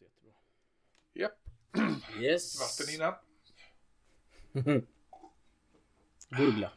låter 0.00 0.26
jättebra. 0.26 0.32
Japp. 1.14 1.38
Yes. 2.20 2.60
Vatten 2.60 2.94
innan. 2.94 3.14
Gurgla. 6.30 6.70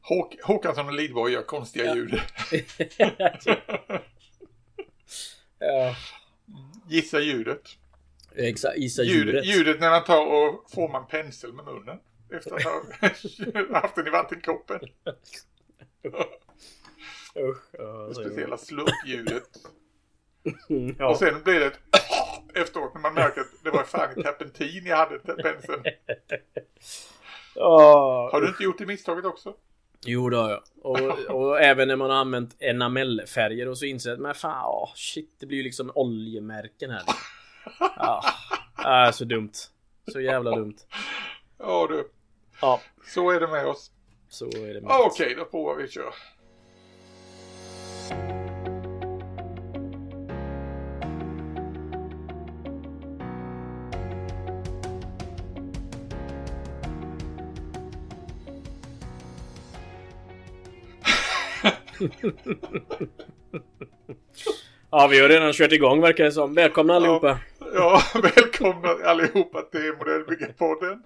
Håk 0.00 0.36
Håkansson 0.42 0.86
och 0.86 0.92
Lidborg 0.92 1.32
gör 1.32 1.42
konstiga 1.42 1.94
ljud. 1.94 2.20
ja. 5.58 5.96
Gissa 6.88 7.20
ljudet. 7.20 7.68
Exakt, 8.34 8.78
gissa 8.78 9.02
Ljud, 9.02 9.26
djuret. 9.26 9.46
ljudet 9.46 9.80
när 9.80 9.90
man 9.90 10.04
tar 10.04 10.26
och 10.26 10.70
formar 10.70 11.00
en 11.00 11.06
pensel 11.06 11.52
med 11.52 11.64
munnen. 11.64 11.98
Efter 12.32 12.54
att 12.54 12.62
ha 12.62 12.82
haft 13.80 13.94
den 13.96 14.06
i 14.06 14.10
vattenkoppen. 14.10 14.80
Usch. 17.38 17.62
Ja, 17.72 17.84
Det 18.08 18.14
speciella 18.14 18.56
slurpljudet. 18.58 19.48
ja. 20.98 21.10
Och 21.10 21.16
sen 21.16 21.42
blir 21.42 21.60
det 21.60 21.66
ett 21.66 21.78
efteråt 22.54 22.94
när 22.94 23.00
man 23.00 23.14
märker 23.14 23.40
att 23.40 23.64
det 23.64 23.70
var 23.70 23.84
fan 23.84 24.14
terpentin 24.14 24.86
jag 24.86 24.96
hade 24.96 25.18
penseln. 25.18 25.84
Ja. 27.54 28.30
Har 28.32 28.40
du 28.40 28.48
inte 28.48 28.62
gjort 28.62 28.78
det 28.78 28.86
misstaget 28.86 29.24
också? 29.24 29.54
Jo 30.04 30.30
det 30.30 30.36
har 30.36 30.50
jag. 30.50 30.62
Och, 30.82 31.30
och 31.30 31.60
även 31.62 31.88
när 31.88 31.96
man 31.96 32.10
har 32.10 32.16
använt 32.16 32.62
enamellfärger 32.62 33.68
och 33.68 33.78
så 33.78 33.84
inser 33.84 34.10
jag 34.10 34.14
att 34.16 34.22
men 34.22 34.34
fan, 34.34 34.64
åh, 34.66 34.90
shit, 34.94 35.36
det 35.40 35.46
blir 35.46 35.58
ju 35.58 35.64
liksom 35.64 35.92
oljemärken 35.94 36.90
här. 36.90 37.02
Ja, 37.96 38.24
ah, 38.74 39.12
så 39.12 39.24
dumt. 39.24 39.52
Så 40.12 40.20
jävla 40.20 40.50
dumt. 40.50 40.76
Ja 41.58 41.86
du, 41.90 42.08
Ja, 42.60 42.80
så 43.06 43.30
är 43.30 43.40
det 43.40 43.48
med 43.48 43.66
oss. 43.66 43.90
så 44.28 44.44
är 44.46 44.74
det 44.74 44.80
med. 44.80 44.90
Okej, 44.90 45.34
då 45.38 45.44
provar 45.44 45.76
vi 45.76 45.84
att 45.84 45.90
köra. 45.92 46.12
Ja, 64.90 65.08
vi 65.10 65.20
har 65.20 65.28
redan 65.28 65.52
kört 65.52 65.72
igång 65.72 66.00
verkar 66.00 66.24
det 66.24 66.32
som. 66.32 66.54
Välkomna 66.54 66.94
allihopa. 66.94 67.38
Ja, 67.74 68.02
välkomna 68.36 68.88
allihopa 68.88 69.62
till 69.62 69.92
Modellbyggarpodden. 69.98 71.02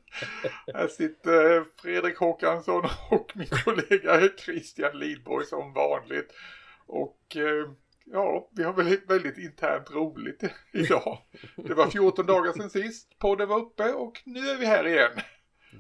Här 0.75 0.89
sitter 0.89 1.57
eh, 1.57 1.63
Fredrik 1.83 2.19
Håkansson 2.19 2.85
och 3.11 3.33
min 3.35 3.49
kollega 3.65 4.29
Christian 4.45 4.99
Lidborg 4.99 5.47
som 5.47 5.73
vanligt. 5.73 6.33
Och 6.87 7.37
eh, 7.37 7.71
ja, 8.05 8.51
vi 8.53 8.63
har 8.63 8.73
väldigt, 8.73 9.11
väldigt 9.11 9.39
internt 9.39 9.91
roligt 9.91 10.43
idag. 10.73 11.19
Det 11.57 11.75
var 11.75 11.91
14 11.91 12.27
dagar 12.27 12.53
sedan 12.53 12.71
sist 12.71 13.19
podden 13.19 13.49
var 13.49 13.59
uppe 13.59 13.93
och 13.93 14.23
nu 14.25 14.41
är 14.41 14.59
vi 14.59 14.67
här 14.67 14.87
igen. 14.87 15.11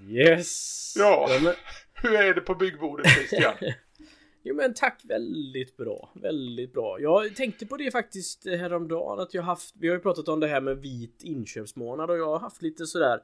Yes. 0.08 0.94
Ja. 0.98 1.28
men, 1.42 1.54
Hur 1.94 2.14
är 2.14 2.34
det 2.34 2.40
på 2.40 2.54
byggbordet 2.54 3.06
Christian? 3.06 3.54
jo 4.42 4.54
men 4.54 4.74
tack, 4.74 5.02
väldigt 5.04 5.76
bra. 5.76 6.12
Väldigt 6.14 6.72
bra. 6.72 7.00
Jag 7.00 7.36
tänkte 7.36 7.66
på 7.66 7.76
det 7.76 7.90
faktiskt 7.90 8.46
häromdagen 8.46 9.20
att 9.20 9.34
jag 9.34 9.42
haft, 9.42 9.74
vi 9.78 9.88
har 9.88 9.94
ju 9.94 10.00
pratat 10.00 10.28
om 10.28 10.40
det 10.40 10.48
här 10.48 10.60
med 10.60 10.78
vit 10.78 11.22
inköpsmånad 11.22 12.10
och 12.10 12.18
jag 12.18 12.26
har 12.26 12.38
haft 12.38 12.62
lite 12.62 12.86
sådär 12.86 13.22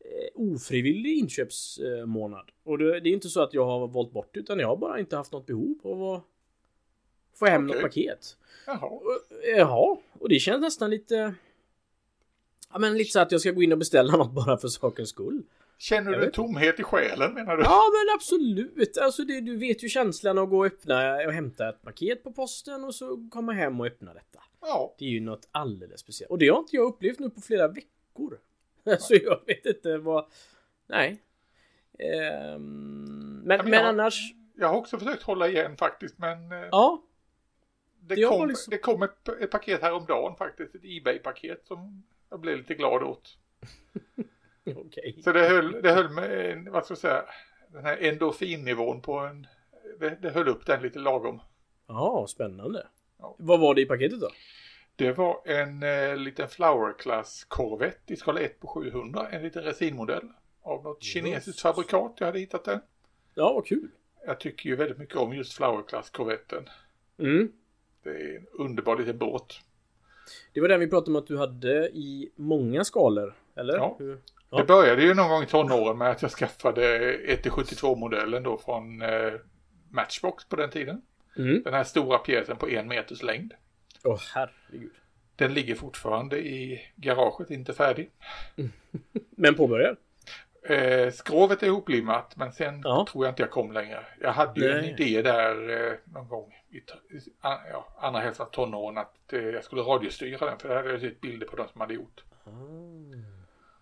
eh, 0.00 0.30
ofrivillig 0.34 1.18
inköpsmånad. 1.18 2.50
Och 2.64 2.78
det, 2.78 2.96
är 2.96 3.06
inte 3.06 3.28
så 3.28 3.42
att 3.42 3.54
jag 3.54 3.64
har 3.64 3.88
valt 3.88 4.12
bort 4.12 4.36
utan 4.36 4.58
jag 4.58 4.68
har 4.68 4.76
bara 4.76 5.00
inte 5.00 5.16
haft 5.16 5.32
något 5.32 5.46
behov 5.46 5.80
av 5.84 6.02
att 6.02 6.24
få 7.38 7.46
hem 7.46 7.66
något 7.66 7.76
Okej. 7.76 7.82
paket. 7.82 8.36
Jaha, 8.66 8.86
Och, 8.86 9.02
Jaha, 9.56 9.96
och 10.20 10.28
det 10.28 10.38
känns 10.38 10.60
nästan 10.60 10.90
lite... 10.90 11.34
Ja 12.72 12.78
men 12.78 12.94
lite 12.98 13.10
så 13.10 13.20
att 13.20 13.32
jag 13.32 13.40
ska 13.40 13.50
gå 13.50 13.62
in 13.62 13.72
och 13.72 13.78
beställa 13.78 14.16
något 14.16 14.32
bara 14.32 14.58
för 14.58 14.68
sakens 14.68 15.08
skull. 15.08 15.42
känner 15.78 16.12
Jag 16.12 16.20
du 16.20 16.30
tomhet 16.30 16.80
i 16.80 16.82
själen 16.82 17.34
menar 17.34 17.56
du? 17.56 17.62
Ja 17.62 17.82
men 17.92 18.14
absolut! 18.14 18.98
Alltså 18.98 19.22
det, 19.24 19.40
du 19.40 19.56
vet 19.56 19.84
ju 19.84 19.88
känslan 19.88 20.38
att 20.38 20.50
gå 20.50 20.58
och 20.58 20.66
öppna 20.66 21.14
och 21.26 21.32
hämta 21.32 21.68
ett 21.68 21.82
paket 21.82 22.22
på 22.24 22.32
posten 22.32 22.84
och 22.84 22.94
så 22.94 23.28
komma 23.32 23.52
hem 23.52 23.80
och 23.80 23.86
öppna 23.86 24.14
detta. 24.14 24.42
Ja, 24.60 24.94
Det 24.98 25.04
är 25.04 25.08
ju 25.08 25.20
något 25.20 25.48
alldeles 25.52 26.00
speciellt. 26.00 26.30
Och 26.30 26.38
det 26.38 26.48
har 26.48 26.58
inte 26.58 26.76
jag 26.76 26.84
upplevt 26.86 27.18
nu 27.18 27.30
på 27.30 27.40
flera 27.40 27.68
veckor. 27.68 28.38
Så 28.98 29.14
jag 29.14 29.40
vet 29.46 29.66
inte 29.66 29.98
vad... 29.98 30.26
Nej. 30.86 31.22
Ehm, 31.98 33.42
men, 33.44 33.56
Ja, 33.56 33.62
men 33.62 33.70
men 33.70 33.72
jag- 33.80 33.86
annars... 33.88 34.32
jag 34.54 34.68
har 34.68 34.76
också 34.76 34.98
försökt 34.98 35.22
hålla 35.22 35.48
igen 35.48 35.76
faktiskt 35.76 36.18
men 36.18 36.52
eh, 36.52 36.58
Ja. 36.70 37.02
Det, 38.08 38.14
Det 38.14 38.22
kom, 38.22 38.48
liksom- 38.48 38.70
det 38.70 38.78
kom 38.78 39.02
ett, 39.02 39.28
ett 39.28 39.50
paket 39.50 39.82
häromdagen 39.82 40.36
faktiskt, 40.36 40.74
ett 40.74 40.84
Ebay-paket 40.84 41.66
som 41.66 42.02
jag 42.30 42.40
blev 42.40 42.56
lite 42.56 42.74
glad 42.74 43.02
åt. 43.02 43.38
Okej. 44.76 45.20
Så 45.24 45.32
det 45.32 45.48
höll, 45.48 45.82
det 45.82 45.92
höll 45.92 46.08
med, 46.10 46.68
vad 46.70 46.84
ska 46.84 46.92
jag 46.92 46.98
säga, 46.98 47.24
den 47.68 47.84
här 47.84 47.96
endorfinnivån 47.96 49.02
på 49.02 49.18
en, 49.18 49.46
det, 50.00 50.18
det 50.22 50.30
höll 50.30 50.48
upp 50.48 50.66
den 50.66 50.82
lite 50.82 50.98
lagom. 50.98 51.40
Ja, 51.86 52.26
spännande. 52.28 52.86
Ja. 53.18 53.34
Vad 53.38 53.60
var 53.60 53.74
det 53.74 53.80
i 53.80 53.86
paketet 53.86 54.20
då? 54.20 54.30
Det 54.96 55.12
var 55.12 55.42
en 55.44 55.82
eh, 55.82 56.16
liten 56.16 56.48
Flower 56.48 56.92
Class 56.98 57.44
Corvette 57.48 58.12
i 58.12 58.16
skala 58.16 58.40
1 58.40 58.60
på 58.60 58.66
700, 58.66 59.28
en 59.30 59.42
liten 59.42 59.62
resinmodell 59.62 60.28
av 60.62 60.82
något 60.82 61.02
kinesiskt 61.02 61.60
fabrikat. 61.60 62.14
Jag 62.18 62.26
hade 62.26 62.38
hittat 62.38 62.64
den. 62.64 62.80
Ja, 63.34 63.52
vad 63.52 63.66
kul. 63.66 63.90
Jag 64.26 64.40
tycker 64.40 64.68
ju 64.70 64.76
väldigt 64.76 64.98
mycket 64.98 65.16
om 65.16 65.34
just 65.34 65.52
Flower 65.52 65.82
Class 65.88 66.10
Corvetten. 66.10 66.68
Mm. 67.18 67.52
Det 68.08 68.32
är 68.32 68.36
en 68.36 68.46
underbar 68.52 68.96
liten 68.96 69.18
båt. 69.18 69.60
Det 70.52 70.60
var 70.60 70.68
den 70.68 70.80
vi 70.80 70.86
pratade 70.86 71.10
om 71.10 71.16
att 71.16 71.26
du 71.26 71.38
hade 71.38 71.88
i 71.88 72.30
många 72.36 72.84
skalor, 72.84 73.34
eller? 73.56 73.74
Ja. 73.76 73.96
Hur? 73.98 74.18
Ja. 74.50 74.58
Det 74.58 74.64
började 74.64 75.02
ju 75.02 75.14
någon 75.14 75.28
gång 75.28 75.42
i 75.42 75.46
tonåren 75.46 75.98
med 75.98 76.10
att 76.10 76.22
jag 76.22 76.30
skaffade 76.30 77.12
1-72-modellen 77.42 78.42
då 78.42 78.58
från 78.58 79.02
eh, 79.02 79.32
Matchbox 79.90 80.44
på 80.44 80.56
den 80.56 80.70
tiden. 80.70 81.02
Mm. 81.38 81.62
Den 81.62 81.74
här 81.74 81.84
stora 81.84 82.18
pjäsen 82.18 82.56
på 82.56 82.68
en 82.68 82.88
meters 82.88 83.22
längd. 83.22 83.54
Åh 84.04 84.20
herregud. 84.34 84.92
Den 85.36 85.54
ligger 85.54 85.74
fortfarande 85.74 86.38
i 86.38 86.80
garaget, 86.96 87.50
inte 87.50 87.72
färdig. 87.72 88.10
Men 89.36 89.54
påbörjad? 89.54 89.96
Eh, 90.62 91.12
skrovet 91.12 91.62
är 91.62 91.66
ihoplimmat 91.66 92.36
men 92.36 92.52
sen 92.52 92.80
Ja. 92.84 93.06
tror 93.12 93.24
jag 93.24 93.32
inte 93.32 93.42
jag 93.42 93.50
kom 93.50 93.72
längre. 93.72 94.06
Jag 94.20 94.32
hade 94.32 94.60
ju 94.60 94.70
en 94.70 94.80
Nej. 94.80 94.96
idé 94.98 95.22
där 95.22 95.86
eh, 95.86 95.92
någon 96.04 96.28
gång 96.28 96.54
i, 96.70 96.82
ja, 97.42 97.88
andra 97.98 98.20
hälften 98.20 98.46
av 98.46 98.50
tonåren 98.50 98.98
att 98.98 99.32
eh, 99.32 99.40
jag 99.40 99.64
skulle 99.64 99.82
radiostyra 99.82 100.46
den 100.46 100.58
för 100.58 100.68
det 100.68 100.74
hade 100.74 100.90
jag 100.90 101.00
sett 101.00 101.20
bilder 101.20 101.46
på 101.46 101.56
de 101.56 101.68
som 101.68 101.80
hade 101.80 101.94
gjort. 101.94 102.24
Ah. 102.44 102.50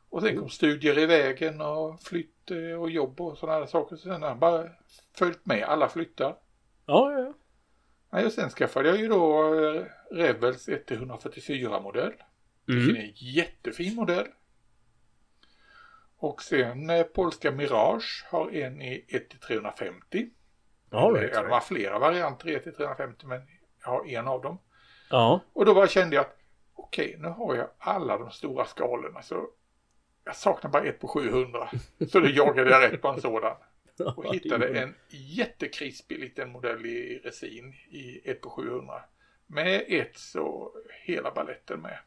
Och 0.09 0.23
sen 0.23 0.37
kom 0.37 0.49
studier 0.49 0.99
i 0.99 1.07
vägen 1.07 1.61
och 1.61 2.01
flytt 2.03 2.51
eh, 2.51 2.81
och 2.81 2.91
jobb 2.91 3.21
och 3.21 3.39
sådana 3.39 3.59
här 3.59 3.67
saker. 3.67 3.97
Så 3.97 4.03
sen 4.03 4.23
har 4.23 4.29
jag 4.29 4.39
bara 4.39 4.69
följt 5.19 5.47
med 5.47 5.63
alla 5.65 5.89
flyttar. 5.89 6.37
Ja, 6.87 7.13
ja, 7.13 7.19
ja. 7.19 7.33
Nej, 8.11 8.27
och 8.27 8.33
sen 8.33 8.51
skaffade 8.51 8.89
jag 8.89 8.99
ju 8.99 9.09
då 9.09 9.55
eh, 9.55 9.85
Revels 10.11 10.69
144 10.69 11.81
modell. 11.81 12.13
Mm. 12.69 12.95
Det 12.95 13.01
är 13.01 13.03
en 13.03 13.13
jättefin 13.15 13.95
modell. 13.95 14.27
Och 16.19 16.43
sen 16.43 16.91
polska 17.15 17.53
Mirage 17.53 18.27
har 18.31 18.51
en 18.51 18.83
i 18.83 19.05
1-350. 19.09 19.51
All 19.51 20.13
Eh, 20.13 20.19
right, 20.19 20.36
ja, 20.91 20.99
all 20.99 21.15
de 21.15 21.37
har 21.37 21.45
right. 21.45 21.65
flera 21.65 21.99
varianter 21.99 22.49
i 22.49 22.59
1-350 22.59 23.27
men 23.27 23.43
jag 23.85 23.91
har 23.91 24.07
en 24.07 24.29
av 24.29 24.43
dem. 24.43 24.59
Ja. 25.11 25.41
Och 25.53 25.65
då 25.65 25.75
bara 25.75 25.89
kände 25.89 26.17
jag 26.17 26.25
att 26.25 26.37
okej, 26.75 27.17
nu 27.19 27.29
har 27.29 27.55
jag 27.55 27.69
alla 27.79 28.19
de 28.19 28.31
stora 28.31 28.65
skalorna 28.65 29.23
så 29.23 29.49
jag 30.25 30.37
saknar 30.37 30.71
bara 30.71 30.85
ett 30.85 31.01
på 31.01 31.09
700. 31.09 31.69
Så 32.09 32.21
då 32.21 32.29
jagade 32.29 32.71
jag 32.71 32.93
rätt 32.93 33.03
på 33.03 33.09
en 33.09 33.21
sådan. 33.21 33.57
Och 34.17 34.23
det 34.23 34.33
hittade 34.33 34.79
en 34.79 34.95
jättekrispig 35.09 36.19
liten 36.19 36.53
modell 36.53 36.87
i 36.87 37.21
resin 37.25 37.75
i 37.91 38.31
1 38.31 38.41
på 38.41 38.51
700. 38.51 39.03
Med 39.47 39.85
ett 39.89 40.19
så 40.19 40.73
hela 41.05 41.31
balletten 41.31 41.81
med. 41.81 41.99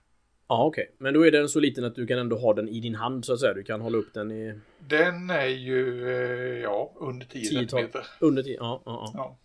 Ja, 0.50 0.66
okej. 0.66 0.92
Men 0.98 1.14
då 1.14 1.28
är 1.28 1.32
den 1.32 1.50
så 1.50 1.60
liten 1.60 1.84
att 1.84 1.96
du 1.96 2.08
kan 2.08 2.20
ändå 2.20 2.38
ha 2.38 2.54
den 2.54 2.70
i 2.70 2.80
din 2.80 2.96
hand 2.96 3.26
så 3.26 3.34
att 3.34 3.40
säga. 3.40 3.54
Du 3.54 3.64
kan 3.64 3.82
hålla 3.82 3.98
upp 3.98 4.14
den 4.14 4.32
i 4.32 4.54
Den 4.80 5.30
är 5.30 5.46
ju, 5.46 6.10
eh, 6.10 6.60
ja, 6.64 6.94
under 7.00 7.26
10 7.26 7.42
10 7.50 7.50
12 7.60 7.68
centimeter. 7.68 8.08
Under 8.20 8.44
10. 8.44 8.56
Ja, 8.60 8.82
ja, 8.86 9.12
ja. 9.14 9.38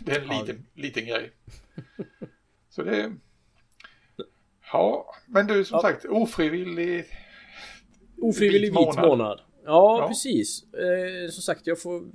Det 0.00 0.12
är 0.12 0.20
en 0.20 0.28
liten, 0.40 0.66
liten 0.74 1.06
grej. 1.06 1.30
Så 2.70 2.82
det... 2.82 3.12
Ja, 4.72 5.14
men 5.26 5.46
du 5.46 5.64
som 5.64 5.76
Ja. 5.76 5.82
sagt, 5.82 6.04
ofrivillig... 6.04 7.04
Ofrivillig 8.22 8.68
Vit 8.68 8.74
månad. 8.74 9.08
månad. 9.08 9.40
Ja, 9.64 9.98
Ja. 10.00 10.08
precis. 10.08 10.74
Eh, 10.74 11.30
som 11.30 11.42
sagt, 11.42 11.66
jag 11.66 11.82
får... 11.82 12.02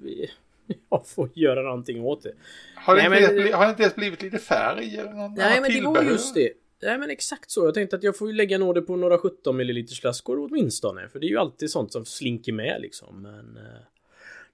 Jag 0.90 1.08
får 1.08 1.30
göra 1.36 1.62
någonting 1.62 2.02
åt 2.04 2.24
det. 2.24 2.34
Har 2.76 2.96
det, 2.96 3.10
Nej, 3.10 3.22
inte, 3.22 3.34
men- 3.34 3.40
ens 3.42 3.56
har 3.56 3.66
det 3.66 3.70
inte 3.70 3.84
ens 3.84 3.96
blivit 3.96 4.22
lite 4.22 4.38
färg 4.38 4.98
eller 4.98 5.12
någon 5.14 5.34
Nej, 5.34 5.62
men 5.62 5.72
det 5.74 5.82
var 5.82 6.04
just 6.04 6.36
det. 6.36 6.50
Nej, 6.82 6.98
men 6.98 7.10
exakt 7.10 7.52
så. 7.52 7.66
Jag 7.66 7.74
tänkte 7.74 7.96
att 7.96 8.04
jag 8.04 8.18
får 8.18 8.28
ju 8.28 8.34
lägga 8.34 8.56
en 8.56 8.64
order 8.64 8.82
på 8.82 8.96
några 8.96 9.18
17 9.18 9.56
ml 9.56 9.88
flaskor 10.02 10.40
åtminstone. 10.40 11.10
För 11.10 11.20
det 11.20 11.26
är 11.26 11.30
ju 11.30 11.38
alltid 11.38 11.72
sånt 11.72 11.92
som 11.92 12.06
slinker 12.06 12.54
med 12.54 12.82
liksom. 12.82 13.22
Men... 13.22 13.58
Eh, 13.58 13.82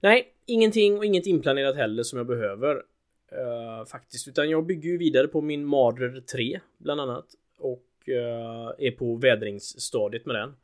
nej, 0.00 0.32
ingenting 0.46 0.98
och 0.98 1.04
inget 1.04 1.26
inplanerat 1.26 1.76
heller 1.76 2.02
som 2.02 2.16
jag 2.16 2.26
behöver. 2.26 2.82
Uh, 3.32 3.86
faktiskt. 3.86 4.28
Utan 4.28 4.50
jag 4.50 4.66
bygger 4.66 4.90
ju 4.90 4.98
vidare 4.98 5.28
på 5.28 5.40
min 5.40 5.66
Marder 5.66 6.20
3 6.20 6.60
bland 6.78 7.00
annat. 7.00 7.26
Och 7.58 7.84
uh, 8.08 8.86
är 8.86 8.90
på 8.90 9.16
vädringsstadiet 9.16 10.26
med 10.26 10.36
den. 10.36 10.54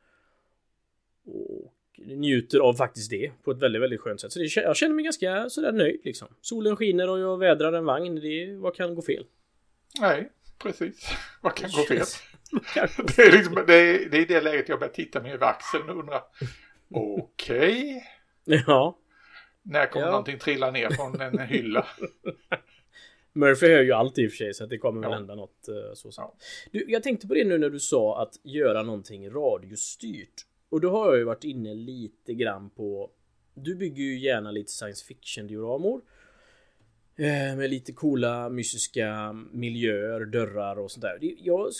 Och 1.26 1.74
njuter 2.06 2.58
av 2.58 2.74
faktiskt 2.74 3.10
det 3.10 3.32
på 3.44 3.50
ett 3.50 3.58
väldigt, 3.58 3.82
väldigt 3.82 4.00
skönt 4.00 4.20
sätt. 4.20 4.32
Så 4.32 4.38
det, 4.38 4.56
jag 4.56 4.76
känner 4.76 4.94
mig 4.94 5.04
ganska 5.04 5.50
sådär 5.50 5.72
nöjd 5.72 6.00
liksom. 6.04 6.28
Solen 6.40 6.76
skiner 6.76 7.10
och 7.10 7.18
jag 7.18 7.38
vädrar 7.38 7.72
en 7.72 7.84
vagn. 7.84 8.14
Det, 8.14 8.52
vad 8.52 8.74
kan 8.74 8.94
gå 8.94 9.02
fel? 9.02 9.24
Nej, 10.00 10.30
precis. 10.58 11.10
Vad 11.40 11.54
kan 11.54 11.70
gå 11.70 11.82
fel? 11.82 12.06
det, 13.16 13.22
är 13.22 13.32
liksom, 13.32 13.54
det, 13.66 13.74
är, 13.74 14.08
det 14.10 14.18
är 14.18 14.26
det 14.26 14.40
läget 14.40 14.68
jag 14.68 14.78
börjar 14.78 14.92
titta 14.92 15.22
mig 15.22 15.32
över 15.32 15.46
axeln 15.46 15.90
och 15.90 15.98
undra. 15.98 16.22
Okej. 16.90 17.96
Okay. 18.46 18.62
Ja. 18.66 18.98
När 19.62 19.86
kommer 19.86 20.06
ja. 20.06 20.10
någonting 20.10 20.38
trilla 20.38 20.70
ner 20.70 20.90
från 20.90 21.20
en 21.20 21.38
hylla? 21.38 21.86
Murphy 23.32 23.66
hör 23.66 23.82
ju 23.82 23.92
alltid 23.92 24.24
i 24.24 24.28
och 24.28 24.30
för 24.30 24.36
sig 24.36 24.54
så 24.54 24.64
att 24.64 24.70
det 24.70 24.78
kommer 24.78 25.02
ja. 25.02 25.08
väl 25.08 25.18
hända 25.18 25.34
något 25.34 25.68
uh, 25.68 25.94
så. 25.94 26.10
Ja. 26.16 26.34
Du, 26.72 26.84
jag 26.88 27.02
tänkte 27.02 27.26
på 27.26 27.34
det 27.34 27.44
nu 27.44 27.58
när 27.58 27.70
du 27.70 27.80
sa 27.80 28.22
att 28.22 28.34
göra 28.42 28.82
någonting 28.82 29.30
radiostyrt. 29.30 30.34
Och 30.70 30.80
då 30.80 30.90
har 30.90 31.06
jag 31.06 31.18
ju 31.18 31.24
varit 31.24 31.44
inne 31.44 31.74
lite 31.74 32.34
grann 32.34 32.70
på 32.70 33.10
Du 33.54 33.74
bygger 33.74 34.02
ju 34.02 34.18
gärna 34.18 34.50
lite 34.50 34.72
science 34.72 35.06
fiction 35.06 35.46
dioramor 35.46 35.96
eh, 35.96 36.02
Med 37.56 37.70
lite 37.70 37.92
coola 37.92 38.48
mystiska 38.48 39.32
miljöer, 39.52 40.24
dörrar 40.24 40.78
och 40.78 40.90
sånt 40.90 41.02
där. 41.02 41.18
Det, 41.20 41.34
jag, 41.38 41.70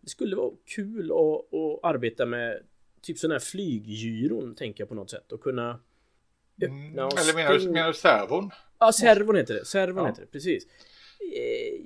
det 0.00 0.10
skulle 0.10 0.36
vara 0.36 0.52
kul 0.66 1.10
att, 1.10 1.54
att 1.54 1.94
arbeta 1.94 2.26
med 2.26 2.62
typ 3.02 3.18
sådana 3.18 3.34
här 3.34 3.40
flyggyron 3.40 4.54
tänker 4.54 4.82
jag 4.82 4.88
på 4.88 4.94
något 4.94 5.10
sätt 5.10 5.32
och 5.32 5.40
kunna 5.40 5.80
Mm, 6.62 6.98
eller 6.98 7.34
menar 7.34 7.58
du, 7.58 7.70
menar 7.70 7.88
du 7.88 7.94
servon? 7.94 8.50
Ja, 8.78 8.92
servon 8.92 9.36
heter 9.36 9.54
det. 9.54 9.64
Servon 9.64 10.02
ja. 10.02 10.08
heter 10.08 10.20
det, 10.20 10.26
precis. 10.26 10.64
Eh, 10.64 11.80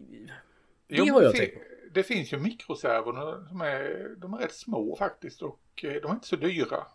det 0.86 0.96
jo, 0.96 1.14
har 1.14 1.22
jag 1.22 1.34
tänkt 1.34 1.54
på. 1.54 1.60
Det 1.94 2.02
finns 2.02 2.32
ju 2.32 2.38
mikroservon 2.38 3.46
som 3.48 3.60
är, 3.60 4.08
de 4.16 4.34
är 4.34 4.38
rätt 4.38 4.54
små 4.54 4.96
faktiskt 4.96 5.42
och 5.42 5.84
eh, 5.84 5.92
de 5.92 6.10
är 6.10 6.14
inte 6.14 6.26
så 6.26 6.36
dyra. 6.36 6.86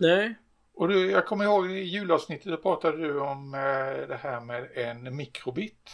Nej. 0.00 0.34
Och 0.74 0.88
du, 0.88 1.10
jag 1.10 1.26
kommer 1.26 1.44
ihåg 1.44 1.70
i 1.70 1.80
julavsnittet 1.80 2.52
så 2.52 2.56
pratade 2.56 2.96
du 2.96 3.20
om 3.20 3.54
eh, 3.54 4.08
det 4.08 4.18
här 4.22 4.40
med 4.40 4.68
en 4.74 5.16
mikrobit. 5.16 5.90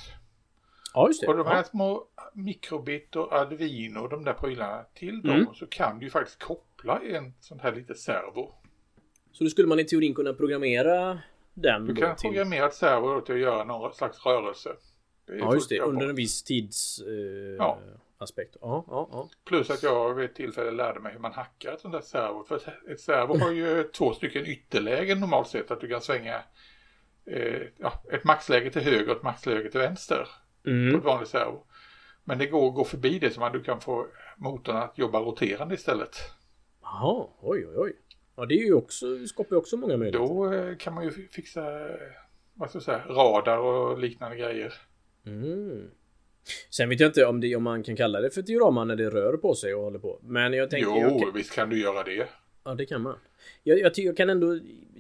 Ja, 0.95 1.09
just 1.09 1.21
det. 1.21 1.27
Och 1.27 1.37
de 1.37 1.47
här 1.47 1.57
ja. 1.57 1.65
små 1.65 2.05
mikrobit 2.35 3.17
och 3.17 3.33
Arduino, 3.33 4.09
de 4.09 4.25
där 4.25 4.33
prylarna, 4.33 4.85
till 4.95 5.23
dem 5.23 5.37
mm. 5.37 5.55
så 5.55 5.67
kan 5.67 5.99
du 5.99 6.07
ju 6.07 6.11
faktiskt 6.11 6.43
koppla 6.43 7.01
en 7.01 7.35
sån 7.41 7.61
här 7.61 7.75
lite 7.75 7.95
servo. 7.95 8.53
Så 9.33 9.45
då 9.45 9.51
skulle 9.51 9.69
man 9.69 9.81
i 9.81 9.85
teorin 9.85 10.15
kunna 10.15 10.33
programmera 10.33 11.19
den 11.55 11.87
Du 11.87 11.95
kan 11.95 12.17
till... 12.17 12.29
programmera 12.29 12.67
ett 12.67 12.75
servo 12.75 13.21
till 13.21 13.35
att 13.35 13.41
göra 13.41 13.65
någon 13.65 13.95
slags 13.95 14.27
rörelse. 14.27 14.71
ja, 15.27 15.55
just 15.55 15.69
det. 15.69 15.81
Under 15.81 16.09
en 16.09 16.17
viss 16.17 16.43
tids... 16.43 17.01
Eh, 17.01 17.57
ja. 17.59 17.79
Aspekt. 18.23 18.57
Ja, 18.61 18.85
ja, 18.89 19.09
ja. 19.13 19.29
Plus 19.45 19.71
att 19.71 19.83
jag 19.83 20.15
vid 20.15 20.25
ett 20.25 20.35
tillfälle 20.35 20.71
lärde 20.71 21.01
mig 21.01 21.13
hur 21.13 21.21
man 21.21 21.33
hackar 21.33 21.73
ett 21.73 21.81
sånt 21.81 21.95
där 21.95 22.01
servo. 22.01 22.45
För 22.45 22.61
ett 22.91 23.01
servo 23.01 23.39
har 23.39 23.51
ju 23.51 23.85
två 23.95 24.13
stycken 24.13 24.47
ytterlägen 24.47 25.21
normalt 25.21 25.49
sett. 25.49 25.71
Att 25.71 25.81
du 25.81 25.89
kan 25.89 26.01
svänga 26.01 26.43
eh, 27.27 27.63
ja, 27.77 28.03
ett 28.13 28.25
maxläge 28.25 28.71
till 28.71 28.83
höger 28.83 29.11
och 29.11 29.17
ett 29.17 29.23
maxläge 29.23 29.71
till 29.71 29.81
vänster. 29.81 30.29
Mm. 30.67 30.93
På 30.93 30.99
ett 30.99 31.05
vanligt 31.05 31.29
servo. 31.29 31.67
Men 32.25 32.39
det 32.39 32.47
går 32.47 32.69
att 32.69 32.75
gå 32.75 32.85
förbi 32.85 33.19
det 33.19 33.31
så 33.31 33.45
att 33.45 33.53
du 33.53 33.63
kan 33.63 33.81
få 33.81 34.07
motorn 34.37 34.77
att 34.77 34.99
jobba 34.99 35.21
roterande 35.21 35.75
istället. 35.75 36.17
Jaha, 36.83 37.27
oj 37.41 37.67
oj 37.67 37.75
oj. 37.77 37.97
Ja, 38.37 38.47
det 38.47 38.55
är 38.55 38.65
ju 38.65 38.75
också, 38.75 39.27
skapar 39.27 39.57
ju 39.57 39.59
också 39.59 39.77
många 39.77 39.97
möjligheter. 39.97 40.35
Då 40.35 40.53
eh, 40.53 40.77
kan 40.77 40.95
man 40.95 41.05
ju 41.05 41.11
fixa, 41.11 41.63
vad 42.55 42.69
ska 42.69 42.77
jag 42.77 42.83
säga, 42.83 43.05
radar 43.09 43.59
och 43.59 43.99
liknande 43.99 44.37
grejer. 44.37 44.75
Mm. 45.27 45.91
Sen 46.71 46.89
vet 46.89 47.01
jag 47.01 47.09
inte 47.09 47.25
om, 47.25 47.41
det, 47.41 47.57
om 47.57 47.63
man 47.63 47.83
kan 47.83 47.97
kalla 47.97 48.21
det 48.21 48.31
för 48.31 48.43
diorama 48.43 48.85
när 48.85 48.97
det 48.97 49.11
rör 49.11 49.37
på 49.37 49.55
sig 49.55 49.75
och 49.75 49.83
håller 49.83 49.99
på. 49.99 50.19
Men 50.23 50.53
jag 50.53 50.71
tänker... 50.71 50.91
Jo, 50.91 50.99
jag 51.01 51.21
kan... 51.21 51.33
visst 51.35 51.53
kan 51.53 51.71
du 51.71 51.81
göra 51.81 52.03
det. 52.03 52.29
Ja, 52.65 52.75
det 52.75 52.87
kan 52.87 53.03
man. 53.03 53.19
Jag, 53.63 53.79
jag, 53.79 53.93
jag 53.97 54.17
kan 54.17 54.31
ändå 54.31 54.59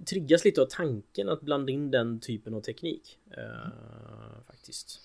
triggas 0.08 0.44
lite 0.44 0.62
av 0.62 0.66
tanken 0.66 1.28
att 1.28 1.40
blanda 1.40 1.72
in 1.72 1.90
den 1.90 2.20
typen 2.20 2.54
av 2.54 2.60
teknik. 2.60 3.18
Uh, 3.38 4.46
faktiskt. 4.46 5.00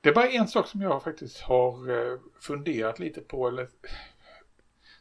Det 0.00 0.08
är 0.08 0.14
bara 0.14 0.28
en 0.28 0.48
sak 0.48 0.68
som 0.68 0.80
jag 0.80 1.02
faktiskt 1.02 1.40
har 1.40 1.90
uh, 1.90 2.18
funderat 2.40 2.98
lite 2.98 3.20
på. 3.20 3.48
Eller 3.48 3.68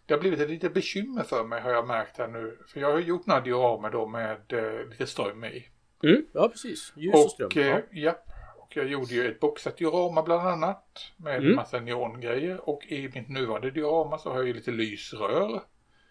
det 0.05 0.13
har 0.13 0.21
blivit 0.21 0.39
ett 0.39 0.49
litet 0.49 0.73
bekymmer 0.73 1.23
för 1.23 1.43
mig 1.43 1.61
har 1.61 1.71
jag 1.71 1.87
märkt 1.87 2.17
här 2.17 2.27
nu. 2.27 2.57
För 2.67 2.79
jag 2.79 2.91
har 2.91 2.99
gjort 2.99 3.25
några 3.25 3.41
dioramer 3.41 3.89
då 3.89 4.07
med 4.07 4.53
eh, 4.53 4.89
lite 4.89 5.07
ström 5.07 5.43
i. 5.43 5.65
Mm, 6.03 6.25
ja, 6.33 6.49
precis. 6.49 6.93
Ljus 6.95 7.13
och, 7.13 7.25
och 7.25 7.31
ström. 7.31 7.49
Eh, 7.55 7.67
ja. 7.67 7.81
ja. 7.91 8.23
Och 8.65 8.77
jag 8.77 8.87
gjorde 8.87 9.13
ju 9.13 9.31
ett 9.31 9.39
boxat 9.39 9.77
diorama 9.77 10.23
bland 10.23 10.47
annat. 10.47 11.11
Med 11.17 11.37
mm. 11.37 11.55
massa 11.55 11.79
neongrejer. 11.79 12.69
Och 12.69 12.85
i 12.85 13.11
mitt 13.13 13.29
nuvarande 13.29 13.71
diorama 13.71 14.17
så 14.17 14.29
har 14.29 14.37
jag 14.37 14.47
ju 14.47 14.53
lite 14.53 14.71
lysrör. 14.71 15.61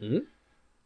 Mm. 0.00 0.26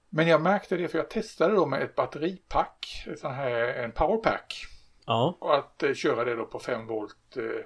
Men 0.09 0.29
jag 0.29 0.43
märkte 0.43 0.77
det 0.77 0.89
för 0.89 0.99
jag 0.99 1.11
testade 1.11 1.55
då 1.55 1.67
med 1.67 1.83
ett 1.83 1.95
batteripack. 1.95 3.05
Ett 3.07 3.19
sån 3.19 3.35
här, 3.35 3.53
en 3.53 3.93
powerpack. 3.93 4.67
Ja. 5.07 5.37
Och 5.41 5.55
att 5.55 5.83
eh, 5.83 5.95
köra 5.95 6.25
det 6.25 6.35
då 6.35 6.45
på 6.45 6.59
5 6.59 6.87
volt 6.87 7.37
eh, 7.37 7.65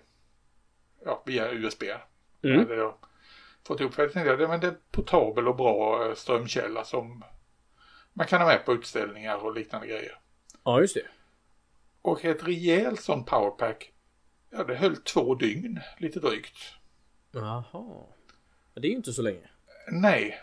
ja, 1.04 1.22
via 1.26 1.52
USB. 1.52 1.82
Mm. 2.42 2.68
Då, 2.68 2.98
fått 3.66 3.80
ihop. 3.80 3.94
För 3.94 4.02
jag 4.02 4.12
tänkte 4.12 4.32
att 4.32 4.60
det 4.60 4.66
är 4.66 4.76
portabel 4.90 5.48
och 5.48 5.56
bra 5.56 6.06
eh, 6.06 6.14
strömkälla 6.14 6.84
som 6.84 7.24
man 8.12 8.26
kan 8.26 8.40
ha 8.40 8.48
med 8.48 8.64
på 8.64 8.72
utställningar 8.72 9.36
och 9.36 9.54
liknande 9.54 9.86
grejer. 9.86 10.18
Ja, 10.64 10.80
just 10.80 10.94
det. 10.94 11.06
Och 12.02 12.24
ett 12.24 12.44
rejält 12.44 13.00
sån 13.00 13.24
powerpack, 13.24 13.91
ja 14.52 14.64
det 14.64 14.74
höll 14.74 14.96
två 14.96 15.34
dygn, 15.34 15.80
lite 15.98 16.20
drygt. 16.20 16.58
Jaha. 17.32 18.04
Det 18.74 18.86
är 18.86 18.90
ju 18.90 18.96
inte 18.96 19.12
så 19.12 19.22
länge. 19.22 19.48
Nej. 19.90 20.38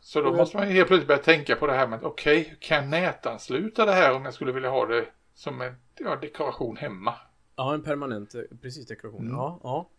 Så 0.00 0.20
då 0.20 0.32
måste 0.32 0.56
man 0.56 0.66
helt 0.66 0.88
plötsligt 0.88 1.08
börja 1.08 1.22
tänka 1.22 1.56
på 1.56 1.66
det 1.66 1.72
här 1.72 1.86
med 1.86 2.02
okej, 2.02 2.40
okay, 2.40 2.54
kan 2.60 2.76
jag 2.76 2.88
nätansluta 2.88 3.84
det 3.84 3.92
här 3.92 4.14
om 4.14 4.24
jag 4.24 4.34
skulle 4.34 4.52
vilja 4.52 4.70
ha 4.70 4.86
det 4.86 5.06
som 5.34 5.60
en 5.60 5.74
ja, 5.98 6.16
dekoration 6.16 6.76
hemma? 6.76 7.14
Ja, 7.56 7.74
en 7.74 7.82
permanent, 7.82 8.34
eh, 8.34 8.42
precis 8.62 8.86
dekoration. 8.86 9.20
Mm. 9.20 9.32
Ja, 9.32 9.60
ja. 9.62 9.90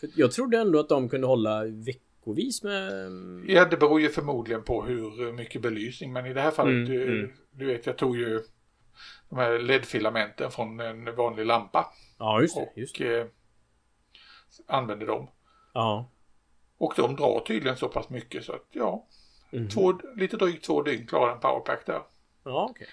För 0.00 0.08
jag 0.16 0.32
trodde 0.32 0.58
ändå 0.58 0.80
att 0.80 0.88
de 0.88 1.08
kunde 1.08 1.26
hålla 1.26 1.64
veckovis 1.64 2.62
med... 2.62 2.92
Ja, 3.46 3.64
det 3.64 3.76
beror 3.76 4.00
ju 4.00 4.08
förmodligen 4.08 4.62
på 4.62 4.82
hur 4.82 5.32
mycket 5.32 5.62
belysning. 5.62 6.12
Men 6.12 6.26
i 6.26 6.32
det 6.32 6.40
här 6.40 6.50
fallet, 6.50 6.72
mm, 6.72 6.84
du, 6.84 7.18
mm. 7.18 7.32
du 7.50 7.66
vet, 7.66 7.86
jag 7.86 7.98
tog 7.98 8.16
ju 8.16 8.42
de 9.28 9.38
här 9.38 9.58
LED-filamenten 9.58 10.50
från 10.50 10.80
en 10.80 11.14
vanlig 11.14 11.46
lampa. 11.46 11.92
Ja, 12.18 12.40
just 12.40 12.56
det. 12.56 12.72
Just 12.76 12.98
det. 12.98 13.20
Och 13.20 13.20
eh, 13.20 13.26
använde 14.66 15.06
dem. 15.06 15.30
Ja. 15.74 16.10
Och 16.78 16.94
de 16.96 17.16
drar 17.16 17.40
tydligen 17.40 17.76
så 17.76 17.88
pass 17.88 18.10
mycket 18.10 18.44
så 18.44 18.52
att 18.52 18.66
ja, 18.70 19.06
mm. 19.52 19.68
två, 19.68 19.92
lite 20.16 20.36
drygt 20.36 20.64
två 20.64 20.82
dygn 20.82 21.06
klarar 21.06 21.32
en 21.32 21.40
powerpack 21.40 21.86
där. 21.86 22.02
Ja. 22.44 22.70
Okay. 22.70 22.86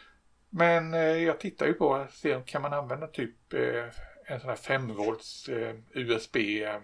Men 0.49 0.93
eh, 0.93 0.99
jag 0.99 1.39
tittar 1.39 1.65
ju 1.65 1.73
på 1.73 1.95
att 1.95 2.13
se 2.13 2.41
kan 2.45 2.61
man 2.61 2.73
använda 2.73 3.07
typ 3.07 3.53
eh, 3.53 3.85
en 4.25 4.39
sån 4.39 4.49
här 4.49 4.55
5 4.55 4.95
volts 4.95 5.49
eh, 5.49 5.75
USB 5.93 6.35
eh, 6.35 6.75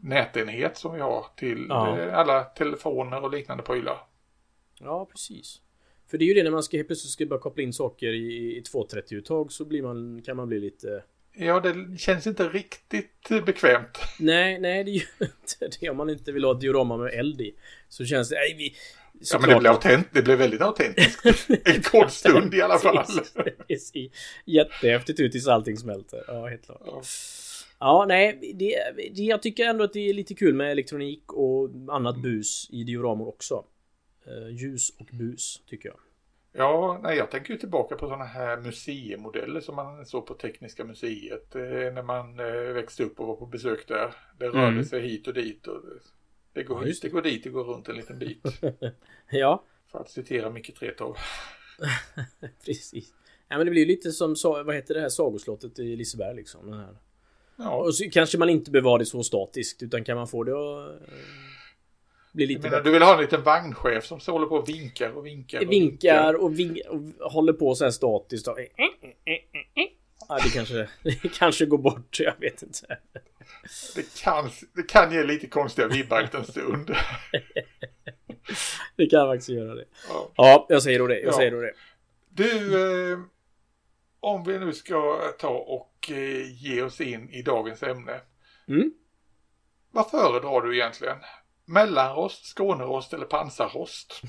nätenhet 0.00 0.76
som 0.76 0.94
vi 0.94 1.00
har 1.00 1.26
till 1.36 1.66
ja. 1.68 1.98
eh, 1.98 2.18
alla 2.18 2.44
telefoner 2.44 3.24
och 3.24 3.30
liknande 3.30 3.62
prylar. 3.62 4.06
Ja, 4.80 5.06
precis. 5.06 5.60
För 6.06 6.18
det 6.18 6.24
är 6.24 6.26
ju 6.26 6.34
det 6.34 6.42
när 6.42 6.50
man 6.50 6.62
ska 6.62 6.76
helt 6.76 6.88
plötsligt 6.88 7.12
ska 7.12 7.26
börja 7.26 7.40
koppla 7.40 7.62
in 7.62 7.72
saker 7.72 8.12
i, 8.12 8.56
i 8.56 8.62
230-uttag 8.62 9.52
så 9.52 9.64
blir 9.64 9.82
man, 9.82 10.22
kan 10.22 10.36
man 10.36 10.48
bli 10.48 10.60
lite... 10.60 11.04
Ja, 11.36 11.60
det 11.60 11.98
känns 11.98 12.26
inte 12.26 12.48
riktigt 12.48 13.28
bekvämt. 13.46 13.98
Nej, 14.18 14.60
nej 14.60 14.84
det 14.84 14.90
ju 14.90 15.00
inte 15.20 15.78
det. 15.80 15.90
Om 15.90 15.96
man 15.96 16.10
inte 16.10 16.32
vill 16.32 16.44
ha 16.44 16.52
ett 16.52 16.60
diorama 16.60 16.96
med 16.96 17.12
eld 17.14 17.40
i. 17.40 17.54
Så 17.88 18.04
känns 18.04 18.28
det... 18.28 18.34
Nej, 18.34 18.54
vi, 18.58 18.74
ja, 19.32 19.38
men 19.38 19.50
det 19.50 19.60
blev, 19.60 19.72
autent, 19.72 20.08
det 20.12 20.22
blev 20.22 20.38
väldigt 20.38 20.60
autentiskt. 20.60 21.50
en 21.64 21.82
kort 21.82 22.10
stund 22.10 22.54
i 22.54 22.62
alla 22.62 22.78
fall. 22.78 23.04
det 23.68 23.76
ser 23.78 24.08
jättehäftigt 24.44 25.20
ut 25.20 25.32
tills 25.32 25.48
allting 25.48 25.76
smälter. 25.76 26.24
Ja, 26.26 26.46
helt 26.46 26.64
klart. 26.64 26.82
Ja. 26.86 27.02
Ja, 27.78 28.04
nej, 28.08 28.54
det, 28.54 28.76
det, 29.14 29.22
jag 29.22 29.42
tycker 29.42 29.64
ändå 29.64 29.84
att 29.84 29.92
det 29.92 30.08
är 30.08 30.14
lite 30.14 30.34
kul 30.34 30.54
med 30.54 30.70
elektronik 30.70 31.32
och 31.32 31.70
annat 31.88 32.22
bus 32.22 32.68
i 32.72 32.84
dioramor 32.84 33.28
också. 33.28 33.64
Uh, 34.28 34.50
ljus 34.50 34.90
och 34.98 35.08
bus, 35.12 35.62
tycker 35.66 35.88
jag. 35.88 35.98
Ja, 36.56 37.00
nej, 37.02 37.16
jag 37.16 37.30
tänker 37.30 37.52
ju 37.52 37.58
tillbaka 37.58 37.96
på 37.96 38.06
sådana 38.06 38.24
här 38.24 38.56
museimodeller 38.56 39.60
som 39.60 39.76
man 39.76 40.06
såg 40.06 40.26
på 40.26 40.34
Tekniska 40.34 40.84
museet 40.84 41.54
eh, 41.54 41.62
när 41.62 42.02
man 42.02 42.40
eh, 42.40 42.72
växte 42.72 43.04
upp 43.04 43.20
och 43.20 43.26
var 43.26 43.36
på 43.36 43.46
besök 43.46 43.88
där. 43.88 44.14
Det 44.38 44.46
rörde 44.46 44.66
mm. 44.66 44.84
sig 44.84 45.00
hit 45.00 45.26
och 45.26 45.34
dit 45.34 45.66
och 45.66 45.82
det 46.52 46.62
går, 46.62 46.80
ja, 46.80 46.86
hit, 46.86 47.02
det. 47.02 47.08
går 47.08 47.22
dit, 47.22 47.44
det 47.44 47.50
går 47.50 47.64
runt 47.64 47.88
en 47.88 47.96
liten 47.96 48.18
bit. 48.18 48.42
ja. 49.30 49.64
För 49.92 49.98
att 49.98 50.10
citera 50.10 50.50
Micke 50.50 50.78
Tretow. 50.78 51.16
Precis. 52.64 53.14
Ja, 53.48 53.56
men 53.56 53.66
det 53.66 53.70
blir 53.70 53.86
lite 53.86 54.12
som, 54.12 54.34
vad 54.42 54.74
heter 54.74 54.94
det 54.94 55.00
här 55.00 55.08
sagoslottet 55.08 55.78
i 55.78 55.96
Liseberg 55.96 56.36
liksom. 56.36 56.70
Den 56.70 56.80
här 56.80 56.96
Ja. 57.56 57.74
Och 57.74 57.94
så 57.94 58.10
kanske 58.10 58.38
man 58.38 58.50
inte 58.50 58.70
behöver 58.70 58.98
det 58.98 59.06
så 59.06 59.22
statiskt 59.22 59.82
utan 59.82 60.04
kan 60.04 60.16
man 60.16 60.28
få 60.28 60.44
det 60.44 60.52
att 60.52 61.00
eh, 62.34 62.36
bli 62.36 62.46
lite 62.46 62.70
menar, 62.70 62.82
Du 62.82 62.90
vill 62.90 63.02
ha 63.02 63.14
en 63.14 63.20
liten 63.20 63.42
vagnchef 63.42 64.06
som 64.06 64.20
håller 64.26 64.46
på 64.46 64.56
och 64.56 64.68
vinkar 64.68 65.10
och 65.10 65.26
vinkar. 65.26 65.64
Och 65.64 65.72
vinkar 65.72 66.34
och, 66.34 66.58
vink 66.58 66.78
och 67.18 67.32
håller 67.32 67.52
på 67.52 67.74
så 67.74 67.84
här 67.84 67.90
statiskt. 67.90 68.48
Och... 68.48 68.58
Ja, 70.28 70.38
det 70.44 70.50
kanske, 70.54 70.88
det 71.02 71.34
kanske 71.34 71.66
går 71.66 71.78
bort, 71.78 72.20
jag 72.20 72.34
vet 72.40 72.62
inte. 72.62 72.98
Det 73.94 74.22
kan, 74.22 74.50
det 74.72 74.82
kan 74.82 75.12
ge 75.12 75.24
lite 75.24 75.46
konstiga 75.46 75.88
vibbar 75.88 76.28
en 76.32 76.44
stund. 76.44 76.90
det 78.96 79.06
kan 79.06 79.28
faktiskt 79.28 79.48
göra 79.48 79.74
det. 79.74 79.84
Ja, 80.08 80.30
ja 80.36 80.66
jag 80.68 80.82
säger 80.82 80.98
då 80.98 81.06
det. 81.06 81.20
Jag 81.20 81.32
Ja. 81.32 81.36
säger 81.36 81.50
då 81.50 81.60
det. 81.60 81.72
Du, 82.30 83.12
eh, 83.12 83.18
om 84.20 84.44
vi 84.44 84.58
nu 84.58 84.72
ska 84.72 85.20
ta 85.38 85.48
och 85.48 86.10
eh, 86.10 86.62
ge 86.62 86.82
oss 86.82 87.00
in 87.00 87.30
i 87.30 87.42
dagens 87.42 87.82
ämne. 87.82 88.20
Mm. 88.68 88.92
Vad 89.90 90.10
föredrar 90.10 90.60
du 90.60 90.76
egentligen? 90.76 91.16
Mellanrost, 91.66 92.44
Skånerost 92.44 93.12
eller 93.12 93.26
pansarrost? 93.26 94.20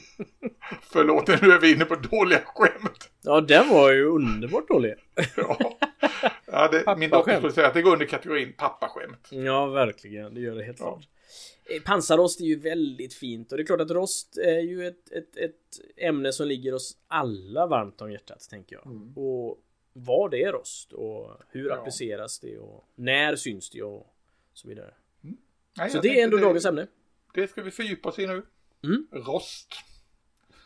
Förlåt, 0.82 1.28
nu 1.28 1.52
är 1.52 1.60
vi 1.60 1.72
inne 1.74 1.84
på 1.84 1.94
dåliga 1.94 2.40
skämt. 2.44 3.10
Ja, 3.22 3.40
den 3.40 3.68
var 3.68 3.92
ju 3.92 4.04
underbart 4.04 4.68
dålig. 4.68 4.94
Ja. 5.36 5.78
Ja, 6.46 6.68
det, 6.68 6.96
min 6.98 7.10
dotter 7.10 7.36
skulle 7.36 7.52
säga 7.52 7.66
att 7.66 7.74
det 7.74 7.82
går 7.82 7.92
under 7.92 8.06
kategorin 8.06 8.52
pappaskämt. 8.58 9.28
Ja, 9.30 9.66
verkligen. 9.66 10.34
Det 10.34 10.40
gör 10.40 10.54
det 10.56 10.64
helt 10.64 10.80
Ja. 10.80 10.84
klart. 10.86 11.08
Eh, 11.64 11.82
Pansarrost 11.82 12.40
är 12.40 12.44
ju 12.44 12.58
väldigt 12.60 13.14
fint 13.14 13.52
och 13.52 13.58
det 13.58 13.62
är 13.62 13.66
klart 13.66 13.80
att 13.80 13.90
rost 13.90 14.38
är 14.38 14.60
ju 14.60 14.86
ett, 14.86 15.12
ett, 15.12 15.36
ett 15.36 15.54
ämne 15.96 16.32
som 16.32 16.46
ligger 16.48 16.74
oss 16.74 16.96
alla 17.08 17.66
varmt 17.66 18.00
om 18.00 18.12
hjärtat, 18.12 18.46
tänker 18.50 18.76
jag. 18.76 18.86
Mm. 18.86 19.12
Och 19.16 19.58
vad 19.92 20.34
är 20.34 20.52
rost 20.52 20.92
och 20.92 21.30
hur 21.48 21.68
Ja. 21.68 21.74
appliceras 21.74 22.40
det 22.40 22.58
och 22.58 22.84
när 22.94 23.36
syns 23.36 23.70
det 23.70 23.82
och 23.82 24.06
så 24.54 24.68
vidare. 24.68 24.94
Nej, 25.78 25.90
Så 25.90 26.00
det 26.00 26.20
är 26.20 26.24
ändå 26.24 26.36
dagens 26.36 26.64
ämne. 26.64 26.86
Det 27.34 27.48
ska 27.48 27.62
vi 27.62 27.70
fördjupa 27.70 28.08
oss 28.08 28.18
i 28.18 28.26
nu. 28.26 28.42
Mm. 28.84 29.06
Rost. 29.12 29.74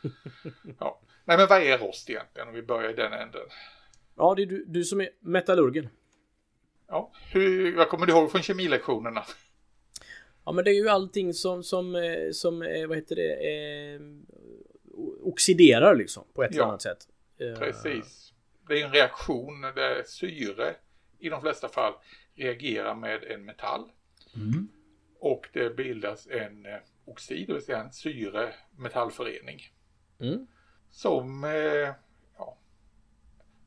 ja. 0.79 1.01
Nej, 1.25 1.37
men 1.37 1.47
vad 1.47 1.63
är 1.63 1.79
rost 1.79 2.11
egentligen? 2.11 2.49
Om 2.49 2.55
vi 2.55 2.63
börjar 2.63 2.91
i 2.91 2.95
den 2.97 3.13
änden. 3.13 3.41
Ja, 4.17 4.35
det 4.35 4.43
är 4.43 4.47
du, 4.47 4.65
du 4.69 4.85
som 4.85 5.01
är 5.01 5.09
metallurgen. 5.21 5.89
Ja, 6.89 7.13
hur, 7.33 7.77
vad 7.77 7.89
kommer 7.89 8.07
du 8.07 8.13
ihåg 8.13 8.31
från 8.31 8.43
kemilektionerna? 8.43 9.25
Ja, 10.45 10.53
men 10.53 10.65
det 10.65 10.71
är 10.71 10.75
ju 10.75 10.89
allting 10.89 11.35
som, 11.35 11.63
som, 11.63 11.95
eh, 11.97 12.31
som 12.33 12.63
eh, 12.63 12.87
vad 12.87 12.97
heter 12.97 13.17
det, 13.17 13.33
eh, 13.95 14.01
oxiderar 15.23 15.95
liksom 15.95 16.25
på 16.35 16.43
ett 16.45 16.51
eller 16.51 16.61
Ja. 16.61 16.69
annat 16.69 16.83
sätt. 16.83 17.09
Eh, 17.39 17.59
Precis. 17.59 18.33
Det 18.69 18.81
är 18.81 18.85
en 18.87 18.93
reaktion 18.93 19.61
där 19.61 20.03
syre 20.07 20.75
i 21.19 21.29
de 21.29 21.41
flesta 21.41 21.69
fall 21.69 21.93
reagerar 22.35 22.95
med 22.95 23.25
en 23.25 23.45
metall. 23.45 23.91
Mm. 24.37 24.69
Och 25.25 25.49
det 25.53 25.77
bildas 25.77 26.27
en 26.27 26.67
eh, 26.67 26.79
oxid, 27.05 27.47
det 27.49 27.53
vill 27.53 27.63
säga 27.63 27.79
en 27.83 27.93
syre-metallförening. 27.93 29.61
Mm. 30.21 30.47
Som 30.91 31.45
eh, 31.45 31.95
ja, 32.39 32.59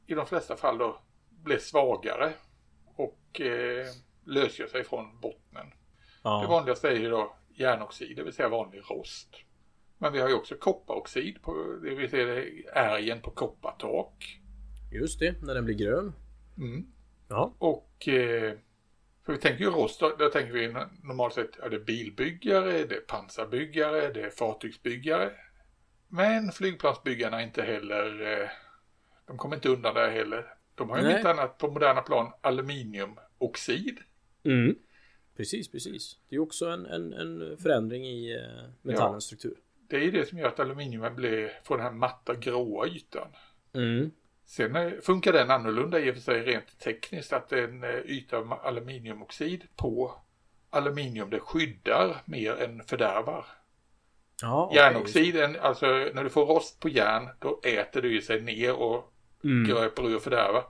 i 0.07 0.13
de 0.13 0.25
flesta 0.25 0.55
fall 0.57 0.77
då 0.77 1.01
blir 1.43 1.57
svagare 1.57 2.33
och 2.95 3.41
eh, 3.41 3.85
lösgör 4.25 4.67
sig 4.67 4.83
från 4.83 5.19
bottnen. 5.19 5.69
Det 5.69 5.75
Ja. 6.24 6.45
vanligaste 6.50 6.88
är 6.89 6.95
ju 6.95 7.09
då 7.09 7.35
järnoxid, 7.53 8.15
det 8.17 8.24
vill 8.24 8.33
säga 8.33 8.50
vanlig 8.50 8.81
rost. 8.89 9.35
Men 9.97 10.13
vi 10.13 10.19
har 10.19 10.29
ju 10.29 10.35
också 10.35 10.55
kopparoxid, 10.55 11.41
på, 11.41 11.79
det 11.83 11.95
vill 11.95 12.09
säga 12.09 12.43
ärgen 12.74 13.21
på 13.21 13.31
koppartak. 13.31 14.39
Just 14.91 15.19
det, 15.19 15.41
när 15.41 15.53
den 15.53 15.65
blir 15.65 15.75
grön. 15.75 16.13
Mm. 16.57 16.85
Ja. 17.27 17.53
Och 17.57 18.07
eh, 18.07 18.53
för 19.25 19.34
vi 19.34 19.39
tänker 19.39 19.63
ju 19.63 19.70
rost, 19.70 20.00
då, 20.00 20.15
då 20.20 20.29
tänker 20.29 20.53
vi 20.53 20.67
normalt 21.03 21.34
sett, 21.34 21.58
ja 21.62 21.70
det 21.70 21.75
är 21.75 21.79
bilbyggare, 21.79 22.86
det 22.86 22.96
är 22.96 23.01
pansarbyggare, 23.01 24.13
det 24.13 24.22
är 24.22 24.29
fartygsbyggare. 24.29 25.32
Men 26.08 26.51
flygplansbyggarna 26.51 27.44
inte 27.44 27.62
heller, 27.62 28.32
eh, 28.41 28.50
de 29.27 29.38
kommer 29.38 29.55
inte 29.55 29.70
undan 29.70 29.96
där 29.96 30.10
heller. 30.10 30.53
De 30.75 30.89
har 30.89 30.98
ju 30.98 31.03
Nej. 31.03 31.17
inte 31.17 31.29
annat 31.29 31.58
på 31.58 31.72
moderna 31.72 32.01
plan 32.01 32.32
aluminiumoxid. 32.41 34.00
Mm. 34.44 34.75
Precis, 35.38 35.72
precis. 35.72 36.17
Det 36.29 36.36
är 36.36 36.39
också 36.39 36.65
en, 36.65 36.86
en, 36.86 37.13
en 37.13 37.58
förändring 37.58 38.05
i 38.05 38.36
eh, 38.36 38.70
metallens 38.82 39.24
struktur. 39.24 39.55
Det 39.88 39.96
är 39.96 40.12
det 40.12 40.29
som 40.29 40.38
gör 40.38 40.48
att 40.48 40.60
aluminiumet 40.60 41.15
blir, 41.15 41.51
får 41.63 41.77
den 41.77 41.86
här 41.86 41.94
matta 41.94 42.36
gråa 42.36 42.88
ytan. 42.88 43.27
Mm. 43.74 44.12
Sen 44.46 44.75
eh, 44.75 44.92
funkar 45.02 45.34
den 45.34 45.52
annorlunda 45.52 46.00
i 46.00 46.12
och 46.12 46.16
för 46.16 46.22
sig 46.22 46.42
rent 46.42 46.80
tekniskt 46.80 47.34
att 47.34 47.52
en 47.52 47.84
eh, 47.84 47.90
yta 48.06 48.38
av 48.38 48.54
aluminiumoxid 48.54 49.64
på 49.75 50.22
aluminium 50.70 51.30
det 51.30 51.40
skyddar 51.40 52.22
mer 52.25 52.56
än 52.56 52.84
fördärvar. 52.84 53.46
Ja, 54.42 54.66
okej. 54.66 54.78
Järnoxiden, 54.78 55.58
alltså 55.62 55.86
när 55.88 56.24
du 56.24 56.30
får 56.30 56.46
rost 56.46 56.80
på 56.80 56.90
järn 56.90 57.30
då 57.40 57.60
äter 57.64 58.02
det 58.02 58.08
ju 58.08 58.22
sig 58.22 58.42
ner 58.42 58.75
och 58.75 59.12
Mm. 59.44 59.70
gröper 59.70 60.10
ur 60.10 60.16
och 60.16 60.22
fördärvar. 60.22 60.66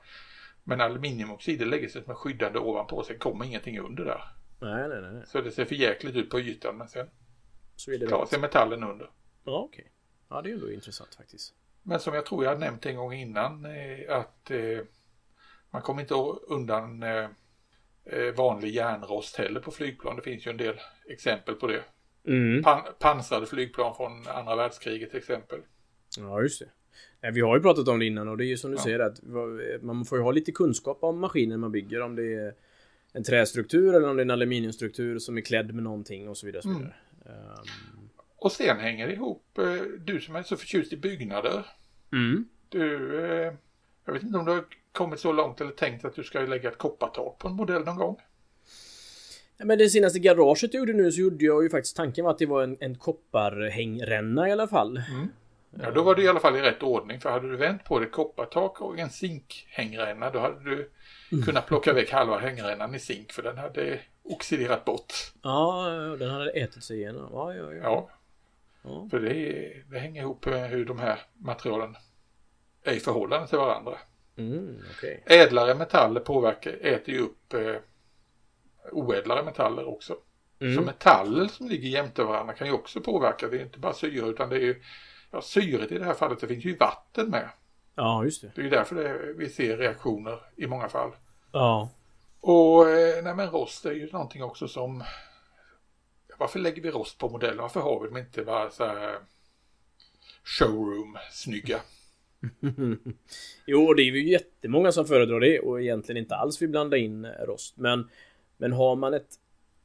Men 0.63 0.81
aluminiumoxid 0.81 1.59
det 1.59 1.65
lägger 1.65 1.87
sig 1.89 2.01
som 2.03 2.11
en 2.11 2.15
skyddande 2.17 2.59
ovanpå, 2.59 3.03
sen 3.03 3.19
kommer 3.19 3.45
ingenting 3.45 3.79
under 3.79 4.05
där. 4.05 4.21
Nej, 4.59 4.89
nej, 4.89 5.01
nej. 5.01 5.23
Så 5.27 5.41
det 5.41 5.51
ser 5.51 5.65
för 5.65 5.75
jäkligt 5.75 6.15
ut 6.15 6.29
på 6.29 6.39
ytan 6.39 6.77
men 6.77 6.87
sen 6.87 7.07
Så 7.75 7.91
är 7.91 7.97
det 7.99 8.07
klarar 8.07 8.25
sig 8.25 8.39
metallen 8.39 8.83
under. 8.83 9.09
Ja, 9.43 9.59
okej. 9.59 9.91
Ja, 10.29 10.41
det 10.41 10.47
är 10.47 10.51
ju 10.51 10.55
ändå 10.55 10.71
intressant 10.71 11.15
faktiskt. 11.15 11.53
Men 11.87 11.99
som 11.99 12.13
jag 12.13 12.25
tror 12.25 12.43
jag 12.45 12.59
nämnt 12.59 12.85
en 12.85 12.95
gång 12.95 13.13
innan 13.13 13.65
eh, 13.65 14.15
att 14.17 14.51
eh, 14.51 14.79
man 15.71 15.81
kommer 15.81 16.01
inte 16.01 16.13
undan 16.47 17.03
eh, 17.03 17.27
vanlig 18.37 18.69
järnrost 18.75 19.35
heller 19.35 19.59
på 19.59 19.71
flygplan. 19.71 20.15
Det 20.15 20.21
finns 20.21 20.47
ju 20.47 20.51
en 20.51 20.57
del 20.57 20.75
exempel 21.09 21.55
på 21.55 21.67
det. 21.67 21.83
Mm. 22.27 22.63
Pan 22.63 22.81
pansrade 22.99 23.45
flygplan 23.45 23.95
från 23.95 24.27
andra 24.27 24.55
världskriget 24.55 25.09
till 25.09 25.19
exempel. 25.19 25.59
Ja, 26.17 26.41
just 26.41 26.59
det. 26.59 26.69
Nej, 27.21 27.31
Vi 27.31 27.41
har 27.41 27.55
ju 27.57 27.61
pratat 27.61 27.87
om 27.87 27.99
det 27.99 28.05
innan 28.05 28.27
och 28.27 28.37
det 28.37 28.45
är 28.45 28.47
ju 28.47 28.57
som 28.57 28.71
du 28.71 28.77
Ja. 28.77 28.83
säger 28.83 28.99
att 28.99 29.19
man 29.81 30.05
får 30.05 30.17
ju 30.17 30.23
ha 30.23 30.31
lite 30.31 30.51
kunskap 30.51 30.97
om 31.03 31.19
maskinen 31.19 31.59
man 31.59 31.71
bygger. 31.71 32.01
Om 32.01 32.15
det 32.15 32.33
är 32.33 32.53
en 33.13 33.23
trästruktur 33.23 33.95
eller 33.95 34.09
om 34.09 34.15
det 34.15 34.21
är 34.21 34.25
en 34.25 34.31
aluminiumstruktur 34.31 35.19
som 35.19 35.37
är 35.37 35.41
klädd 35.41 35.73
med 35.75 35.83
någonting 35.83 36.29
och 36.29 36.37
så 36.37 36.45
vidare. 36.45 36.59
Och 36.59 36.63
så 36.63 36.69
Mm. 36.69 36.81
vidare. 36.81 36.95
Och 38.45 38.51
sen 38.51 38.79
hänger 38.79 39.07
ihop, 39.07 39.57
eh, 39.57 39.81
du 39.99 40.21
som 40.21 40.35
är 40.35 40.43
så 40.43 40.57
förtjust 40.57 40.93
i 40.93 40.97
byggnader. 40.97 41.65
Mm. 42.11 42.45
Du, 42.69 43.19
eh, 43.25 43.53
jag 44.05 44.13
vet 44.13 44.23
inte 44.23 44.37
om 44.37 44.45
du 44.45 44.51
har 44.51 44.65
kommit 44.91 45.19
så 45.19 45.31
långt 45.31 45.61
eller 45.61 45.71
tänkt 45.71 46.05
att 46.05 46.15
du 46.15 46.23
ska 46.23 46.39
lägga 46.39 46.69
ett 46.69 46.77
koppartak 46.77 47.37
på 47.39 47.47
en 47.47 47.53
modell 47.53 47.83
någon 47.83 47.95
gång. 47.95 48.17
Ja, 49.57 49.65
men 49.65 49.77
det 49.77 49.89
senaste 49.89 50.19
garaget 50.19 50.73
jag 50.73 50.79
gjorde 50.79 50.93
nu 50.93 51.11
så 51.11 51.21
gjorde 51.21 51.45
jag 51.45 51.63
ju 51.63 51.69
faktiskt 51.69 51.95
tanken 51.95 52.25
var 52.25 52.31
att 52.31 52.39
det 52.39 52.45
var 52.45 52.63
en, 52.63 52.77
en 52.79 52.95
kopparhängränna 52.95 54.49
i 54.49 54.51
alla 54.51 54.67
fall. 54.67 55.01
Ja, 55.81 55.91
då 55.91 56.03
var 56.03 56.15
det 56.15 56.21
i 56.21 56.27
alla 56.27 56.39
fall 56.39 56.55
i 56.55 56.61
rätt 56.61 56.83
ordning. 56.83 57.19
För 57.19 57.29
hade 57.29 57.49
du 57.49 57.57
vänt 57.57 57.83
på 57.83 57.99
det 57.99 58.05
koppartak 58.05 58.81
och 58.81 58.99
en 58.99 59.09
zinkhängränna 59.09 60.29
då 60.29 60.39
hade 60.39 60.63
du 60.69 60.91
kunnat 61.45 61.67
plocka 61.67 61.93
väck 61.93 62.11
halva 62.11 62.39
hängrännan 62.39 62.95
i 62.95 62.99
zink 62.99 63.31
för 63.31 63.43
den 63.43 63.57
hade 63.57 63.99
oxiderat 64.23 64.85
bort. 64.85 65.13
Ja, 65.41 65.87
den 66.19 66.29
hade 66.29 66.51
ätit 66.51 66.83
sig 66.83 66.97
igenom. 66.97 67.29
Ja, 67.31 67.53
ja, 67.53 67.73
ja. 67.73 67.79
Ja, 67.83 68.09
ja. 68.85 69.07
för 69.11 69.19
det, 69.19 69.73
det 69.89 69.99
hänger 69.99 70.21
ihop 70.21 70.45
med 70.45 70.69
hur 70.69 70.85
de 70.85 70.99
här 70.99 71.19
materialen 71.37 71.95
är 72.83 72.93
i 72.93 72.99
förhållande 72.99 73.47
till 73.47 73.57
varandra. 73.57 73.93
Mm, 74.37 74.79
okej. 74.97 75.23
Ädlare 75.25 75.75
metaller 75.75 76.19
påverkar, 76.21 76.71
äter 76.81 77.13
ju 77.13 77.19
upp 77.21 77.53
eh, 77.53 77.75
oädlare 78.91 79.43
metaller 79.43 79.87
också. 79.87 80.15
Så 80.59 80.65
Mm. 80.65 80.83
metaller 80.83 81.47
som 81.47 81.67
ligger 81.67 81.89
jämte 81.89 82.23
varandra 82.23 82.53
kan 82.53 82.67
ju 82.67 82.73
också 82.73 83.01
påverka. 83.01 83.47
Det 83.47 83.57
är 83.57 83.61
inte 83.61 83.79
bara 83.79 83.93
syre 83.93 84.27
utan 84.27 84.49
det 84.49 84.55
är 84.55 84.59
ju 84.61 84.81
Ja, 85.31 85.41
syret 85.41 85.91
i 85.91 85.97
det 85.97 86.05
här 86.05 86.13
fallet, 86.13 86.39
det 86.39 86.47
finns 86.47 86.65
ju 86.65 86.75
vatten 86.75 87.29
med. 87.29 87.49
Ja, 87.95 88.23
just 88.23 88.41
det. 88.41 88.51
Det 88.55 88.61
är 88.61 88.63
ju 88.63 88.69
därför 88.69 88.95
det, 88.95 89.33
vi 89.33 89.49
ser 89.49 89.77
reaktioner 89.77 90.39
i 90.55 90.67
många 90.67 90.89
fall. 90.89 91.11
Ja. 91.51 91.89
Och 92.39 92.89
eh, 92.89 93.23
nej 93.23 93.35
men 93.35 93.49
rost 93.49 93.85
är 93.85 93.91
ju 93.91 94.11
någonting 94.11 94.43
också 94.43 94.67
som 94.67 95.03
Varför 96.37 96.59
lägger 96.59 96.81
vi 96.81 96.91
rost 96.91 97.17
på 97.17 97.29
modellen? 97.29 97.57
Varför 97.57 97.79
har 97.79 98.01
vi 98.01 98.07
dem 98.07 98.17
inte 98.17 98.43
bara 98.43 98.69
så 98.69 98.85
här 98.85 99.17
showroom 100.43 101.17
snygga? 101.31 101.81
jo, 103.65 103.93
det 103.93 104.01
är 104.01 104.05
ju 104.05 104.29
jättemånga 104.29 104.91
som 104.91 105.05
föredrar 105.05 105.39
det 105.39 105.59
och 105.59 105.81
egentligen 105.81 106.21
inte 106.21 106.35
alls 106.35 106.61
vill 106.61 106.69
blanda 106.69 106.97
in 106.97 107.25
eh, 107.25 107.31
rost. 107.31 107.77
Men, 107.77 108.09
men 108.57 108.71
har 108.71 108.95
man 108.95 109.13
ett 109.13 109.39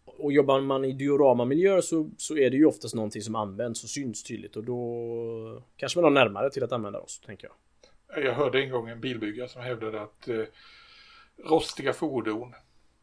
och 0.04 0.32
jobbar 0.32 0.60
man 0.60 0.84
i 0.84 0.92
dioramamiljöer 0.92 1.80
så, 1.80 2.10
så 2.16 2.36
är 2.36 2.50
det 2.50 2.56
ju 2.56 2.64
oftast 2.64 2.94
någonting 2.94 3.22
som 3.22 3.34
används 3.34 3.84
och 3.84 3.90
syns 3.90 4.22
tydligt 4.22 4.56
och 4.56 4.64
då 4.64 5.62
kanske 5.76 5.98
man 5.98 6.04
har 6.04 6.24
närmare 6.24 6.50
till 6.50 6.64
att 6.64 6.72
använda 6.72 6.98
rost, 6.98 7.26
tänker 7.26 7.48
jag. 7.48 8.24
Jag 8.24 8.34
hörde 8.34 8.62
en 8.62 8.70
gång 8.70 8.88
en 8.88 9.00
bilbyggare 9.00 9.48
som 9.48 9.62
hävdade 9.62 10.02
att 10.02 10.28
eh, 10.28 10.42
rostiga 11.44 11.92
fordon 11.92 12.54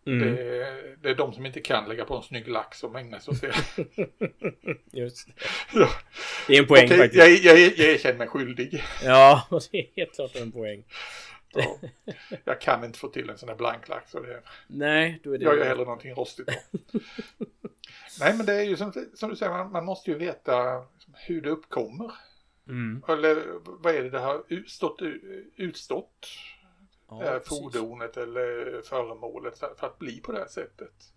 Mm. 0.08 0.36
det, 0.36 0.96
det 1.02 1.10
är 1.10 1.16
de 1.16 1.34
som 1.34 1.46
inte 1.46 1.60
kan 1.60 1.90
lägga 1.90 2.06
på 2.06 2.16
en 2.16 2.24
snygg 2.24 2.48
lack 2.48 2.76
som 2.76 2.96
ägnar 2.96 3.20
sig 3.20 3.32
åt 3.32 3.42
det. 3.42 3.54
Just 5.00 5.28
det. 5.28 5.34
ja. 5.74 5.90
det 6.48 6.54
är 6.54 6.60
en 6.62 6.68
poäng 6.68 6.86
Okej, 6.86 6.98
faktiskt. 6.98 7.44
jag, 7.46 7.58
jag, 7.58 7.60
jag 7.60 7.94
erkänner 7.94 8.18
mig 8.18 8.28
skyldig. 8.28 8.84
Ja, 9.04 9.48
det 9.72 9.78
är 9.80 9.88
helt 9.96 10.16
klart 10.16 10.36
en 10.36 10.52
poäng. 10.52 10.84
Ja. 11.54 11.80
Jag 12.46 12.62
kan 12.62 12.84
inte 12.84 13.00
få 13.00 13.08
till 13.08 13.30
en 13.30 13.38
sån 13.38 13.50
här 13.50 13.56
blanklack 13.56 14.10
så 14.10 14.20
det, 14.20 14.42
Nej, 14.68 15.20
då 15.24 15.34
är 15.34 15.38
det... 15.38 15.44
jag 15.46 15.58
gör 15.58 15.66
hellre 15.66 15.84
någonting 15.84 16.14
rostigt 16.14 16.48
då. 16.48 16.54
Nej 18.20 18.38
men 18.38 18.46
det 18.46 18.54
är 18.54 18.64
ju 18.64 18.78
som, 18.78 18.94
som 19.14 19.30
du 19.30 19.36
säger, 19.36 19.52
man, 19.52 19.72
man 19.72 19.86
måste 19.86 20.12
ju 20.12 20.18
veta 20.18 20.84
hur 21.14 21.42
det 21.42 21.50
uppkommer. 21.50 22.12
Mm. 22.68 23.04
Eller 23.08 23.44
vad 23.64 23.96
är 23.96 24.04
det 24.04 24.10
det 24.10 24.20
har 24.20 24.44
ut- 24.48 24.70
stått, 24.70 25.02
utstått 25.56 26.28
ja, 27.10 27.20
det 27.20 27.26
här 27.26 27.40
fordonet 27.40 28.18
eller 28.18 28.82
föremålet 28.82 29.60
för 29.60 29.88
att 29.88 30.00
bli 30.00 30.20
på 30.20 30.32
det 30.32 30.40
här 30.40 30.48
sättet. 30.48 31.14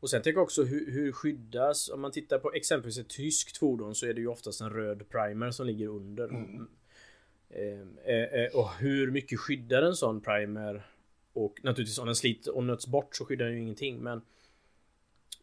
Och 0.00 0.10
sen 0.10 0.22
tänker 0.22 0.38
jag 0.38 0.44
också 0.44 0.62
hur, 0.62 0.90
hur 0.92 1.12
skyddas, 1.12 1.88
om 1.88 2.00
man 2.00 2.12
tittar 2.12 2.38
på 2.38 2.52
exempelvis 2.52 2.98
ett 2.98 3.08
tyskt 3.08 3.56
fordon 3.56 3.94
så 3.94 4.06
är 4.06 4.14
det 4.14 4.20
ju 4.20 4.26
oftast 4.26 4.60
en 4.60 4.70
röd 4.70 5.08
primer 5.08 5.50
som 5.50 5.66
ligger 5.66 5.88
under. 5.88 6.28
Mm. 6.28 6.68
Eh, 7.50 8.14
eh, 8.14 8.44
eh, 8.44 8.54
och 8.54 8.70
hur 8.78 9.10
mycket 9.10 9.40
skyddar 9.40 9.82
en 9.82 9.96
sån 9.96 10.20
primer? 10.20 10.86
Och 11.32 11.60
naturligtvis 11.62 11.98
om 11.98 12.06
den 12.06 12.16
slits 12.16 12.48
och 12.48 12.64
nöts 12.64 12.86
bort 12.86 13.16
så 13.16 13.24
skyddar 13.24 13.46
den 13.46 13.54
ju 13.54 13.60
ingenting 13.60 13.98
men 13.98 14.22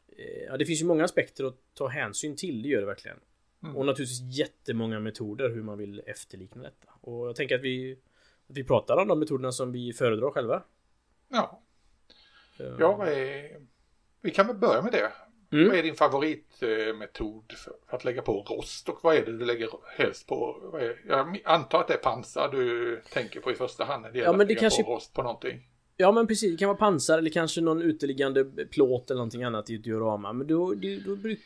eh, 0.07 0.43
Ja 0.47 0.57
det 0.57 0.65
finns 0.65 0.81
ju 0.81 0.85
många 0.85 1.03
aspekter 1.03 1.43
att 1.43 1.57
ta 1.73 1.87
hänsyn 1.87 2.35
till, 2.35 2.61
det 2.61 2.69
gör 2.69 2.79
det 2.79 2.87
verkligen. 2.87 3.19
Mm. 3.63 3.75
Och 3.75 3.85
naturligtvis 3.85 4.37
jättemånga 4.37 4.99
metoder 4.99 5.49
hur 5.49 5.63
man 5.63 5.77
vill 5.77 6.01
efterlikna 6.05 6.61
detta. 6.61 6.87
Och 7.01 7.27
jag 7.27 7.35
tänker 7.35 7.55
att 7.55 7.63
vi, 7.63 7.97
vi 8.53 8.63
pratar 8.63 8.97
om 8.97 9.07
de 9.07 9.19
metoderna 9.19 9.51
som 9.51 9.71
vi 9.71 9.93
föredrar 9.93 10.31
själva. 10.31 10.63
Ja. 11.29 11.61
Ja, 12.79 13.07
är 13.07 13.61
vi 14.23 14.31
kan 14.31 14.47
väl 14.47 14.55
börja 14.55 14.81
med 14.81 14.91
det. 14.91 15.11
Mm. 15.51 15.69
Vad 15.69 15.77
är 15.77 15.83
din 15.83 15.95
favoritmetod 15.95 17.51
för 17.51 17.95
att 17.95 18.05
lägga 18.05 18.21
på 18.21 18.41
rost 18.49 18.89
och 18.89 18.99
vad 19.03 19.15
är 19.15 19.25
det 19.25 19.37
du 19.37 19.45
lägger 19.45 19.69
helst 19.97 20.27
på? 20.27 20.57
Jag 21.07 21.41
antar 21.45 21.79
att 21.79 21.87
det 21.87 21.93
är 21.93 21.97
pansar 21.97 22.49
du 22.51 23.01
tänker 23.09 23.39
på 23.39 23.51
i 23.51 23.55
första 23.55 23.83
hand 23.83 24.01
när 24.01 24.11
det 24.11 24.17
gäller 24.17 24.31
ja, 24.31 24.37
men 24.37 24.39
det 24.39 24.43
att 24.43 24.47
lägga 24.47 24.59
kanske... 24.59 24.83
på 24.83 24.95
rost 24.95 25.13
på 25.13 25.23
någonting. 25.23 25.69
Ja 25.97 26.11
men 26.11 26.27
precis, 26.27 26.51
det 26.51 26.57
kan 26.57 26.67
vara 26.67 26.77
pansar 26.77 27.17
eller 27.17 27.29
kanske 27.29 27.61
någon 27.61 27.81
uteliggande 27.81 28.45
plåt 28.71 29.11
eller 29.11 29.17
någonting 29.17 29.43
annat 29.43 29.69
i 29.69 29.75
ett 29.75 29.83
diorama. 29.83 30.33
Men 30.33 30.47
då, 30.47 30.73
då, 30.73 30.87
då 31.05 31.15
brukar 31.15 31.41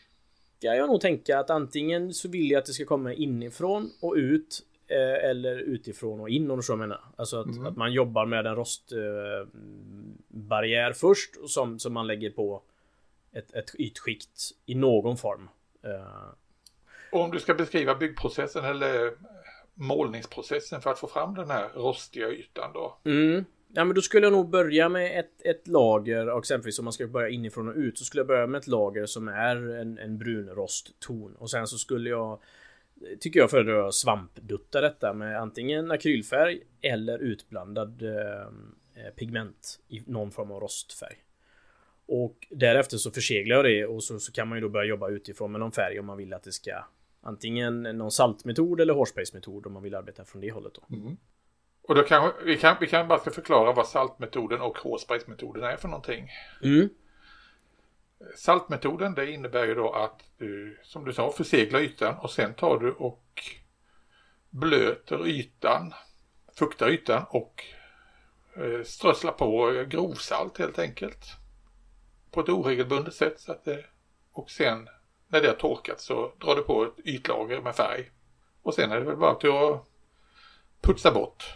jag 0.73 0.87
nog 0.87 1.01
tänka 1.01 1.39
att 1.39 1.49
antingen 1.49 2.13
så 2.13 2.29
vill 2.29 2.51
jag 2.51 2.59
att 2.59 2.65
det 2.65 2.73
ska 2.73 2.85
komma 2.85 3.13
inifrån 3.13 3.91
och 4.01 4.13
ut 4.13 4.63
eh, 4.87 5.29
eller 5.29 5.55
utifrån 5.55 6.19
och 6.19 6.29
in 6.29 6.51
om 6.51 6.57
du 6.57 6.63
så 6.63 6.75
menar. 6.75 7.01
Alltså 7.15 7.39
att, 7.39 7.45
mm. 7.45 7.65
att 7.65 7.77
man 7.77 7.93
jobbar 7.93 8.25
med 8.25 8.47
en 8.47 8.55
rostbarriär 8.55 10.89
eh, 10.89 10.93
först 10.93 11.49
som, 11.49 11.79
som 11.79 11.93
man 11.93 12.07
lägger 12.07 12.29
på 12.29 12.61
ett, 13.31 13.53
ett 13.53 13.75
ytskikt 13.79 14.41
i 14.65 14.75
någon 14.75 15.17
form. 15.17 15.49
Uh. 15.85 16.29
Om 17.11 17.31
du 17.31 17.39
ska 17.39 17.53
beskriva 17.53 17.95
byggprocessen 17.95 18.65
eller 18.65 19.11
målningsprocessen 19.73 20.81
för 20.81 20.89
att 20.89 20.99
få 20.99 21.07
fram 21.07 21.35
den 21.35 21.49
här 21.49 21.69
rostiga 21.75 22.29
ytan 22.29 22.71
då? 22.73 22.97
Mm. 23.03 23.45
Ja 23.73 23.85
men 23.85 23.95
då 23.95 24.01
skulle 24.01 24.25
jag 24.25 24.33
nog 24.33 24.49
börja 24.49 24.89
med 24.89 25.19
ett, 25.19 25.45
ett 25.45 25.67
lager, 25.67 26.29
och 26.29 26.39
exempelvis 26.39 26.79
om 26.79 26.85
man 26.85 26.93
ska 26.93 27.07
börja 27.07 27.29
inifrån 27.29 27.67
och 27.67 27.75
ut, 27.75 27.97
så 27.97 28.05
skulle 28.05 28.19
jag 28.19 28.27
börja 28.27 28.47
med 28.47 28.59
ett 28.59 28.67
lager 28.67 29.05
som 29.05 29.27
är 29.27 29.55
en, 29.55 29.97
en 29.97 30.17
brunrostton. 30.17 31.35
Och 31.35 31.49
sen 31.49 31.67
så 31.67 31.77
skulle 31.77 32.09
jag 32.09 32.39
Tycker 33.19 33.39
jag 33.39 33.49
föredrar 33.49 33.91
svampdutta 33.91 34.81
detta 34.81 35.13
med 35.13 35.41
antingen 35.41 35.91
akrylfärg 35.91 36.61
eller 36.81 37.19
utblandad 37.19 38.01
eh, 38.01 39.13
pigment 39.15 39.79
i 39.87 40.03
någon 40.05 40.31
form 40.31 40.51
av 40.51 40.59
rostfärg. 40.59 41.15
Och 42.07 42.47
därefter 42.49 42.97
så 42.97 43.11
förseglar 43.11 43.55
jag 43.55 43.65
det 43.65 43.85
och 43.85 44.03
så, 44.03 44.19
så 44.19 44.31
kan 44.31 44.47
man 44.47 44.57
ju 44.57 44.61
då 44.61 44.69
börja 44.69 44.89
jobba 44.89 45.09
utifrån 45.09 45.51
med 45.51 45.59
någon 45.59 45.71
färg 45.71 45.99
om 45.99 46.05
man 46.05 46.17
vill 46.17 46.33
att 46.33 46.43
det 46.43 46.51
ska 46.51 46.83
Antingen 47.27 47.83
någon 47.83 48.11
saltmetod 48.11 48.81
eller 48.81 48.93
hårspraysmetod 48.93 49.67
om 49.67 49.73
man 49.73 49.83
vill 49.83 49.95
arbeta 49.95 50.25
från 50.25 50.41
det 50.41 50.51
hållet 50.51 50.73
då. 50.73 50.95
Mm. 50.95 51.17
Och 51.81 51.95
då 51.95 52.03
kan 52.03 52.31
vi, 52.45 52.57
kan 52.57 52.75
vi 52.81 52.87
kan 52.87 53.07
bara 53.07 53.19
ska 53.19 53.31
förklara 53.31 53.73
vad 53.73 53.87
saltmetoden 53.87 54.61
och 54.61 54.77
hårspraysmetoden 54.77 55.63
är 55.63 55.77
för 55.77 55.87
någonting. 55.87 56.29
Mm. 56.63 56.89
Saltmetoden 58.35 59.13
det 59.13 59.31
innebär 59.31 59.65
ju 59.65 59.75
då 59.75 59.93
att 59.93 60.23
du 60.37 60.79
som 60.83 61.05
du 61.05 61.13
sa 61.13 61.31
förseglar 61.31 61.79
ytan 61.79 62.15
och 62.17 62.31
sen 62.31 62.53
tar 62.53 62.79
du 62.79 62.91
och 62.91 63.23
blöter 64.49 65.27
ytan, 65.27 65.93
fuktar 66.53 66.89
ytan 66.89 67.25
och 67.29 67.63
eh, 68.55 68.83
strösslar 68.83 69.31
på 69.31 69.71
grovsalt 69.87 70.57
helt 70.57 70.79
enkelt 70.79 71.25
på 72.31 72.41
ett 72.41 72.49
oregelbundet 72.49 73.13
sätt. 73.13 73.39
Så 73.39 73.51
att 73.51 73.65
det, 73.65 73.85
och 74.31 74.51
sen 74.51 74.89
när 75.27 75.41
det 75.41 75.47
har 75.47 75.55
torkat 75.55 76.01
så 76.01 76.33
drar 76.39 76.55
du 76.55 76.61
på 76.61 76.83
ett 76.83 76.99
ytlager 77.05 77.61
med 77.61 77.75
färg. 77.75 78.11
Och 78.61 78.73
sen 78.73 78.91
är 78.91 78.99
det 78.99 79.05
väl 79.05 79.17
bara 79.17 79.31
att 79.31 79.87
putsa 80.81 81.11
bort 81.11 81.55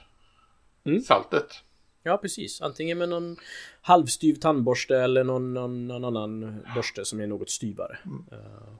mm. 0.84 1.02
saltet. 1.02 1.64
Ja 2.04 2.18
precis, 2.18 2.62
antingen 2.62 2.98
med 2.98 3.10
någon 3.10 3.38
halvstyv 3.82 4.36
tandborste 4.36 4.98
eller 4.98 5.24
någon, 5.24 5.54
någon, 5.54 5.88
någon 5.88 6.06
annan 6.06 6.58
borste 6.76 7.06
som 7.06 7.20
är 7.20 7.28
något 7.28 7.50
styvare. 7.50 7.98
Mm. 8.06 8.26
Uh, 8.32 8.74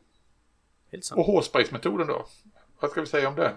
helt 0.92 1.06
sant. 1.06 1.20
Och 1.20 1.26
hårspraysmetoden 1.26 2.08
då? 2.08 2.26
Vad 2.80 2.92
ska 2.92 3.02
vi 3.02 3.08
säga 3.08 3.30
om 3.30 3.36
den? 3.36 3.54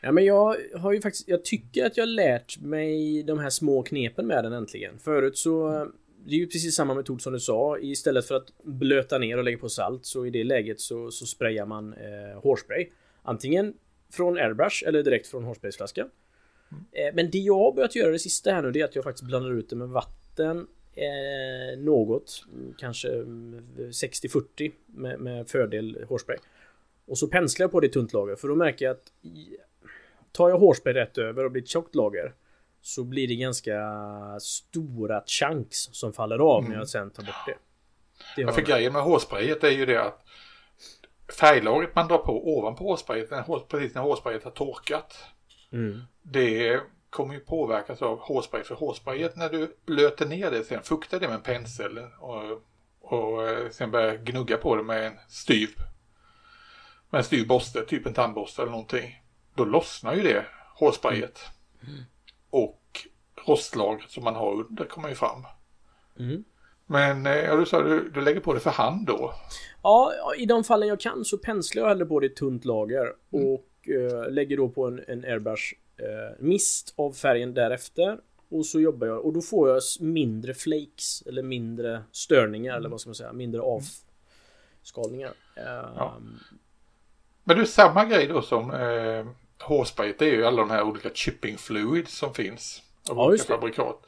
Ja 0.00 0.12
men 0.12 0.24
jag 0.24 0.56
har 0.76 0.92
ju 0.92 1.00
faktiskt, 1.00 1.28
jag 1.28 1.44
tycker 1.44 1.86
att 1.86 1.96
jag 1.96 2.08
lärt 2.08 2.58
mig 2.58 3.22
de 3.22 3.38
här 3.38 3.50
små 3.50 3.82
knepen 3.82 4.26
med 4.26 4.44
den 4.44 4.52
äntligen. 4.52 4.98
Förut 4.98 5.38
så 5.38 5.86
det 6.26 6.34
är 6.34 6.38
ju 6.38 6.46
precis 6.46 6.74
samma 6.74 6.94
metod 6.94 7.22
som 7.22 7.32
du 7.32 7.40
sa. 7.40 7.78
Istället 7.78 8.28
för 8.28 8.34
att 8.34 8.62
blöta 8.62 9.18
ner 9.18 9.38
och 9.38 9.44
lägga 9.44 9.58
på 9.58 9.68
salt 9.68 10.06
så 10.06 10.26
i 10.26 10.30
det 10.30 10.44
läget 10.44 10.80
så, 10.80 11.10
så 11.10 11.26
sprayar 11.26 11.66
man 11.66 11.92
eh, 11.92 12.40
hårspray. 12.42 12.88
Antingen 13.22 13.74
från 14.12 14.38
airbrush 14.38 14.84
eller 14.86 15.02
direkt 15.02 15.26
från 15.26 15.44
hårspraysflaskan. 15.44 16.10
Mm. 16.72 17.14
Men 17.14 17.30
det 17.30 17.38
jag 17.38 17.58
har 17.58 17.72
börjat 17.72 17.94
göra 17.94 18.12
det 18.12 18.18
sista 18.18 18.50
här 18.50 18.62
nu 18.62 18.70
det 18.70 18.80
är 18.80 18.84
att 18.84 18.94
jag 18.94 19.04
faktiskt 19.04 19.24
blandar 19.24 19.52
ut 19.52 19.70
det 19.70 19.76
med 19.76 19.88
vatten 19.88 20.66
eh, 20.94 21.78
något. 21.78 22.44
Kanske 22.78 23.08
60-40 23.08 24.72
med, 24.86 25.20
med 25.20 25.48
fördel 25.48 26.04
hårspray. 26.08 26.38
Och 27.06 27.18
så 27.18 27.26
penslar 27.26 27.64
jag 27.64 27.72
på 27.72 27.80
det 27.80 27.88
tunt 27.88 28.12
lager 28.12 28.36
för 28.36 28.48
då 28.48 28.54
märker 28.54 28.84
jag 28.84 28.92
att 28.92 29.12
tar 30.32 30.48
jag 30.48 30.58
hårspray 30.58 30.94
rätt 30.94 31.18
över 31.18 31.44
och 31.44 31.50
blir 31.50 31.62
ett 31.62 31.68
tjockt 31.68 31.94
lager 31.94 32.34
så 32.82 33.04
blir 33.04 33.28
det 33.28 33.34
ganska 33.34 33.80
stora 34.40 35.22
chunks 35.26 35.78
som 35.92 36.12
faller 36.12 36.38
av 36.38 36.58
mm. 36.58 36.72
när 36.72 36.78
jag 36.78 36.88
sen 36.88 37.10
tar 37.10 37.22
bort 37.22 37.46
det. 37.46 37.54
det 38.36 38.42
ja, 38.42 38.52
för 38.52 38.62
grejen 38.62 38.92
med 38.92 39.02
hårsprayet 39.02 39.64
är 39.64 39.70
ju 39.70 39.86
det 39.86 40.02
att 40.02 40.24
färglagret 41.40 41.94
man 41.94 42.08
drar 42.08 42.18
på 42.18 42.56
ovanpå 42.56 42.84
hårsprayet, 42.84 43.30
precis 43.68 43.94
när 43.94 44.02
hårsprayet 44.02 44.44
har 44.44 44.50
torkat. 44.50 45.16
Mm. 45.74 46.00
Det 46.22 46.80
kommer 47.10 47.34
ju 47.34 47.40
påverkas 47.40 48.02
av 48.02 48.18
hårspray. 48.18 48.62
För 48.62 48.74
hårsprayet 48.74 49.36
när 49.36 49.50
du 49.50 49.76
blöter 49.86 50.26
ner 50.26 50.50
det 50.50 50.64
sen, 50.64 50.82
fuktar 50.82 51.20
det 51.20 51.28
med 51.28 51.36
en 51.36 51.42
pensel 51.42 51.98
och, 52.18 52.62
och 53.00 53.48
eh, 53.48 53.70
sen 53.70 53.90
börjar 53.90 54.16
gnugga 54.16 54.56
på 54.56 54.76
det 54.76 54.82
med 54.82 55.06
en 55.06 55.18
styv 55.28 55.68
med 57.10 57.18
en 57.18 57.24
styv 57.24 57.46
borste, 57.46 57.84
typ 57.84 58.06
en 58.06 58.14
tandborste 58.14 58.62
eller 58.62 58.70
någonting. 58.70 59.22
Då 59.54 59.64
lossnar 59.64 60.14
ju 60.14 60.22
det 60.22 60.44
hårsprayet. 60.74 61.40
Mm 61.82 62.04
och 62.54 63.06
rostlagret 63.46 64.10
som 64.10 64.24
man 64.24 64.34
har 64.34 64.52
under 64.52 64.84
kommer 64.84 65.08
ju 65.08 65.14
fram. 65.14 65.46
Mm. 66.18 66.44
Men 66.86 67.26
eh, 67.26 67.32
ja, 67.32 67.56
du 67.56 67.66
sa 67.66 67.82
du, 67.82 68.10
du 68.10 68.20
lägger 68.20 68.40
på 68.40 68.54
det 68.54 68.60
för 68.60 68.70
hand 68.70 69.06
då? 69.06 69.34
Ja, 69.82 70.12
i 70.38 70.46
de 70.46 70.64
fallen 70.64 70.88
jag 70.88 71.00
kan 71.00 71.24
så 71.24 71.38
penslar 71.38 71.82
jag 71.82 71.88
hellre 71.88 72.06
på 72.06 72.20
det 72.20 72.26
i 72.26 72.30
tunt 72.30 72.64
lager 72.64 73.12
mm. 73.32 73.58
Och 73.86 73.90
eh, 73.90 74.30
lägger 74.30 74.56
då 74.56 74.68
på 74.68 74.86
en, 74.86 75.04
en 75.08 75.24
airbrush 75.24 75.74
eh, 75.96 76.36
mist 76.38 76.94
av 76.96 77.12
färgen 77.12 77.54
därefter. 77.54 78.18
Och 78.48 78.66
så 78.66 78.80
jobbar 78.80 79.06
jag 79.06 79.24
och 79.24 79.32
då 79.32 79.40
får 79.40 79.68
jag 79.68 79.82
mindre 80.00 80.54
flakes 80.54 81.22
eller 81.26 81.42
mindre 81.42 82.02
störningar 82.12 82.72
mm. 82.72 82.78
eller 82.78 82.88
vad 82.88 83.00
ska 83.00 83.08
man 83.08 83.14
säga, 83.14 83.32
mindre 83.32 83.60
avskalningar. 83.60 85.32
Ja. 85.56 86.14
Um, 86.16 86.38
Men 87.44 87.58
du, 87.58 87.66
samma 87.66 88.04
grej 88.04 88.26
då 88.26 88.42
som 88.42 88.70
eh, 88.70 89.26
hårsprayet 89.62 90.22
är 90.22 90.26
ju 90.26 90.46
alla 90.46 90.56
de 90.56 90.70
här 90.70 90.82
olika 90.82 91.10
chipping 91.14 91.58
fluids 91.58 92.18
som 92.18 92.34
finns. 92.34 92.82
Av 93.10 93.16
ja, 93.16 93.26
olika 93.26 93.44
fabrikat. 93.44 94.06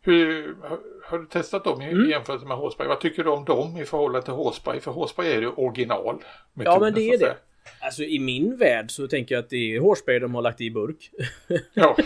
Hur, 0.00 0.56
har 1.04 1.18
du 1.18 1.26
testat 1.26 1.64
dem 1.64 1.82
i 1.82 1.90
mm. 1.90 2.10
jämförelse 2.10 2.46
med 2.46 2.56
hårspray? 2.56 2.88
Vad 2.88 3.00
tycker 3.00 3.24
du 3.24 3.30
om 3.30 3.44
dem 3.44 3.76
i 3.76 3.84
förhållande 3.84 4.22
till 4.22 4.34
hårspray? 4.34 4.80
För 4.80 4.90
hårspray 4.90 5.32
är 5.32 5.40
ju 5.40 5.48
original. 5.48 6.24
Ja 6.54 6.78
men 6.80 6.94
det 6.94 7.10
är 7.10 7.18
det. 7.18 7.36
Alltså 7.80 8.02
i 8.02 8.18
min 8.18 8.56
värld 8.56 8.90
så 8.90 9.08
tänker 9.08 9.34
jag 9.34 9.42
att 9.42 9.50
det 9.50 9.76
är 9.76 9.80
hårspray 9.80 10.18
de 10.18 10.34
har 10.34 10.42
lagt 10.42 10.60
i 10.60 10.70
burk. 10.70 11.10
Ja. 11.74 11.96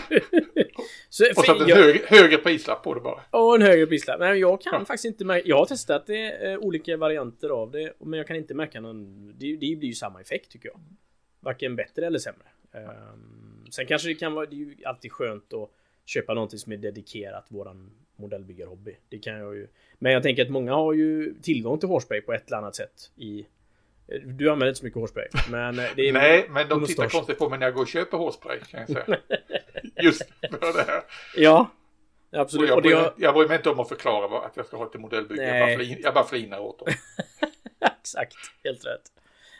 så, 1.09 1.25
och 1.37 1.45
satt 1.45 1.61
en 1.61 1.67
jag... 1.67 1.75
hög, 1.75 2.01
högre 2.05 2.37
prislapp 2.37 2.83
på 2.83 2.93
det 2.93 3.01
bara. 3.01 3.21
Och 3.31 3.55
en 3.55 3.61
högre 3.61 3.85
prislapp. 3.87 4.19
Men 4.19 4.39
jag 4.39 4.61
kan 4.61 4.73
ja. 4.73 4.85
faktiskt 4.85 5.05
inte 5.05 5.25
märka. 5.25 5.47
Jag 5.47 5.57
har 5.57 5.65
testat 5.65 6.07
det, 6.07 6.51
eh, 6.51 6.57
olika 6.57 6.97
varianter 6.97 7.49
av 7.49 7.71
det. 7.71 7.93
Men 7.99 8.17
jag 8.17 8.27
kan 8.27 8.35
inte 8.35 8.53
märka 8.53 8.81
någon. 8.81 9.27
Det, 9.37 9.51
det 9.51 9.75
blir 9.75 9.85
ju 9.85 9.93
samma 9.93 10.21
effekt 10.21 10.51
tycker 10.51 10.69
jag 10.69 10.79
varken 11.39 11.75
bättre 11.75 12.05
eller 12.05 12.19
sämre. 12.19 12.47
Um, 12.71 13.65
sen 13.71 13.85
kanske 13.85 14.07
det 14.07 14.15
kan 14.15 14.33
vara, 14.33 14.45
det 14.45 14.55
är 14.55 14.57
ju 14.57 14.75
alltid 14.85 15.11
skönt 15.11 15.53
att 15.53 15.69
köpa 16.05 16.33
någonting 16.33 16.59
som 16.59 16.71
är 16.71 16.77
dedikerat 16.77 17.45
våran 17.49 17.91
modellbyggarhobby. 18.15 18.95
Det 19.09 19.19
kan 19.19 19.33
jag 19.33 19.55
ju. 19.55 19.67
Men 19.99 20.11
jag 20.11 20.23
tänker 20.23 20.45
att 20.45 20.49
många 20.49 20.73
har 20.73 20.93
ju 20.93 21.33
tillgång 21.41 21.79
till 21.79 21.89
hårspray 21.89 22.21
på 22.21 22.33
ett 22.33 22.47
eller 22.47 22.57
annat 22.57 22.75
sätt 22.75 23.11
i 23.15 23.45
du 24.25 24.49
använder 24.49 24.67
inte 24.67 24.79
så 24.79 24.85
mycket 24.85 24.99
hårspray. 24.99 25.27
Men 25.49 25.75
det 25.75 26.09
är 26.09 26.13
Nej, 26.13 26.47
men 26.49 26.69
de 26.69 26.85
tittar 26.85 27.09
konstigt 27.09 27.37
på 27.39 27.49
mig 27.49 27.59
när 27.59 27.65
jag 27.65 27.73
går 27.73 27.81
och 27.81 27.87
köper 27.87 28.17
hårspray. 28.17 28.59
Kan 28.59 28.79
jag 28.79 28.89
säga. 28.89 29.17
Just 30.01 30.23
för 30.41 30.77
det 30.77 30.91
här. 30.91 31.03
Ja, 31.35 31.69
absolut. 32.31 32.71
Och 32.71 32.77
jag, 32.77 32.83
bryr, 32.83 33.13
jag 33.17 33.33
bryr 33.33 33.47
mig 33.47 33.57
inte 33.57 33.69
om 33.69 33.79
att 33.79 33.89
förklara 33.89 34.45
att 34.45 34.57
jag 34.57 34.65
ska 34.65 34.77
ha 34.77 34.85
till 34.89 34.99
modellbygge. 34.99 35.57
Jag 35.57 35.67
bara, 35.67 35.77
flin, 35.77 35.99
jag 36.03 36.13
bara 36.13 36.23
flinar 36.25 36.59
åt 36.59 36.79
dem. 36.79 36.87
Exakt, 38.01 38.35
helt 38.63 38.85
rätt. 38.85 39.11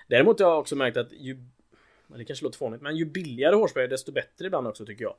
Däremot 0.07 0.39
har 0.39 0.49
jag 0.49 0.59
också 0.59 0.75
märkt 0.75 0.97
att 0.97 1.11
ju 1.11 1.37
det 2.07 2.25
kanske 2.25 2.45
låter 2.45 2.57
fånigt, 2.57 2.81
men 2.81 2.95
ju 2.95 3.05
billigare 3.05 3.55
hårspray 3.55 3.87
desto 3.87 4.11
bättre 4.11 4.45
ibland 4.45 4.67
också 4.67 4.85
tycker 4.85 5.03
jag. 5.03 5.15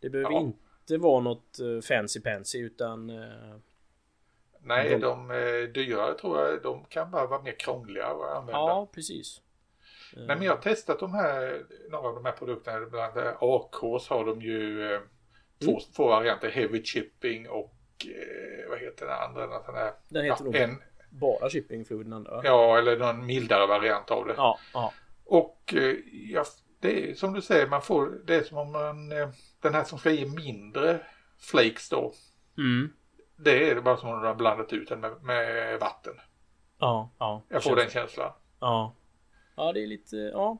Det 0.00 0.10
behöver 0.10 0.32
Ja. 0.32 0.40
inte 0.40 0.98
vara 0.98 1.20
något 1.20 1.58
eh, 1.60 1.80
fancy 1.80 2.20
pansy 2.20 2.58
utan... 2.58 3.10
Nej, 4.62 4.88
De- 4.90 4.98
de, 4.98 5.30
eh, 5.30 5.68
dyrare 5.74 6.14
tror 6.18 6.38
jag, 6.40 6.62
de 6.62 6.84
kan 6.84 7.10
bara 7.10 7.26
vara 7.26 7.42
mer 7.42 7.52
krångliga 7.58 8.06
att 8.06 8.36
använda. 8.36 8.52
Ja, 8.52 8.88
precis. 8.94 9.40
Nej, 10.16 10.26
men 10.26 10.42
jag 10.42 10.52
har 10.52 10.62
testat 10.62 10.98
de 11.00 11.14
här, 11.14 11.62
några 11.90 12.08
av 12.08 12.14
de 12.14 12.24
här 12.24 12.32
produkterna. 12.32 12.86
Bland 12.86 13.18
annat 13.18 13.36
AKs 13.40 14.08
har 14.08 14.24
de 14.24 14.42
ju 14.42 14.92
eh, 14.94 15.00
två, 15.64 15.70
Mm. 15.70 15.80
två 15.96 16.08
varianter. 16.08 16.50
Heavy 16.50 16.82
chipping 16.84 17.48
och 17.48 17.74
eh, 18.06 18.70
vad 18.70 18.78
heter 18.78 19.06
den 19.06 19.14
andra? 19.18 19.62
Sån 19.64 19.74
här, 19.74 19.92
Den 20.08 20.24
heter 20.24 20.44
ja, 20.52 20.58
en, 20.58 20.82
bara 21.10 21.50
shipping 21.50 21.84
fluid 21.84 22.06
den 22.06 22.12
andra 22.12 22.40
ja, 22.44 22.78
eller 22.78 22.96
någon 22.98 23.26
mildare 23.26 23.66
variant 23.66 24.10
av 24.10 24.26
det. 24.26 24.34
Ja, 24.36 24.58
ja. 24.74 24.92
Och 25.24 25.74
eh, 25.76 25.94
ja, 26.32 26.44
det 26.80 27.10
är 27.10 27.14
som 27.14 27.32
du 27.32 27.40
säger, 27.42 27.66
man 27.66 27.82
får, 27.82 28.20
det 28.26 28.34
är 28.34 28.42
som 28.42 28.58
om 28.58 28.72
man, 28.72 29.12
eh, 29.12 29.28
den 29.60 29.74
här 29.74 29.84
som 29.84 29.98
ska 29.98 30.10
ge 30.10 30.26
mindre 30.26 31.00
flakes 31.38 31.88
då. 31.88 32.12
Mm. 32.58 32.92
Det 33.38 33.70
är 33.70 33.80
bara 33.80 33.96
som 33.96 34.08
om 34.10 34.20
du 34.20 34.26
har 34.26 34.34
blandat 34.34 34.72
ut 34.72 34.88
den 34.88 35.00
med, 35.00 35.12
med 35.22 35.80
vatten. 35.80 36.14
Ja, 36.78 37.10
ja. 37.18 37.42
Jag 37.48 37.62
får 37.62 37.76
den 37.76 37.90
känslan. 37.90 38.32
Ja. 38.60 38.94
Ja, 39.56 39.72
det 39.72 39.82
är 39.82 39.86
lite... 39.86 40.16
Ja. 40.16 40.58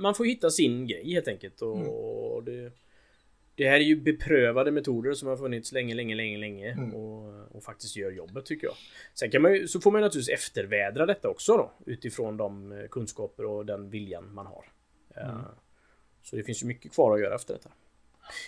Man 0.00 0.14
får 0.14 0.24
hitta 0.24 0.50
sin 0.50 0.86
grej 0.86 1.12
helt 1.12 1.28
enkelt. 1.28 1.62
Och 1.62 1.76
Mm. 1.76 2.44
det, 2.44 2.72
det 3.54 3.68
här 3.68 3.76
är 3.76 3.80
ju 3.84 3.96
beprövade 4.00 4.70
metoder 4.70 5.12
som 5.12 5.28
har 5.28 5.36
funnits 5.36 5.72
länge, 5.72 5.94
länge, 5.94 6.14
länge, 6.14 6.38
länge. 6.38 6.70
Mm. 6.72 6.94
Och, 6.94 7.56
och 7.56 7.62
faktiskt 7.64 7.96
gör 7.96 8.10
jobbet 8.10 8.46
tycker 8.46 8.66
jag. 8.66 8.74
Sen 9.14 9.30
kan 9.30 9.42
man 9.42 9.54
ju, 9.54 9.68
så 9.68 9.80
får 9.80 9.90
man 9.90 10.00
ju 10.00 10.04
naturligtvis 10.04 10.34
eftervädra 10.38 11.06
detta 11.06 11.28
också 11.28 11.56
då. 11.56 11.70
Utifrån 11.86 12.36
de 12.36 12.72
eh, 12.72 12.86
kunskaper 12.88 13.44
och 13.44 13.66
den 13.66 13.90
viljan 13.90 14.34
man 14.34 14.46
har. 14.46 14.64
Eh, 15.16 15.28
Mm. 15.30 15.42
Så 16.22 16.36
det 16.36 16.42
finns 16.42 16.62
ju 16.62 16.66
mycket 16.66 16.92
kvar 16.92 17.14
att 17.14 17.20
göra 17.20 17.34
efter 17.34 17.54
detta. 17.54 17.70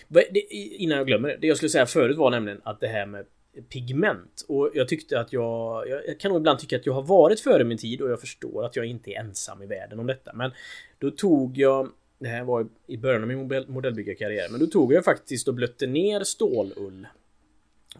Det- 0.07 0.39
Innan 0.53 0.97
jag 0.97 1.07
glömmer 1.07 1.29
det. 1.29 1.37
Det 1.37 1.47
jag 1.47 1.57
skulle 1.57 1.69
säga 1.69 1.85
förut 1.85 2.17
var 2.17 2.31
nämligen 2.31 2.61
att 2.63 2.79
det 2.79 2.87
här 2.87 3.05
med 3.05 3.25
pigment. 3.69 4.45
Och 4.47 4.71
jag 4.73 4.87
tyckte 4.87 5.19
att 5.19 5.33
jag... 5.33 5.89
Jag 5.89 6.19
kan 6.19 6.31
nog 6.31 6.41
ibland 6.41 6.59
tycka 6.59 6.75
att 6.75 6.85
jag 6.85 6.93
har 6.93 7.01
varit 7.01 7.39
före 7.39 7.63
min 7.63 7.77
tid 7.77 8.01
och 8.01 8.09
jag 8.09 8.19
förstår 8.19 8.65
att 8.65 8.75
jag 8.75 8.85
inte 8.85 9.11
är 9.11 9.19
ensam 9.19 9.63
i 9.63 9.65
världen 9.65 9.99
om 9.99 10.07
detta. 10.07 10.33
Men 10.33 10.51
då 10.99 11.11
tog 11.11 11.57
jag... 11.57 11.89
Det 12.19 12.27
här 12.27 12.43
var 12.43 12.67
i 12.87 12.97
början 12.97 13.21
av 13.21 13.27
min 13.27 13.37
modell, 13.37 13.67
modellbyggarkarriär. 13.67 14.49
Men 14.49 14.59
då 14.59 14.67
tog 14.67 14.93
jag 14.93 15.05
faktiskt 15.05 15.47
och 15.47 15.53
blötte 15.53 15.87
ner 15.87 16.23
stålull. 16.23 17.07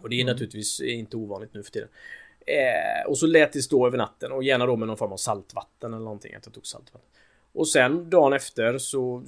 Och 0.00 0.08
det 0.08 0.20
är 0.20 0.24
naturligtvis 0.24 0.80
inte 0.80 1.16
ovanligt 1.16 1.54
nu 1.54 1.62
för 1.62 1.70
tiden. 1.70 1.88
Eh, 2.46 3.08
och 3.08 3.18
så 3.18 3.26
lät 3.26 3.52
det 3.52 3.62
stå 3.62 3.86
över 3.86 3.98
natten 3.98 4.32
och 4.32 4.44
gärna 4.44 4.66
då 4.66 4.76
med 4.76 4.88
någon 4.88 4.96
form 4.96 5.12
av 5.12 5.16
saltvatten 5.16 5.94
eller 5.94 6.04
någonting. 6.04 6.34
Att 6.34 6.46
jag 6.46 6.54
tog 6.54 6.66
saltvatten. 6.66 7.10
Och 7.52 7.68
sen 7.68 8.10
dagen 8.10 8.32
efter 8.32 8.78
så 8.78 9.24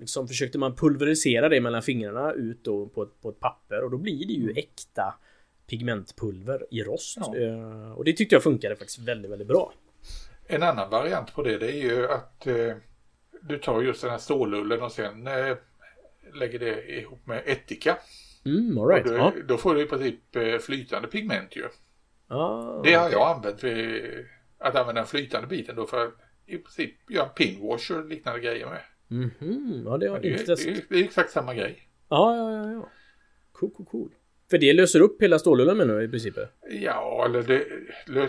liksom 0.00 0.28
försökte 0.28 0.58
man 0.58 0.74
pulverisera 0.74 1.48
det 1.48 1.60
mellan 1.60 1.82
fingrarna 1.82 2.32
ut 2.32 2.64
då 2.64 2.86
på 2.86 3.02
ett, 3.02 3.20
på 3.22 3.28
ett 3.28 3.40
papper 3.40 3.84
och 3.84 3.90
då 3.90 3.96
blir 3.96 4.26
det 4.26 4.32
ju 4.32 4.52
äkta 4.56 5.14
pigmentpulver 5.66 6.66
i 6.70 6.82
rost. 6.82 7.16
Ja. 7.20 7.36
Eh, 7.36 7.92
och 7.92 8.04
det 8.04 8.12
tyckte 8.12 8.34
jag 8.34 8.42
funkade 8.42 8.76
faktiskt 8.76 8.98
väldigt, 8.98 9.30
väldigt 9.30 9.48
bra. 9.48 9.72
En 10.46 10.62
annan 10.62 10.90
variant 10.90 11.34
på 11.34 11.42
det, 11.42 11.58
det 11.58 11.72
är 11.72 11.82
ju 11.82 12.08
att 12.08 12.46
eh, 12.46 12.72
du 13.42 13.58
tar 13.58 13.82
just 13.82 14.02
den 14.02 14.10
här 14.10 14.18
stålullen 14.18 14.82
och 14.82 14.92
sen 14.92 15.26
eh, 15.26 15.56
lägger 16.34 16.58
det 16.58 16.98
ihop 16.98 17.26
med 17.26 17.42
ättika. 17.46 17.98
Mm, 18.44 18.78
alright. 18.78 19.04
Och 19.06 19.12
då, 19.12 19.18
Ja. 19.18 19.32
då 19.48 19.56
får 19.56 19.74
du 19.74 19.82
i 19.82 19.86
princip 19.86 20.36
eh, 20.36 20.58
flytande 20.58 21.08
pigment 21.08 21.56
ju. 21.56 21.68
Ah, 22.28 22.82
Det 22.82 22.94
har 22.94 23.10
jag 23.10 23.36
använt 23.36 23.64
vid 23.64 24.02
att 24.58 24.74
använda 24.76 25.00
den 25.00 25.06
flytande 25.06 25.46
biten 25.48 25.76
då 25.76 25.86
för 25.86 26.06
att 26.06 26.14
i 26.46 26.58
princip 26.58 27.10
göra 27.10 27.26
en 27.26 27.34
pinwash 27.34 27.92
och 27.98 28.04
liknande 28.08 28.40
grejer 28.40 28.66
med. 28.66 28.80
Mhm, 29.08 29.82
ja 29.86 29.98
det 29.98 30.06
har 30.08 30.16
jag 30.16 30.24
är, 30.24 30.30
inte 30.30 30.42
det, 30.42 30.56
testat. 30.56 30.76
är, 30.76 30.84
det 30.88 31.00
är 31.00 31.04
exakt 31.04 31.30
samma 31.30 31.54
grej. 31.54 31.88
Ja, 32.08 32.36
ja, 32.36 32.52
ja, 32.66 32.72
ja. 32.72 32.88
Cool, 33.52 33.70
cool, 33.70 33.86
cool. 33.86 34.10
För 34.50 34.58
det 34.58 34.72
löser 34.72 35.00
upp 35.00 35.22
hela 35.22 35.38
stålullen 35.38 35.88
nu 35.88 36.02
i 36.04 36.08
princip? 36.08 36.34
Ja, 36.70 37.24
eller 37.24 37.42
det, 37.42 37.66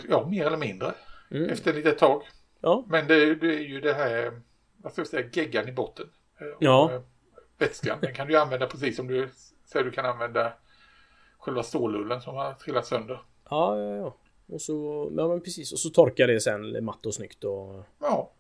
ja, 0.10 0.28
mer 0.30 0.46
eller 0.46 0.58
mindre. 0.58 0.94
Mm. 1.32 1.50
Efter 1.50 1.70
ett 1.70 1.76
litet 1.78 1.98
tag. 1.98 2.22
Ja. 2.62 2.86
Men 2.88 3.08
det, 3.08 3.36
det 3.36 3.48
är 3.56 3.60
ju 3.60 3.82
det 3.82 3.94
här, 3.94 4.42
vad 4.78 4.92
ska 4.92 5.02
jag 5.02 5.08
säga, 5.08 5.28
geggan 5.34 5.70
i 5.70 5.72
botten. 5.72 6.06
Eh, 6.42 6.48
Ja. 6.60 6.92
eh, 6.94 7.02
Vätskan, 7.58 7.98
den 8.02 8.14
kan 8.14 8.28
du 8.28 8.38
använda 8.38 8.68
precis 8.68 8.96
som 8.96 9.08
du 9.08 9.30
säger 9.66 9.86
du 9.86 9.92
kan 9.92 10.06
använda 10.06 10.54
själva 11.38 11.64
stålullen 11.64 12.22
som 12.22 12.36
har 12.36 12.54
trillat 12.54 12.86
sönder. 12.86 13.22
Ja, 13.50 13.80
ja, 13.80 13.96
ja. 13.96 14.16
Och 14.48 14.62
så, 14.62 15.10
ja 15.18 15.28
men 15.28 15.42
precis. 15.42 15.74
Och 15.74 15.80
så 15.80 15.90
torkar 15.90 16.28
det 16.28 16.40
sen 16.40 16.86
matt 16.86 17.06
och 17.06 17.14
snyggt 17.14 17.44
och... 17.44 17.84
Ja, 18.00 18.32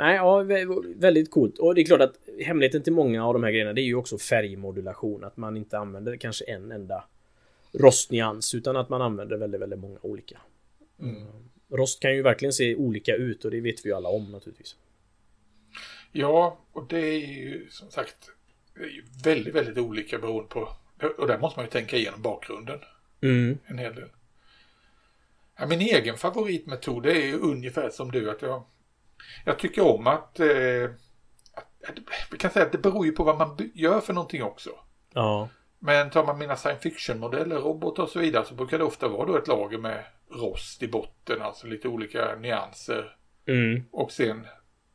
Nej, 0.00 0.16
ja, 0.16 0.42
vä- 0.42 0.94
väldigt 1.00 1.30
coolt. 1.30 1.58
Och 1.58 1.74
det 1.74 1.80
är 1.80 1.84
klart 1.84 2.00
att 2.00 2.18
hemligheten 2.44 2.82
till 2.82 2.92
många 2.92 3.26
av 3.26 3.32
de 3.34 3.42
här 3.44 3.50
grejerna 3.50 3.72
det 3.72 3.80
är 3.80 3.84
ju 3.84 3.94
också 3.94 4.18
färgmodulation. 4.18 5.24
Att 5.24 5.36
man 5.36 5.56
inte 5.56 5.78
använder 5.78 6.16
kanske 6.16 6.44
en 6.44 6.72
enda 6.72 7.04
rostnyans 7.72 8.54
utan 8.54 8.76
att 8.76 8.88
man 8.88 9.02
använder 9.02 9.36
väldigt, 9.36 9.60
väldigt 9.60 9.78
många 9.78 9.98
olika. 10.02 10.38
Mm. 11.00 11.26
Rost 11.72 12.00
kan 12.02 12.14
ju 12.14 12.22
verkligen 12.22 12.52
se 12.52 12.74
olika 12.76 13.14
ut 13.14 13.44
och 13.44 13.50
det 13.50 13.60
vet 13.60 13.84
vi 13.86 13.88
ju 13.88 13.94
alla 13.96 14.08
om 14.08 14.32
naturligtvis. 14.32 14.76
ja 16.12 16.58
och 16.72 16.86
det 16.88 16.98
är 17.00 17.18
ju 17.26 17.66
som 17.70 17.90
sagt 17.90 18.16
väldigt, 19.24 19.54
väldigt 19.54 19.78
olika 19.78 20.18
beroende 20.18 20.48
på 20.48 20.68
och 21.18 21.26
där 21.26 21.38
måste 21.38 21.58
man 21.58 21.66
ju 21.66 21.70
tänka 21.70 21.96
igenom 21.96 22.22
bakgrunden 22.22 22.78
Mm. 23.22 23.58
en 23.66 23.78
hel 23.78 23.94
del. 23.94 24.08
Ja, 25.58 25.66
min 25.66 25.80
egen 25.80 26.16
favoritmetod 26.16 27.06
är 27.06 27.14
ju 27.26 27.38
ungefär 27.38 27.90
som 27.90 28.10
du 28.10 28.30
att 28.30 28.42
jag 28.42 28.62
jag 29.44 29.58
tycker 29.58 29.94
om 29.94 30.06
att, 30.06 30.40
eh, 30.40 30.84
att, 31.88 31.98
vi 32.30 32.38
kan 32.38 32.50
säga 32.50 32.66
att 32.66 32.72
det 32.72 32.78
beror 32.78 33.06
ju 33.06 33.12
på 33.12 33.24
vad 33.24 33.38
man 33.38 33.70
gör 33.74 34.00
för 34.00 34.12
någonting 34.12 34.42
också. 34.42 34.70
Ja. 35.14 35.48
Men 35.78 36.10
tar 36.10 36.26
man 36.26 36.38
mina 36.38 36.56
science 36.56 36.82
fiction-modeller, 36.82 37.56
robotar 37.56 38.02
och 38.02 38.08
så 38.08 38.18
vidare 38.18 38.44
så 38.44 38.54
brukar 38.54 38.78
det 38.78 38.84
ofta 38.84 39.08
vara 39.08 39.26
då 39.26 39.36
ett 39.38 39.48
lager 39.48 39.78
med 39.78 40.04
rost 40.30 40.82
i 40.82 40.88
botten, 40.88 41.42
alltså 41.42 41.66
lite 41.66 41.88
olika 41.88 42.36
nyanser. 42.36 43.16
Mm. 43.46 43.84
Och 43.92 44.12
sen 44.12 44.46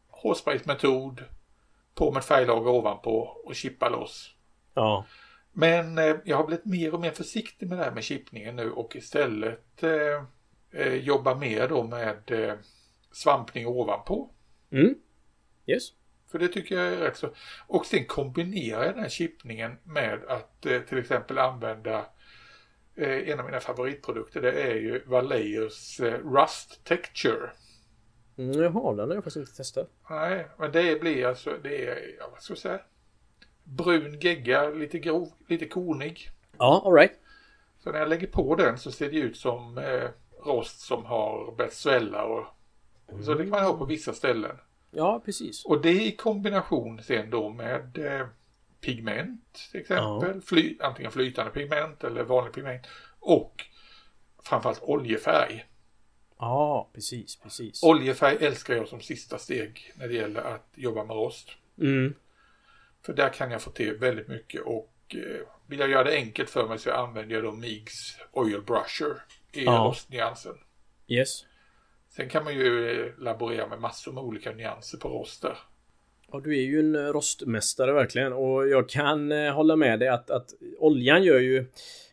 hårspraysmetod, 0.09 1.23
på 1.95 2.11
med 2.11 2.19
ett 2.19 2.25
färglager 2.25 2.69
ovanpå 2.71 3.19
och 3.45 3.55
chippa 3.55 3.89
loss. 3.89 4.35
Ja. 4.73 5.05
Men 5.51 5.97
eh, 5.97 6.15
jag 6.25 6.37
har 6.37 6.45
blivit 6.45 6.65
mer 6.65 6.93
och 6.93 6.99
mer 6.99 7.11
försiktig 7.11 7.69
med 7.69 7.77
det 7.77 7.83
här 7.83 7.91
med 7.91 8.03
chippningen 8.03 8.55
nu 8.55 8.71
och 8.71 8.95
istället 8.95 9.83
eh, 9.83 10.23
eh, 10.81 10.93
jobba 10.93 11.35
mer 11.35 11.67
då 11.67 11.83
med 11.83 12.31
eh, 12.31 12.53
svampning 13.15 13.67
ovanpå. 13.67 14.29
Mm. 14.71 14.95
Yes. 15.65 15.83
För 16.31 16.39
det 16.39 16.47
tycker 16.47 16.75
jag 16.75 16.93
är 16.93 16.97
rätt 16.97 17.17
så. 17.17 17.29
Och 17.67 17.85
sen 17.85 18.05
kombinerar 18.05 18.85
jag 18.85 18.93
den 18.93 19.03
här 19.03 19.09
chippningen 19.09 19.77
med 19.83 20.23
att 20.27 20.65
eh, 20.65 20.81
till 20.81 20.97
exempel 20.97 21.37
använda 21.37 22.05
eh, 22.95 23.29
en 23.29 23.39
av 23.39 23.45
mina 23.45 23.59
favoritprodukter. 23.59 24.41
Det 24.41 24.61
är 24.61 24.75
ju 24.75 25.03
Valleys 25.05 25.99
eh, 25.99 26.19
Rust 26.19 26.83
Texture. 26.83 27.49
Mm, 28.37 28.61
jaha, 28.61 28.93
den 28.95 29.07
har 29.07 29.15
jag 29.15 29.23
faktiskt 29.23 29.37
inte 29.37 29.57
testat. 29.57 29.89
Nej, 30.09 30.47
men 30.57 30.71
det 30.71 31.01
blir 31.01 31.25
alltså, 31.25 31.57
det 31.63 31.85
är, 31.85 32.15
ja, 32.19 32.29
vad 32.31 32.41
ska 32.41 32.51
jag 32.51 32.57
säga? 32.57 32.79
Brun 33.63 34.19
gegga, 34.19 34.69
lite 34.69 34.99
grov, 34.99 35.31
lite 35.47 35.65
kornig. 35.65 36.29
Ja, 36.57 36.81
alright. 36.85 37.19
Så 37.79 37.91
när 37.91 37.99
jag 37.99 38.09
lägger 38.09 38.27
på 38.27 38.55
den 38.55 38.77
så 38.77 38.91
ser 38.91 39.11
det 39.11 39.17
ut 39.17 39.37
som 39.37 39.77
eh, 39.77 40.09
rost 40.45 40.79
som 40.79 41.05
har 41.05 41.55
börjat 41.57 41.73
svälla 41.73 42.25
och 43.05 43.23
så 43.23 43.33
det 43.33 43.43
kan 43.43 43.49
man 43.49 43.63
ha 43.63 43.77
på 43.77 43.85
vissa 43.85 44.13
ställen. 44.13 44.57
Ja, 44.91 45.21
precis. 45.25 45.65
Och 45.65 45.81
det 45.81 45.91
i 46.05 46.11
kombination 46.15 47.03
sen 47.03 47.29
då 47.29 47.49
med 47.49 47.97
eh, 47.97 48.27
pigment 48.81 49.67
till 49.71 49.79
exempel. 49.81 50.41
Fly, 50.41 50.77
antingen 50.79 51.11
flytande 51.11 51.51
pigment 51.51 52.03
eller 52.03 52.23
vanlig 52.23 52.53
pigment. 52.53 52.87
Och 53.19 53.65
framförallt 54.43 54.81
oljefärg. 54.81 55.65
Ja, 56.39 56.89
precis, 56.93 57.35
precis. 57.35 57.83
Oljefärg 57.83 58.37
älskar 58.45 58.75
jag 58.75 58.87
som 58.87 59.01
sista 59.01 59.37
steg 59.37 59.91
när 59.95 60.07
det 60.07 60.13
gäller 60.13 60.41
att 60.41 60.69
jobba 60.75 61.03
med 61.03 61.15
rost. 61.15 61.49
Mm. 61.81 62.13
För 63.05 63.13
där 63.13 63.29
kan 63.29 63.51
jag 63.51 63.61
få 63.61 63.71
till 63.71 63.93
väldigt 63.97 64.27
mycket 64.27 64.61
och 64.61 64.93
eh, 65.09 65.47
vill 65.67 65.79
jag 65.79 65.89
göra 65.89 66.03
det 66.03 66.15
enkelt 66.15 66.49
för 66.49 66.67
mig 66.67 66.79
så 66.79 66.91
använder 66.91 67.35
jag 67.35 67.43
då 67.43 67.51
Migs 67.51 68.17
Oil 68.31 68.61
Brusher 68.61 69.21
i 69.51 69.63
Ja. 69.65 69.85
rostnyansen. 69.87 70.55
Yes. 71.07 71.45
Sen 72.15 72.29
kan 72.29 72.43
man 72.43 72.53
ju 72.53 72.89
eh, 72.89 73.11
laborera 73.17 73.67
med 73.67 73.79
massor 73.79 74.11
med 74.11 74.23
olika 74.23 74.51
nyanser 74.51 74.97
på 74.97 75.09
rost 75.09 75.41
där. 75.41 75.57
Ja, 76.31 76.39
du 76.39 76.57
är 76.57 76.61
ju 76.61 76.79
en 76.79 76.95
eh, 76.95 77.01
rostmästare 77.01 77.93
verkligen 77.93 78.33
och 78.33 78.67
jag 78.67 78.89
kan 78.89 79.31
eh, 79.31 79.53
hålla 79.53 79.75
med 79.75 79.99
dig 79.99 80.07
att, 80.07 80.29
att 80.29 80.53
oljan 80.77 81.23
gör 81.23 81.39
ju 81.39 81.65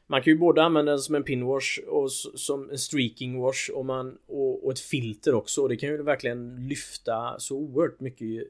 man 0.06 0.22
kan 0.22 0.32
ju 0.32 0.38
både 0.38 0.62
använda 0.62 0.92
den 0.92 0.98
som 0.98 1.14
en 1.14 1.22
pinwash 1.22 1.80
och 1.86 2.12
som 2.12 2.70
en 2.70 2.78
streaking 2.78 3.40
wash 3.40 3.70
och, 3.74 3.86
man, 3.86 4.18
och, 4.26 4.66
och 4.66 4.72
ett 4.72 4.80
filter 4.80 5.34
också. 5.34 5.62
Och 5.62 5.68
det 5.68 5.76
kan 5.76 5.88
ju 5.88 6.02
verkligen 6.02 6.68
lyfta 6.68 7.34
så 7.38 7.56
oerhört 7.56 8.00
mycket 8.00 8.48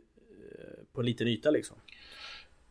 på 0.93 1.01
en 1.01 1.07
liten 1.07 1.29
yta 1.29 1.51
liksom. 1.51 1.77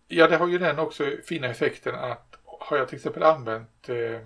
Ja, 0.08 0.28
det 0.28 0.38
har 0.38 0.48
ju 0.48 0.58
den 0.58 0.80
också 0.80 1.04
fina 1.24 1.48
effekten 1.48 1.96
att 1.96 2.36
har 2.44 2.78
jag 2.78 2.88
till 2.88 2.96
exempel 2.96 3.24
använt 3.24 3.90
eh, 3.90 4.20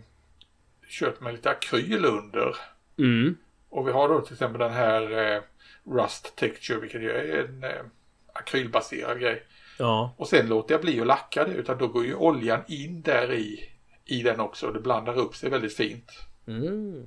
kört 0.87 1.21
med 1.21 1.33
lite 1.33 1.49
akryl 1.49 2.05
under 2.05 2.55
Mm. 2.97 3.37
Och 3.75 3.87
vi 3.87 3.91
har 3.91 4.09
då 4.09 4.21
till 4.21 4.33
exempel 4.33 4.59
den 4.59 4.73
här 4.73 5.33
eh, 5.35 5.41
Rust 5.85 6.35
Texture 6.35 6.79
vilket 6.79 7.01
är 7.01 7.39
en 7.39 7.63
eh, 7.63 7.85
akrylbaserad 8.33 9.19
grej. 9.19 9.43
Ja. 9.79 10.15
Och 10.17 10.27
sen 10.27 10.49
låter 10.49 10.73
jag 10.73 10.81
bli 10.81 11.01
att 11.01 11.07
lacka 11.07 11.43
det 11.43 11.53
utan 11.53 11.77
då 11.77 11.87
går 11.87 12.05
ju 12.05 12.15
oljan 12.15 12.61
in 12.67 13.01
där 13.01 13.33
i, 13.33 13.69
i 14.05 14.23
den 14.23 14.39
också. 14.39 14.71
Det 14.71 14.79
blandar 14.79 15.17
upp 15.17 15.35
sig 15.35 15.49
väldigt 15.49 15.75
fint. 15.75 16.11
Mm. 16.47 17.05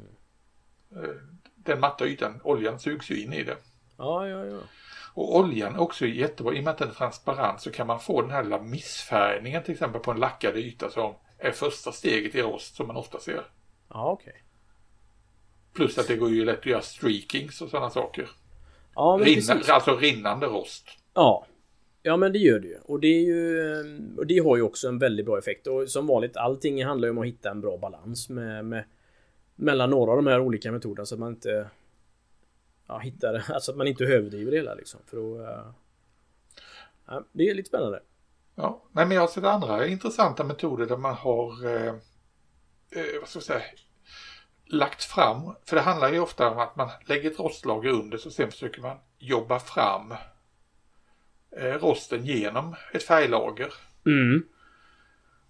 Eh, 0.97 1.11
den 1.55 1.81
matta 1.81 2.07
ytan, 2.07 2.41
oljan 2.45 2.79
sugs 2.79 3.11
ju 3.11 3.23
in 3.23 3.33
i 3.33 3.43
det. 3.43 3.57
Ja, 3.97 4.29
ja, 4.29 4.45
ja. 4.45 4.59
Och 5.15 5.37
oljan 5.37 5.75
är 5.75 5.81
också 5.81 6.07
jättebra. 6.07 6.55
I 6.55 6.61
och 6.61 6.65
med 6.65 6.71
att 6.71 6.79
den 6.79 6.89
är 6.89 6.95
transparent 6.95 7.61
så 7.61 7.71
kan 7.71 7.87
man 7.87 8.01
få 8.01 8.23
den 8.23 8.31
här 8.31 8.43
lilla 8.43 8.63
missfärgningen 8.63 9.63
till 9.63 9.73
exempel 9.73 10.01
på 10.01 10.11
en 10.11 10.21
lackad 10.21 10.57
yta 10.57 10.91
som 10.91 11.15
är 11.39 11.53
första 11.53 11.93
steget 11.93 12.35
i 12.35 12.43
rost 12.43 12.77
som 12.77 12.87
man 12.87 12.97
ofta 12.97 13.21
ser. 13.21 13.43
Ja, 13.89 14.11
okej. 14.11 14.31
Okay. 14.31 14.43
Plus 15.79 15.99
att 15.99 16.09
det 16.09 16.17
går 16.17 16.31
ju 16.31 16.45
lätt 16.45 16.59
att 16.59 16.67
göra 16.67 16.83
streakings 16.83 17.63
och 17.63 17.71
sådana 17.71 17.91
saker. 17.91 18.31
Ja, 18.95 19.17
men 19.17 19.27
Rinna, 19.27 19.55
precis. 19.55 19.69
Alltså 19.69 19.97
rinnande 19.97 20.47
rost. 20.47 20.89
Ja. 21.15 21.47
Ja 22.03 22.17
men 22.17 22.33
det 22.33 22.39
gör 22.39 22.61
det 22.61 22.69
ju. 22.69 22.79
Och 22.85 23.01
det 23.01 23.07
är 23.07 23.21
ju... 23.21 23.83
Och 24.17 24.27
det 24.27 24.39
har 24.39 24.57
ju 24.57 24.63
också 24.63 24.89
en 24.89 24.99
väldigt 24.99 25.27
bra 25.27 25.39
effekt. 25.39 25.67
Och 25.67 25.89
som 25.89 26.07
vanligt, 26.07 26.37
allting 26.37 26.85
handlar 26.85 27.09
ju 27.09 27.11
om 27.11 27.19
att 27.19 27.27
hitta 27.27 27.51
en 27.51 27.61
bra 27.61 27.77
balans 27.77 28.29
med, 28.29 28.65
med 28.65 28.85
mellan 29.57 29.91
några 29.91 30.11
av 30.11 30.17
de 30.17 30.27
här 30.27 30.41
olika 30.41 30.73
metoderna 30.73 31.07
så 31.07 31.15
att 31.15 31.19
man 31.19 31.33
inte 31.33 31.71
ja, 32.87 32.99
hittar, 32.99 33.45
alltså 33.53 33.71
att 33.71 33.79
man 33.79 33.87
inte 33.87 34.05
överdriver 34.05 34.51
det 34.51 34.57
hela 34.57 34.75
liksom. 34.75 35.01
För 35.07 35.17
då, 35.17 35.39
uh, 35.39 35.73
ja, 37.07 37.25
det 37.33 37.51
är 37.51 37.55
lite 37.55 37.69
spännande. 37.69 38.03
Ja, 38.55 38.83
nej 38.93 39.07
men 39.07 39.15
jag 39.15 39.23
har 39.23 39.29
sett 39.29 39.45
andra 39.45 39.87
intressanta 39.87 40.45
metoder 40.45 40.87
där 40.87 40.97
man 40.97 41.15
har 41.15 41.67
eh, 41.67 41.87
eh, 42.91 43.21
vad 43.21 43.29
ska 43.29 43.37
jag 43.37 43.43
säga, 43.43 43.63
lagt 44.69 45.05
fram, 45.05 45.55
för 45.67 45.77
det 45.77 45.83
handlar 45.83 46.13
ju 46.13 46.21
ofta 46.21 46.51
om 46.51 46.59
att 46.59 46.77
man 46.77 46.89
lägger 47.07 47.31
ett 47.31 47.39
rostlager 47.39 47.91
under 47.91 48.19
så 48.19 48.31
sen 48.31 48.51
försöker 48.51 48.83
man 48.83 48.97
jobba 49.19 49.59
fram 49.59 50.15
eh, 51.57 51.75
rosten 51.75 52.27
genom 52.27 52.77
ett 52.93 53.03
färglager. 53.03 53.73
Mm. 54.07 54.43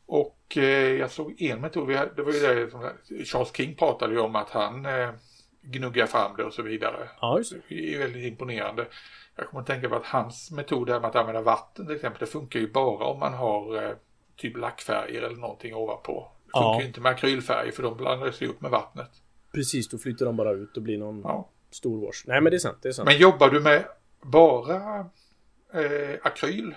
Och 0.07 0.57
eh, 0.57 0.93
jag 0.93 1.11
såg 1.11 1.43
en 1.43 1.61
metod, 1.61 1.89
det 1.89 2.23
var 2.23 2.33
ju 2.33 2.41
det 2.41 2.71
som 2.71 2.91
Charles 3.25 3.57
King 3.57 3.77
pratade 3.77 4.15
ju 4.15 4.21
om 4.21 4.37
att 4.37 4.51
han 4.51 4.87
eh, 4.87 5.11
gnuggar 5.63 6.07
fram 6.07 6.37
det 6.37 6.45
och 6.45 6.53
så 6.53 6.63
vidare. 6.63 7.09
Ja, 7.21 7.39
just 7.39 7.53
det. 7.53 7.61
det 7.69 7.95
är 7.95 7.99
väldigt 7.99 8.25
imponerande. 8.25 8.87
Jag 9.37 9.47
kommer 9.47 9.61
att 9.61 9.67
tänka 9.67 9.89
på 9.89 9.97
att 9.97 10.07
hans 10.07 10.51
metod 10.51 10.91
här 10.91 11.01
med 11.01 11.09
att 11.09 11.17
använda 11.17 11.43
vatten 11.43 11.87
till 11.87 11.95
exempel, 11.95 12.21
det 12.21 12.27
funkar 12.27 12.61
ju 12.61 12.73
bara 12.73 13.05
om 13.05 13.19
man 13.19 13.35
har 13.35 13.83
eh, 13.83 13.91
typ 14.37 14.57
lackfärger 14.57 15.23
eller 15.23 15.37
någonting 15.37 15.75
ovanpå. 15.75 16.33
Funkar 16.53 16.81
ju 16.81 16.87
inte 16.87 17.01
med 17.01 17.13
akrylfärger 17.13 17.73
för 17.73 17.83
de 17.83 17.97
blandar 17.97 18.31
sig 18.31 18.49
upp 18.49 18.61
med 18.61 18.71
vattnet. 18.71 19.11
Precis, 19.53 19.89
då 19.89 19.99
flyter 19.99 20.25
de 20.25 20.37
bara 20.37 20.53
ut 20.53 20.77
och 20.77 20.83
blir 20.83 20.99
någon 20.99 21.21
ja. 21.21 21.49
stor 21.71 22.07
wash. 22.07 22.25
Nej 22.27 22.41
men 22.41 22.51
det 22.51 22.57
är 22.57 22.59
sant, 22.59 22.79
det 22.83 22.89
är 22.89 22.93
sant. 22.93 23.09
Men 23.09 23.19
jobbar 23.19 23.51
du 23.51 23.61
med 23.61 23.85
bara 24.23 24.99
eh, 25.73 26.19
akryl 26.23 26.75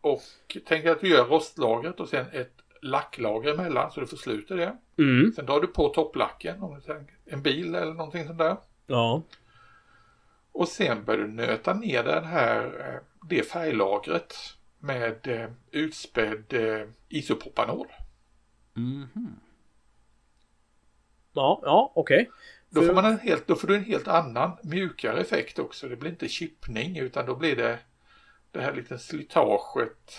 och 0.00 0.20
tänk 0.66 0.86
att 0.86 1.00
du 1.00 1.08
gör 1.08 1.24
rostlagret 1.24 2.00
och 2.00 2.08
sen 2.08 2.26
ett 2.32 2.52
lacklager 2.82 3.54
emellan 3.54 3.90
så 3.90 4.00
du 4.00 4.06
får 4.06 4.16
slut 4.16 4.50
i 4.50 4.54
det. 4.54 4.76
Mm. 4.98 5.32
Sen 5.32 5.46
drar 5.46 5.60
du 5.60 5.66
på 5.66 5.88
topplacken, 5.88 6.62
om 6.62 6.80
det 6.86 6.92
är 6.92 7.04
en 7.26 7.42
bil 7.42 7.74
eller 7.74 7.94
någonting 7.94 8.26
sånt 8.26 8.38
där. 8.38 8.56
Ja. 8.86 9.22
Och 10.52 10.68
sen 10.68 11.04
börjar 11.04 11.20
du 11.20 11.28
nöta 11.28 11.74
ner 11.74 12.04
den 12.04 12.24
här, 12.24 12.64
eh, 12.64 13.28
det 13.28 13.42
färglagret 13.42 14.34
med 14.78 15.28
eh, 15.28 15.50
utspädd 15.70 16.52
eh, 16.52 16.88
isopropanol. 17.08 17.86
Mm. 19.16 19.36
Ja, 21.32 21.60
ja 21.64 21.92
okej. 21.94 22.20
Okay. 22.20 22.32
Då, 22.70 22.82
får 22.82 22.94
man 22.94 23.04
en 23.04 23.18
helt, 23.18 23.46
då 23.46 23.54
får 23.54 23.68
du 23.68 23.76
en 23.76 23.84
helt 23.84 24.08
annan 24.08 24.50
mjukare 24.62 25.20
effekt 25.20 25.58
också. 25.58 25.88
Det 25.88 25.96
blir 25.96 26.10
inte 26.10 26.28
chippning 26.28 26.98
utan 26.98 27.26
då 27.26 27.36
blir 27.36 27.56
det 27.56 27.78
det 28.50 28.60
här 28.60 28.74
lite 28.74 28.98
slitaget. 28.98 30.18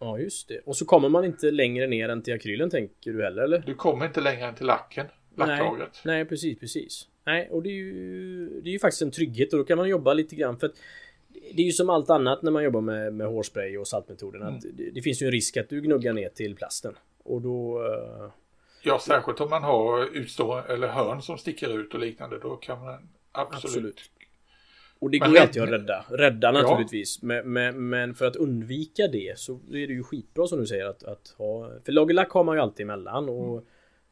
Ja 0.00 0.18
just 0.18 0.48
det. 0.48 0.58
Och 0.58 0.76
så 0.76 0.84
kommer 0.84 1.08
man 1.08 1.24
inte 1.24 1.50
längre 1.50 1.86
ner 1.86 2.08
än 2.08 2.22
till 2.22 2.34
akrylen 2.34 2.70
tänker 2.70 3.12
du 3.12 3.24
heller 3.24 3.42
eller? 3.42 3.58
Du 3.58 3.74
kommer 3.74 4.06
inte 4.06 4.20
längre 4.20 4.46
än 4.46 4.54
till 4.54 4.66
lacken. 4.66 5.06
Lacklagret. 5.36 6.00
Nej, 6.04 6.16
nej 6.16 6.24
precis, 6.24 6.58
precis. 6.58 7.08
Nej, 7.26 7.48
och 7.50 7.62
det 7.62 7.68
är 7.68 7.72
ju 7.72 8.60
Det 8.60 8.68
är 8.68 8.72
ju 8.72 8.78
faktiskt 8.78 9.02
en 9.02 9.10
trygghet 9.10 9.52
och 9.52 9.58
då 9.58 9.64
kan 9.64 9.78
man 9.78 9.88
jobba 9.88 10.14
lite 10.14 10.36
grann 10.36 10.58
för 10.58 10.66
att 10.66 10.74
Det 11.28 11.62
är 11.62 11.66
ju 11.66 11.72
som 11.72 11.90
allt 11.90 12.10
annat 12.10 12.42
när 12.42 12.50
man 12.50 12.64
jobbar 12.64 12.80
med, 12.80 13.14
med 13.14 13.26
hårspray 13.26 13.76
och 13.76 13.88
saltmetoden 13.88 14.42
mm. 14.42 14.54
att 14.54 14.62
det, 14.62 14.90
det, 14.90 15.02
finns 15.02 15.22
ju 15.22 15.26
en 15.26 15.32
risk 15.32 15.56
att 15.56 15.68
du 15.68 15.80
gnuggar 15.80 16.12
ner 16.12 16.28
till 16.28 16.56
plasten. 16.56 16.94
Och 17.26 17.42
då 17.42 17.82
uh... 17.82 18.30
Ja, 18.82 18.98
särskilt 18.98 19.40
om 19.40 19.50
man 19.50 19.62
har 19.62 20.16
utstå 20.16 20.62
eller 20.68 20.88
hörn 20.88 21.22
som 21.22 21.38
sticker 21.38 21.78
ut 21.78 21.94
och 21.94 22.00
liknande. 22.00 22.38
Då 22.38 22.56
kan 22.56 22.84
man 22.84 23.08
absolut, 23.32 23.64
absolut. 23.64 24.10
Och 24.98 25.10
det 25.10 25.18
går 25.18 25.28
ju 25.28 25.38
alltid 25.38 25.62
att 25.62 25.68
rädda. 25.68 26.04
Rädda 26.08 26.52
naturligtvis. 26.52 27.18
Ja. 27.22 27.26
Men, 27.26 27.52
men, 27.52 27.88
men, 27.88 28.14
för 28.14 28.26
att 28.26 28.36
undvika 28.36 29.08
det 29.08 29.38
så 29.38 29.52
är 29.54 29.86
det 29.86 29.92
ju 29.92 30.02
skitbra 30.02 30.46
som 30.46 30.58
du 30.58 30.66
säger 30.66 30.86
att, 30.86 31.04
att 31.04 31.34
ha... 31.38 31.70
För 31.84 31.92
lagerlack 31.92 32.30
har 32.30 32.44
man 32.44 32.56
ju 32.56 32.62
alltid 32.62 32.84
emellan 32.84 33.28
och 33.28 33.52
mm. 33.52 33.64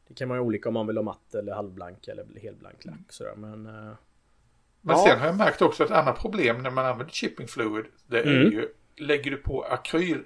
Det 0.09 0.15
kan 0.15 0.29
man 0.29 0.37
ju 0.37 0.41
olika 0.41 0.69
om 0.69 0.75
man 0.75 0.87
vill 0.87 0.97
ha 0.97 1.03
matt 1.03 1.35
eller 1.35 1.55
halvblank 1.55 2.09
eller 2.09 2.27
helblank 2.43 2.85
lack 2.85 3.13
sådär 3.13 3.35
men... 3.37 3.67
Uh, 3.67 3.95
men 4.81 4.97
ja. 4.97 5.05
sen 5.09 5.19
har 5.19 5.27
jag 5.27 5.37
märkt 5.37 5.63
också 5.63 5.85
ett 5.85 5.91
annat 5.91 6.19
problem 6.19 6.63
när 6.63 6.71
man 6.71 6.87
använder 6.87 7.13
chipping 7.13 7.49
fluid. 7.49 7.85
Det 8.07 8.19
är 8.19 8.41
mm. 8.41 8.53
ju 8.53 8.69
Lägger 8.97 9.31
du 9.31 9.37
på 9.37 9.63
akryl, 9.63 10.19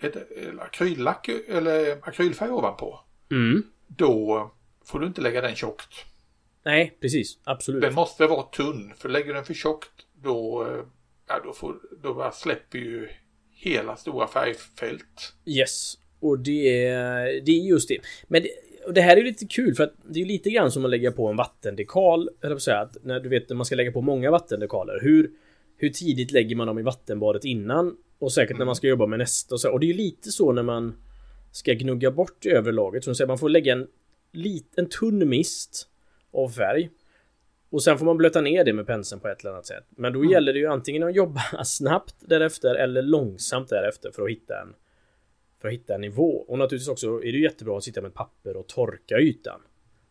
akryllack 0.60 1.28
eller 1.48 1.98
akrylfärg 2.02 2.50
ovanpå. 2.50 3.00
Mm. 3.30 3.62
Då 3.86 4.50
får 4.84 5.00
du 5.00 5.06
inte 5.06 5.20
lägga 5.20 5.40
den 5.40 5.54
tjockt. 5.54 6.04
Nej, 6.64 6.96
precis. 7.00 7.38
Absolut. 7.44 7.82
Den 7.82 7.94
måste 7.94 8.26
vara 8.26 8.42
tunn. 8.42 8.92
För 8.96 9.08
lägger 9.08 9.26
du 9.26 9.32
den 9.32 9.44
för 9.44 9.54
tjockt 9.54 10.06
då, 10.22 10.66
ja, 11.28 11.40
då, 11.44 11.52
får, 11.52 11.76
då 12.02 12.30
släpper 12.34 12.78
ju 12.78 13.08
hela 13.50 13.96
stora 13.96 14.26
färgfält. 14.26 15.34
Yes. 15.46 15.94
Och 16.20 16.38
det 16.38 16.84
är, 16.84 17.40
det 17.40 17.52
är 17.52 17.68
just 17.68 17.88
det. 17.88 17.98
Men 18.26 18.42
det, 18.42 18.48
och 18.86 18.94
det 18.94 19.00
här 19.00 19.16
är 19.16 19.22
lite 19.22 19.46
kul 19.46 19.74
för 19.74 19.84
att 19.84 19.94
det 20.10 20.20
är 20.20 20.24
lite 20.24 20.50
grann 20.50 20.72
som 20.72 20.84
att 20.84 20.90
lägga 20.90 21.12
på 21.12 21.28
en 21.28 21.36
vattendekal. 21.36 22.30
Eller 22.42 22.58
säga, 22.58 22.78
att 22.78 22.96
när 23.04 23.20
du 23.20 23.28
vet 23.28 23.48
när 23.48 23.56
man 23.56 23.66
ska 23.66 23.74
lägga 23.74 23.92
på 23.92 24.00
många 24.00 24.30
vattendekaler. 24.30 25.00
Hur, 25.02 25.30
hur 25.76 25.88
tidigt 25.88 26.30
lägger 26.30 26.56
man 26.56 26.66
dem 26.66 26.78
i 26.78 26.82
vattenbadet 26.82 27.44
innan? 27.44 27.96
Och 28.18 28.32
säkert 28.32 28.50
mm. 28.50 28.58
när 28.58 28.66
man 28.66 28.76
ska 28.76 28.86
jobba 28.86 29.06
med 29.06 29.18
nästa 29.18 29.54
och 29.54 29.60
så. 29.60 29.72
Och 29.72 29.80
det 29.80 29.86
är 29.86 29.88
ju 29.88 29.94
lite 29.94 30.30
så 30.30 30.52
när 30.52 30.62
man 30.62 30.94
ska 31.52 31.72
gnugga 31.72 32.10
bort 32.10 32.46
övre 32.46 32.72
laget. 32.72 33.04
Som 33.04 33.14
säger, 33.14 33.28
man 33.28 33.38
får 33.38 33.48
lägga 33.48 33.72
en, 33.72 33.86
lit, 34.32 34.72
en 34.76 34.88
tunn 34.88 35.28
mist 35.28 35.88
av 36.32 36.48
färg. 36.48 36.90
Och 37.70 37.82
sen 37.82 37.98
får 37.98 38.06
man 38.06 38.16
blöta 38.16 38.40
ner 38.40 38.64
det 38.64 38.72
med 38.72 38.86
penseln 38.86 39.20
på 39.20 39.28
ett 39.28 39.40
eller 39.40 39.50
annat 39.50 39.66
sätt. 39.66 39.84
Men 39.90 40.12
då 40.12 40.18
mm. 40.18 40.32
gäller 40.32 40.52
det 40.52 40.58
ju 40.58 40.66
antingen 40.66 41.02
att 41.02 41.14
jobba 41.14 41.42
snabbt 41.64 42.14
därefter 42.20 42.74
eller 42.74 43.02
långsamt 43.02 43.68
därefter 43.68 44.10
för 44.10 44.22
att 44.22 44.30
hitta 44.30 44.60
en 44.60 44.74
för 45.60 45.68
att 45.68 45.74
hitta 45.74 45.94
en 45.94 46.00
nivå. 46.00 46.44
Och 46.48 46.58
naturligtvis 46.58 46.88
också 46.88 47.24
är 47.24 47.32
det 47.32 47.38
jättebra 47.38 47.76
att 47.76 47.84
sitta 47.84 48.00
med 48.00 48.08
ett 48.08 48.14
papper 48.14 48.56
och 48.56 48.66
torka 48.66 49.18
ytan. 49.18 49.60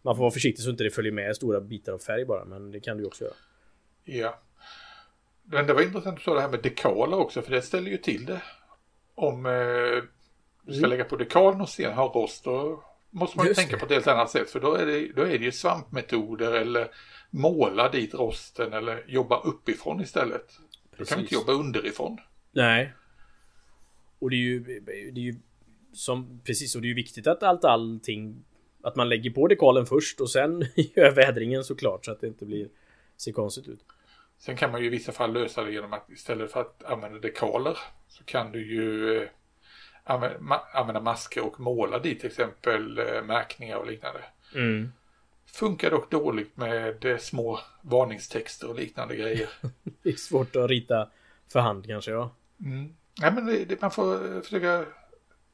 Man 0.01 0.15
får 0.15 0.21
vara 0.21 0.31
försiktig 0.31 0.63
så 0.63 0.69
inte 0.69 0.83
det 0.83 0.89
följer 0.89 1.11
med 1.11 1.35
stora 1.35 1.61
bitar 1.61 1.93
av 1.93 1.99
färg 1.99 2.25
bara, 2.25 2.45
men 2.45 2.71
det 2.71 2.79
kan 2.79 2.97
du 2.97 3.05
också 3.05 3.23
göra. 3.23 3.33
Ja. 4.03 4.39
Men 5.49 5.67
det 5.67 5.73
var 5.73 5.81
intressant 5.81 6.07
att 6.07 6.15
du 6.15 6.23
sa 6.23 6.33
det 6.33 6.41
här 6.41 6.49
med 6.49 6.63
dekaler 6.63 7.17
också, 7.17 7.41
för 7.41 7.51
det 7.51 7.61
ställer 7.61 7.91
ju 7.91 7.97
till 7.97 8.25
det. 8.25 8.41
Om 9.15 9.45
eh, 9.45 9.51
du 10.61 10.73
ska 10.73 10.77
mm. 10.77 10.89
lägga 10.89 11.03
på 11.03 11.15
dekalen 11.15 11.61
och 11.61 11.69
sen 11.69 11.93
ha 11.93 12.07
rost, 12.07 12.43
då 12.43 12.83
måste 13.09 13.37
man 13.37 13.47
ju 13.47 13.53
tänka 13.53 13.71
det. 13.71 13.79
på 13.79 13.85
ett 13.85 13.91
helt 13.91 14.07
annat 14.07 14.29
sätt. 14.29 14.49
För 14.49 14.59
då 14.59 14.73
är, 14.73 14.85
det, 14.85 15.13
då 15.13 15.21
är 15.21 15.39
det 15.39 15.45
ju 15.45 15.51
svampmetoder 15.51 16.51
eller 16.51 16.91
måla 17.29 17.89
dit 17.89 18.13
rosten 18.13 18.73
eller 18.73 19.03
jobba 19.07 19.41
uppifrån 19.41 20.01
istället. 20.01 20.47
Precis. 20.97 21.09
Då 21.09 21.15
kan 21.15 21.19
inte 21.19 21.35
jobba 21.35 21.51
underifrån. 21.51 22.17
Nej, 22.51 22.93
och 24.19 24.29
det 24.29 24.35
är 24.35 24.39
ju, 24.39 24.59
det 24.85 25.19
är 25.19 25.23
ju 25.23 25.35
som, 25.93 26.41
precis, 26.43 26.75
och 26.75 26.81
det 26.81 26.85
är 26.85 26.89
ju 26.89 26.95
viktigt 26.95 27.27
att 27.27 27.43
allt 27.43 27.65
allting 27.65 28.43
att 28.81 28.95
man 28.95 29.09
lägger 29.09 29.29
på 29.29 29.47
dekalen 29.47 29.85
först 29.85 30.21
och 30.21 30.29
sen 30.29 30.65
gör 30.95 31.11
vädringen 31.11 31.63
såklart 31.63 32.05
så 32.05 32.11
att 32.11 32.21
det 32.21 32.27
inte 32.27 32.45
blir 32.45 32.69
ser 33.17 33.31
konstigt 33.31 33.67
ut. 33.67 33.79
Sen 34.39 34.57
kan 34.57 34.71
man 34.71 34.81
ju 34.81 34.87
i 34.87 34.89
vissa 34.89 35.11
fall 35.11 35.33
lösa 35.33 35.63
det 35.63 35.71
genom 35.71 35.93
att 35.93 36.09
istället 36.09 36.51
för 36.51 36.61
att 36.61 36.83
använda 36.83 37.19
dekaler 37.19 37.77
så 38.07 38.23
kan 38.23 38.51
du 38.51 38.73
ju 38.73 39.17
eh, 39.17 39.29
använda, 40.73 41.01
masker 41.01 41.45
och 41.45 41.59
måla 41.59 41.99
dit 41.99 42.19
till 42.19 42.29
exempel 42.29 42.97
eh, 42.97 43.23
märkningar 43.23 43.77
och 43.77 43.87
liknande. 43.87 44.19
Mm. 44.55 44.91
Funkar 45.45 45.91
dock 45.91 46.11
dåligt 46.11 46.57
med 46.57 47.05
eh, 47.05 47.17
små 47.17 47.59
varningstexter 47.81 48.69
och 48.69 48.75
liknande 48.75 49.15
grejer. 49.15 49.49
det 50.03 50.09
är 50.09 50.15
svårt 50.15 50.55
att 50.55 50.69
rita 50.69 51.09
för 51.51 51.59
hand 51.59 51.87
kanske 51.87 52.11
ja. 52.11 52.31
Mm. 52.65 52.93
Nej, 53.19 53.31
men 53.31 53.45
det, 53.45 53.65
det, 53.65 53.81
man 53.81 53.91
får 53.91 54.41
försöka 54.41 54.85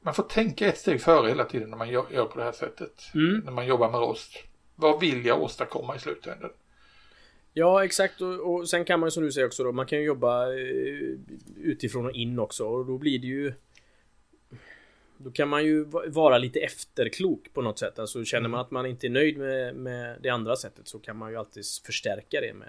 man 0.00 0.14
får 0.14 0.22
tänka 0.22 0.68
ett 0.68 0.78
steg 0.78 1.02
före 1.02 1.28
hela 1.28 1.44
tiden 1.44 1.70
när 1.70 1.76
man 1.76 1.88
gör, 1.88 2.04
gör 2.10 2.24
på 2.24 2.38
det 2.38 2.44
här 2.44 2.52
sättet. 2.52 3.10
Mm. 3.14 3.40
När 3.44 3.52
man 3.52 3.66
jobbar 3.66 3.90
med 3.90 4.00
rost. 4.00 4.36
Vad 4.74 5.00
vill 5.00 5.26
jag 5.26 5.42
åstadkomma 5.42 5.96
i 5.96 5.98
slutändan? 5.98 6.50
Ja, 7.56 7.84
exakt. 7.84 8.20
Och, 8.20 8.54
och, 8.54 8.68
sen 8.68 8.84
kan 8.84 9.00
man 9.00 9.06
ju 9.06 9.10
som 9.10 9.22
du 9.22 9.32
säger 9.32 9.46
också 9.46 9.64
då, 9.64 9.72
man 9.72 9.86
kan 9.86 9.98
ju 9.98 10.04
jobba 10.04 10.52
eh, 10.52 11.18
utifrån 11.56 12.06
och 12.06 12.12
in 12.12 12.38
också. 12.38 12.66
Och 12.66 12.86
då 12.86 12.98
blir 12.98 13.18
det 13.18 13.26
ju... 13.26 13.52
Då 15.16 15.30
kan 15.30 15.48
man 15.48 15.64
ju 15.64 15.84
vara 16.06 16.38
lite 16.38 16.60
efterklok 16.60 17.52
på 17.52 17.62
något 17.62 17.78
sätt. 17.78 17.98
Alltså 17.98 18.24
känner 18.24 18.48
man 18.48 18.60
att 18.60 18.70
man 18.70 18.86
inte 18.86 19.06
är 19.06 19.10
nöjd 19.10 19.38
med, 19.38 19.74
med 19.76 20.16
det 20.20 20.28
andra 20.28 20.56
sättet 20.56 20.88
så 20.88 20.98
kan 20.98 21.16
man 21.16 21.30
ju 21.30 21.36
alltid 21.36 21.64
förstärka 21.86 22.40
det 22.40 22.54
med, 22.54 22.68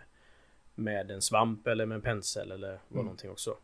med 0.76 1.12
en 1.12 1.22
svamp 1.22 1.68
eller 1.68 1.86
med 1.86 1.96
en 1.96 2.02
pensel 2.02 2.52
eller 2.52 2.68
vad 2.68 2.92
mm. 2.92 3.06
någonting 3.06 3.32
också. 3.32 3.58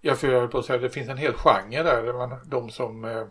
Ja, 0.00 0.14
för 0.14 0.28
jag 0.28 0.40
höll 0.40 0.48
på 0.48 0.58
att 0.58 0.64
säga 0.64 0.78
det 0.78 0.90
finns 0.90 1.08
en 1.08 1.16
hel 1.16 1.32
genre 1.32 1.82
där. 1.82 2.02
där 2.02 2.12
man, 2.12 2.38
de 2.46 2.70
som 2.70 3.04
eh, 3.04 3.26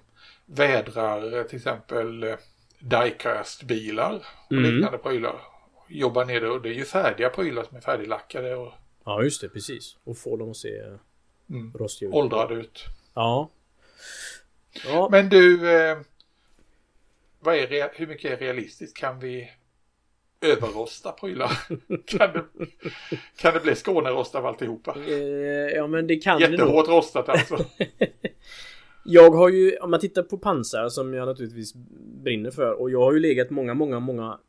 vädrar 0.45 1.37
eh, 1.37 1.43
till 1.43 1.57
exempel 1.57 2.23
eh, 2.23 2.35
diecast-bilar 2.79 4.25
och 4.45 4.51
Mm. 4.51 4.71
liknande 4.71 4.97
prylar. 4.97 5.54
Jobbar 5.87 6.25
ner 6.25 6.41
det 6.41 6.49
och 6.49 6.61
det 6.61 6.69
är 6.69 6.73
ju 6.73 6.85
färdiga 6.85 7.29
prylar 7.29 7.63
som 7.63 7.77
är 7.77 7.81
färdiglackade 7.81 8.55
och 8.55 8.73
Ja, 9.05 9.23
just 9.23 9.41
det, 9.41 9.49
precis. 9.49 9.97
Och 10.03 10.17
få 10.17 10.37
dem 10.37 10.51
att 10.51 10.57
se 10.57 10.81
mm, 11.49 11.73
rostiga 11.73 12.09
ut. 12.09 12.15
åldrade 12.15 12.55
ut. 12.55 12.83
Ja. 13.13 13.49
Ja, 14.85 15.07
Men 15.11 15.29
du, 15.29 15.71
eh, 15.75 15.97
vad 17.39 17.55
är 17.55 17.89
hur 17.95 18.07
mycket 18.07 18.31
är 18.31 18.37
realistiskt? 18.37 18.97
Kan 18.97 19.19
vi 19.19 19.51
överrosta 20.41 21.11
prylar? 21.11 21.51
kan, 22.05 22.33
det, 22.33 22.45
kan 23.37 23.53
det 23.53 23.59
bli 23.59 23.75
Skånerost 23.75 24.35
av 24.35 24.45
alltihopa? 24.45 24.95
eh, 25.07 25.15
ja 25.75 25.87
men 25.87 26.07
det 26.07 26.15
kan 26.15 26.39
det 26.39 26.49
nog. 26.49 26.59
Jättehårt 26.59 26.87
rostat 26.87 27.29
alltså. 27.29 27.65
Jag 29.07 29.31
har 29.31 29.49
ju, 29.49 29.77
om 29.77 29.91
man 29.91 29.99
tittar 29.99 30.23
på 30.23 30.37
pansar 30.37 30.89
som 30.89 31.13
jag 31.13 31.25
naturligtvis 31.25 31.73
brinner 32.23 32.51
för 32.51 32.81
och 32.81 32.91
jag 32.91 32.99
har 32.99 33.13
ju 33.13 33.19
legat 33.19 33.49
många, 33.49 33.73
många, 33.73 33.99
många 33.99 34.39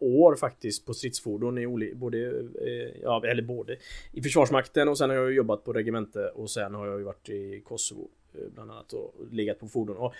år 0.00 0.36
faktiskt 0.36 0.86
på 0.86 0.94
stridsfordon 0.94 1.58
i 1.58 1.94
både, 1.94 2.18
eh, 2.38 3.00
ja 3.02 3.26
eller 3.26 3.42
både 3.42 3.76
i 4.12 4.22
Försvarsmakten 4.22 4.88
och 4.88 4.98
sen 4.98 5.10
har 5.10 5.16
jag 5.16 5.30
ju 5.30 5.36
jobbat 5.36 5.64
på 5.64 5.72
regemente 5.72 6.28
och 6.28 6.50
sen 6.50 6.74
har 6.74 6.86
jag 6.86 6.98
ju 6.98 7.04
varit 7.04 7.28
i 7.28 7.60
Kosovo 7.64 8.10
eh, 8.34 8.40
bland 8.54 8.70
annat 8.70 8.92
och 8.92 9.14
legat 9.30 9.58
på 9.58 9.68
fordon. 9.68 9.96
Och 9.96 10.14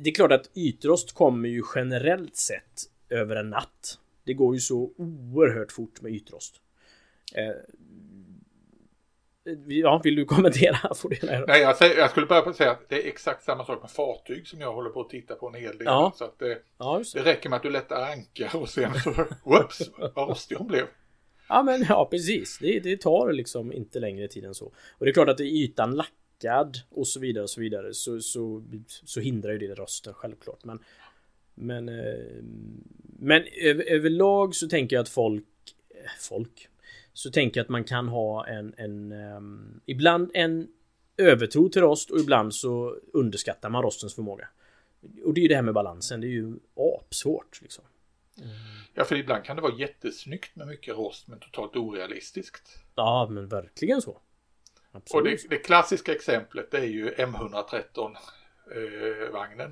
det 0.00 0.10
är 0.10 0.14
klart 0.14 0.32
att 0.32 0.50
ytrost 0.56 1.12
kommer 1.12 1.48
ju 1.48 1.62
generellt 1.74 2.36
sett 2.36 2.82
över 3.08 3.36
en 3.36 3.50
natt. 3.50 3.98
Det 4.24 4.34
går 4.34 4.54
ju 4.54 4.60
så 4.60 4.90
oerhört 4.96 5.72
fort 5.72 6.00
med 6.02 6.12
ytrost. 6.12 6.60
Eh, 7.34 7.54
Ja, 9.66 10.00
vill 10.04 10.16
du 10.16 10.24
kommentera? 10.24 10.94
Får 10.94 11.08
du 11.08 11.16
gärna. 11.16 11.46
Nej, 11.46 11.60
jag, 11.60 11.76
säger, 11.76 11.98
jag 11.98 12.10
skulle 12.10 12.26
bara 12.26 12.52
säga 12.52 12.70
att 12.70 12.88
det 12.88 13.04
är 13.04 13.08
exakt 13.08 13.44
samma 13.44 13.64
sak 13.64 13.82
med 13.82 13.90
fartyg 13.90 14.46
som 14.46 14.60
jag 14.60 14.72
håller 14.72 14.90
på 14.90 15.00
att 15.00 15.10
titta 15.10 15.34
på 15.34 15.48
en 15.48 15.54
hel 15.54 15.78
del. 15.78 15.84
Ja. 15.84 16.12
Så 16.16 16.24
att 16.24 16.38
det, 16.38 16.58
Ja, 16.78 17.02
det. 17.14 17.18
det 17.18 17.30
räcker 17.30 17.48
med 17.48 17.56
att 17.56 17.62
du 17.62 17.70
lättar 17.70 18.12
ankar 18.12 18.56
och 18.56 18.68
sen 18.68 18.94
så, 18.94 19.10
whoops, 19.44 19.90
vad 20.14 20.28
rostig 20.28 20.56
hon 20.56 20.66
blev. 20.66 20.86
Ja 21.48 21.62
men 21.62 21.86
ja 21.88 22.08
precis. 22.10 22.58
Det, 22.58 22.80
det 22.80 23.00
tar 23.00 23.32
liksom 23.32 23.72
inte 23.72 24.00
längre 24.00 24.28
tid 24.28 24.44
än 24.44 24.54
så. 24.54 24.66
Och 24.98 25.04
det 25.04 25.10
är 25.10 25.12
klart 25.12 25.28
att 25.28 25.40
är 25.40 25.44
ytan 25.44 25.96
lackad 25.96 26.76
och 26.90 27.06
så 27.06 27.20
vidare 27.20 27.42
och 27.42 27.50
så 27.50 27.60
vidare 27.60 27.94
så, 27.94 28.20
så, 28.20 28.62
så 29.04 29.20
hindrar 29.20 29.52
ju 29.52 29.58
det 29.58 29.74
rösten 29.74 30.14
självklart. 30.14 30.64
Men 30.64 30.78
men, 31.58 31.88
eh, 31.88 32.42
men 33.18 33.44
över, 33.62 33.84
överlag 33.84 34.54
så 34.54 34.68
tänker 34.68 34.96
jag 34.96 35.02
att 35.02 35.08
folk 35.08 35.44
folk 36.20 36.68
så 37.16 37.30
tänker 37.30 37.60
jag 37.60 37.64
att 37.64 37.68
man 37.68 37.84
kan 37.84 38.08
ha 38.08 38.46
en, 38.46 38.74
en 38.76 39.12
ehm, 39.12 39.80
ibland 39.86 40.30
en 40.34 40.68
övertro 41.16 41.68
till 41.68 41.82
rost 41.82 42.10
och 42.10 42.18
ibland 42.18 42.54
så 42.54 42.96
underskattar 43.12 43.70
man 43.70 43.82
rostens 43.82 44.14
förmåga. 44.14 44.48
Och 45.24 45.34
det 45.34 45.40
är 45.40 45.42
ju 45.42 45.48
det 45.48 45.54
här 45.54 45.62
med 45.62 45.74
balansen. 45.74 46.20
Det 46.20 46.26
är 46.26 46.30
ju 46.30 46.54
apsvårt 46.76 47.62
liksom. 47.62 47.84
Ja, 48.94 49.04
för 49.04 49.16
ibland 49.16 49.44
kan 49.44 49.56
det 49.56 49.62
vara 49.62 49.74
jättesnyggt 49.74 50.56
med 50.56 50.66
mycket 50.66 50.96
rost 50.96 51.28
men 51.28 51.38
totalt 51.38 51.76
orealistiskt. 51.76 52.78
Ja 52.94 53.28
men 53.30 53.48
verkligen 53.48 54.02
så. 54.02 54.10
Och 54.10 54.20
Absolut. 54.92 55.42
det, 55.42 55.48
det 55.48 55.58
klassiska 55.58 56.12
exemplet 56.14 56.70
det 56.70 56.78
är 56.78 56.84
ju 56.84 57.10
M113 57.10 58.16
eh, 59.56 59.70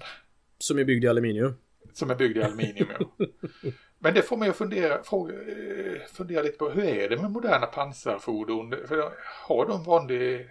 Som 0.59 0.79
är 0.79 0.85
byggd 0.85 1.05
i 1.05 1.09
aluminium. 1.09 1.55
som 1.93 2.11
är 2.11 2.15
byggd 2.15 2.37
i 2.37 2.43
aluminium. 2.43 2.89
ja. 2.99 3.27
Men 4.05 4.15
det 4.15 4.23
får 4.23 4.37
mig 4.37 4.49
att 4.49 4.57
fundera, 4.57 5.03
fråga, 5.03 5.35
eh, 5.35 6.01
fundera 6.13 6.43
lite 6.43 6.59
på 6.59 6.71
hur 6.71 6.85
är 6.85 7.09
det 7.09 7.17
med 7.17 7.31
moderna 7.31 7.67
pansarfordon? 7.67 8.75
För 8.89 9.13
har 9.47 9.67
de 9.67 9.85
vanlig, 9.85 10.49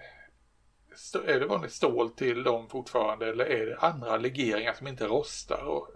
är 1.27 1.39
det 1.39 1.45
vanligt 1.45 1.71
stål 1.71 2.09
till 2.09 2.43
dem 2.43 2.69
fortfarande 2.69 3.29
eller 3.29 3.45
är 3.45 3.65
det 3.65 3.77
andra 3.77 4.17
legeringar 4.17 4.73
som 4.73 4.87
inte 4.87 5.05
rostar? 5.05 5.63
Och 5.65 5.87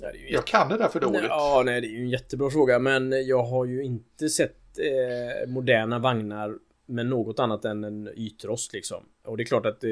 Ja, 0.00 0.12
ju 0.12 0.28
jag 0.28 0.46
kan 0.46 0.68
det 0.68 0.76
där 0.76 0.88
för 0.88 1.00
dåligt. 1.00 1.22
Ja, 1.28 1.62
nej, 1.66 1.80
det 1.80 1.86
är 1.86 1.90
ju 1.90 2.02
en 2.02 2.10
jättebra 2.10 2.50
fråga, 2.50 2.78
men 2.78 3.26
jag 3.26 3.42
har 3.42 3.64
ju 3.64 3.84
inte 3.84 4.28
sett 4.28 4.78
eh, 4.78 5.48
moderna 5.48 5.98
vagnar 5.98 6.58
med 6.86 7.06
något 7.06 7.38
annat 7.38 7.64
än 7.64 7.84
en 7.84 8.08
ytrost 8.16 8.72
liksom. 8.72 9.04
Och 9.24 9.36
det 9.36 9.42
är 9.42 9.44
klart 9.44 9.66
att 9.66 9.84
eh, 9.84 9.90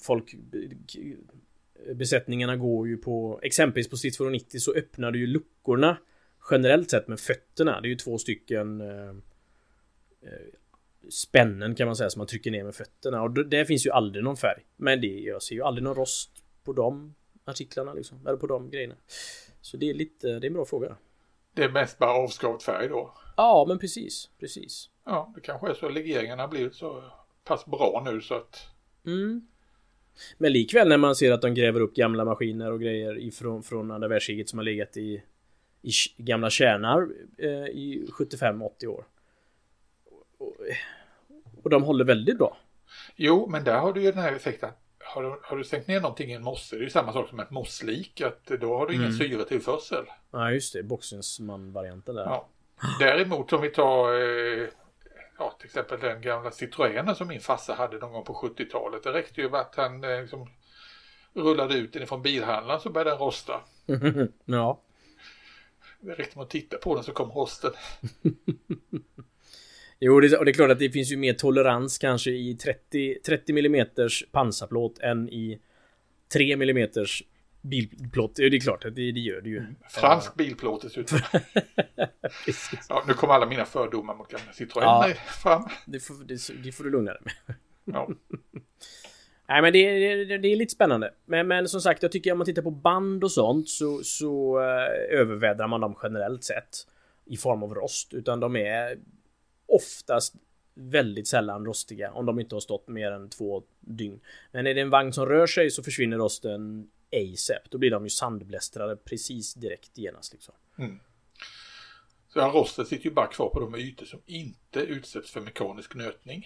folk... 0.00 0.34
Besättningarna 1.94 2.56
går 2.56 2.88
ju 2.88 2.96
på... 2.96 3.40
Exempelvis 3.42 3.90
på 3.90 3.96
stridsfordon 3.96 4.32
90 4.32 4.58
så 4.60 4.74
öppnar 4.74 5.10
du 5.10 5.18
ju 5.18 5.26
luckorna 5.26 5.98
generellt 6.50 6.90
sett 6.90 7.08
med 7.08 7.20
fötterna. 7.20 7.80
Det 7.80 7.88
är 7.88 7.90
ju 7.90 7.96
två 7.96 8.18
stycken 8.18 8.80
eh, 8.80 9.08
eh, 10.22 10.46
spännen 11.10 11.74
kan 11.74 11.86
man 11.86 11.96
säga 11.96 12.10
som 12.10 12.20
man 12.20 12.26
trycker 12.26 12.50
ner 12.50 12.64
med 12.64 12.74
fötterna. 12.74 13.22
Och 13.22 13.30
d- 13.30 13.42
där 13.42 13.64
finns 13.64 13.86
ju 13.86 13.90
aldrig 13.90 14.24
någon 14.24 14.36
färg. 14.36 14.62
Men 14.76 15.00
det, 15.00 15.06
jag 15.06 15.42
ser 15.42 15.54
ju 15.54 15.62
aldrig 15.62 15.84
någon 15.84 15.94
rost 15.94 16.30
på 16.64 16.72
de 16.72 17.14
artiklarna 17.44 17.94
liksom. 17.94 18.26
Eller 18.26 18.36
på 18.38 18.46
de 18.46 18.70
grejerna. 18.70 18.94
Så 19.60 19.76
det 19.76 19.90
är 19.90 19.94
lite... 19.94 20.26
Det 20.28 20.46
är 20.46 20.50
en 20.50 20.52
bra 20.54 20.64
fråga. 20.64 20.96
Det 21.54 21.62
är 21.64 21.68
mest 21.68 21.98
bara 21.98 22.10
avskavd 22.10 22.62
färg 22.62 22.88
då. 22.88 23.14
Ja, 23.36 23.64
men 23.68 23.78
precis. 23.78 24.30
Precis. 24.40 24.90
Ja, 25.04 25.32
det 25.34 25.40
kanske 25.40 25.68
är 25.70 25.74
så 25.74 25.88
legeringarna 25.88 26.48
blivit 26.48 26.74
så 26.74 27.04
pass 27.44 27.66
bra 27.66 28.02
nu 28.10 28.20
så 28.20 28.34
att 28.34 28.66
Mm. 29.06 29.46
Men 30.38 30.52
likväl 30.52 30.88
när 30.88 30.96
man 30.96 31.14
ser 31.16 31.32
att 31.32 31.42
de 31.42 31.54
gräver 31.54 31.80
upp 31.80 31.94
gamla 31.94 32.24
maskiner 32.24 32.72
och 32.72 32.80
grejer 32.80 33.18
ifrån 33.18 33.62
från 33.62 33.90
andra 33.90 34.08
världskriget 34.08 34.48
som 34.48 34.58
har 34.58 34.64
legat 34.64 34.96
i, 34.96 35.22
i 35.82 35.90
gamla 36.16 36.50
kärnar 36.50 37.08
eh, 37.38 37.48
i 37.48 38.06
75-80 38.18 38.86
år. 38.86 39.04
Och, 40.38 40.54
och 41.62 41.70
de 41.70 41.82
håller 41.82 42.04
väldigt 42.04 42.38
bra. 42.38 42.56
Jo, 43.16 43.46
men 43.50 43.64
där 43.64 43.78
har 43.78 43.92
du 43.92 44.02
ju 44.02 44.12
den 44.12 44.22
här 44.22 44.32
effekten. 44.32 44.70
Har 44.98 45.22
du, 45.22 45.34
har 45.42 45.56
du 45.56 45.64
sänkt 45.64 45.88
ner 45.88 46.00
någonting 46.00 46.30
i 46.30 46.34
en 46.34 46.42
mosse, 46.42 46.76
det 46.76 46.80
är 46.80 46.84
ju 46.84 46.90
samma 46.90 47.12
sak 47.12 47.28
som 47.28 47.40
ett 47.40 47.50
mosslik, 47.50 48.20
att 48.20 48.46
då 48.46 48.78
har 48.78 48.86
du 48.86 48.94
ingen 48.94 49.06
Mm. 49.06 49.18
syretillförsel. 49.18 50.04
Ja, 50.30 50.50
just 50.52 50.72
det. 50.72 50.82
Boxensman-varianten 50.82 52.14
där. 52.14 52.24
Ja. 52.24 52.48
Däremot 53.00 53.52
om 53.52 53.62
vi 53.62 53.70
tar 53.70 54.14
eh, 54.14 54.68
ja, 55.38 55.56
till 55.58 55.66
exempel 55.66 56.00
den 56.00 56.20
gamla 56.20 56.50
Citroënen 56.50 57.14
som 57.14 57.28
min 57.28 57.40
farsa 57.40 57.74
hade 57.74 57.98
någon 57.98 58.12
gång 58.12 58.24
på 58.24 58.34
70-talet. 58.34 59.02
Det 59.02 59.12
räckte 59.12 59.40
ju 59.40 59.50
med 59.50 59.60
att 59.60 59.74
han 59.76 60.04
eh, 60.04 60.20
liksom, 60.20 60.50
rullade 61.34 61.74
ut 61.74 61.92
den 61.92 62.06
från 62.06 62.22
bilhandlaren 62.22 62.80
så 62.80 62.90
började 62.90 63.10
den 63.10 63.18
rosta. 63.18 63.60
ja. 64.44 64.80
Det 66.00 66.12
räckte 66.14 66.38
med 66.38 66.44
att 66.44 66.50
titta 66.50 66.76
på 66.76 66.94
den 66.94 67.04
så 67.04 67.12
kom 67.12 67.30
rosten. 67.30 67.72
Jo, 69.98 70.20
det, 70.20 70.36
och 70.36 70.44
det 70.44 70.50
är 70.50 70.52
klart 70.52 70.70
att 70.70 70.78
det 70.78 70.90
finns 70.90 71.12
ju 71.12 71.16
mer 71.16 71.32
tolerans 71.32 71.98
kanske 71.98 72.30
i 72.30 72.54
30, 72.54 73.18
30 73.26 73.52
mm 73.58 73.86
pansarplåt 74.32 74.98
än 74.98 75.28
i 75.28 75.60
3 76.32 76.52
mm 76.52 76.88
bilplåt. 77.68 78.36
Det 78.36 78.42
är 78.44 78.60
klart 78.60 78.84
att 78.84 78.94
det, 78.94 79.12
det 79.12 79.20
gör 79.20 79.40
det 79.40 79.48
ju. 79.48 79.66
Fransk 79.90 80.34
bilplåt 80.34 80.82
dessutom. 80.82 81.18
Ja, 82.88 83.04
nu 83.06 83.12
kommer 83.14 83.34
alla 83.34 83.46
mina 83.46 83.64
fördomar 83.64 84.14
mot 84.14 84.28
gamla 84.28 84.52
Citroën 84.52 84.82
Ja. 84.82 85.12
fram. 85.42 85.62
Det 85.86 86.00
får, 86.00 86.14
det, 86.24 86.62
det 86.64 86.72
får 86.72 86.84
du 86.84 86.90
lugna 86.90 87.12
dig 87.12 87.20
med. 87.24 87.54
Ja. 87.84 88.08
Nej 89.48 89.62
men 89.62 89.72
det, 89.72 89.98
det, 90.24 90.38
det 90.38 90.48
är 90.48 90.56
lite 90.56 90.72
spännande. 90.74 91.14
Men, 91.24 91.48
men 91.48 91.68
som 91.68 91.80
sagt, 91.80 92.02
jag 92.02 92.12
tycker 92.12 92.32
om 92.32 92.38
man 92.38 92.44
tittar 92.44 92.62
på 92.62 92.70
band 92.70 93.24
och 93.24 93.32
sånt 93.32 93.68
så, 93.68 94.00
så 94.04 94.58
eh, 94.60 95.18
övervädrar 95.20 95.68
man 95.68 95.80
dem 95.80 95.96
generellt 96.02 96.44
sett. 96.44 96.86
I 97.24 97.36
form 97.36 97.62
av 97.62 97.74
rost. 97.74 98.14
Utan 98.14 98.40
de 98.40 98.56
är 98.56 98.98
oftast 99.66 100.34
väldigt 100.74 101.28
sällan 101.28 101.66
rostiga. 101.66 102.12
Om 102.12 102.26
de 102.26 102.40
inte 102.40 102.54
har 102.54 102.60
stått 102.60 102.88
mer 102.88 103.12
än 103.12 103.28
två 103.28 103.62
dygn. 103.80 104.20
Men 104.52 104.66
är 104.66 104.74
det 104.74 104.80
en 104.80 104.90
vagn 104.90 105.12
som 105.12 105.26
rör 105.26 105.46
sig 105.46 105.70
så 105.70 105.82
försvinner 105.82 106.16
rosten 106.16 106.90
ASAP. 107.12 107.70
Då 107.70 107.78
blir 107.78 107.90
de 107.90 108.04
ju 108.04 108.10
sandblästrade 108.10 108.96
precis 108.96 109.54
direkt 109.54 109.98
genast 109.98 110.32
liksom. 110.32 110.54
Så 112.28 112.38
ja, 112.38 112.50
rosten 112.54 112.86
sitter 112.86 113.04
ju 113.04 113.10
bara 113.10 113.26
kvar 113.26 113.48
på 113.48 113.60
de 113.60 113.74
ytor 113.74 114.06
som 114.06 114.20
inte 114.26 114.80
utsätts 114.80 115.30
för 115.30 115.40
mekanisk 115.40 115.94
nötning. 115.94 116.44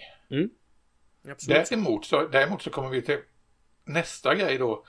Absolut. 1.27 1.69
Däremot 1.69 2.05
så, 2.05 2.27
däremot 2.27 2.61
så 2.61 2.69
kommer 2.69 2.89
vi 2.89 3.01
till 3.01 3.19
nästa 3.85 4.35
grej 4.35 4.57
då 4.57 4.85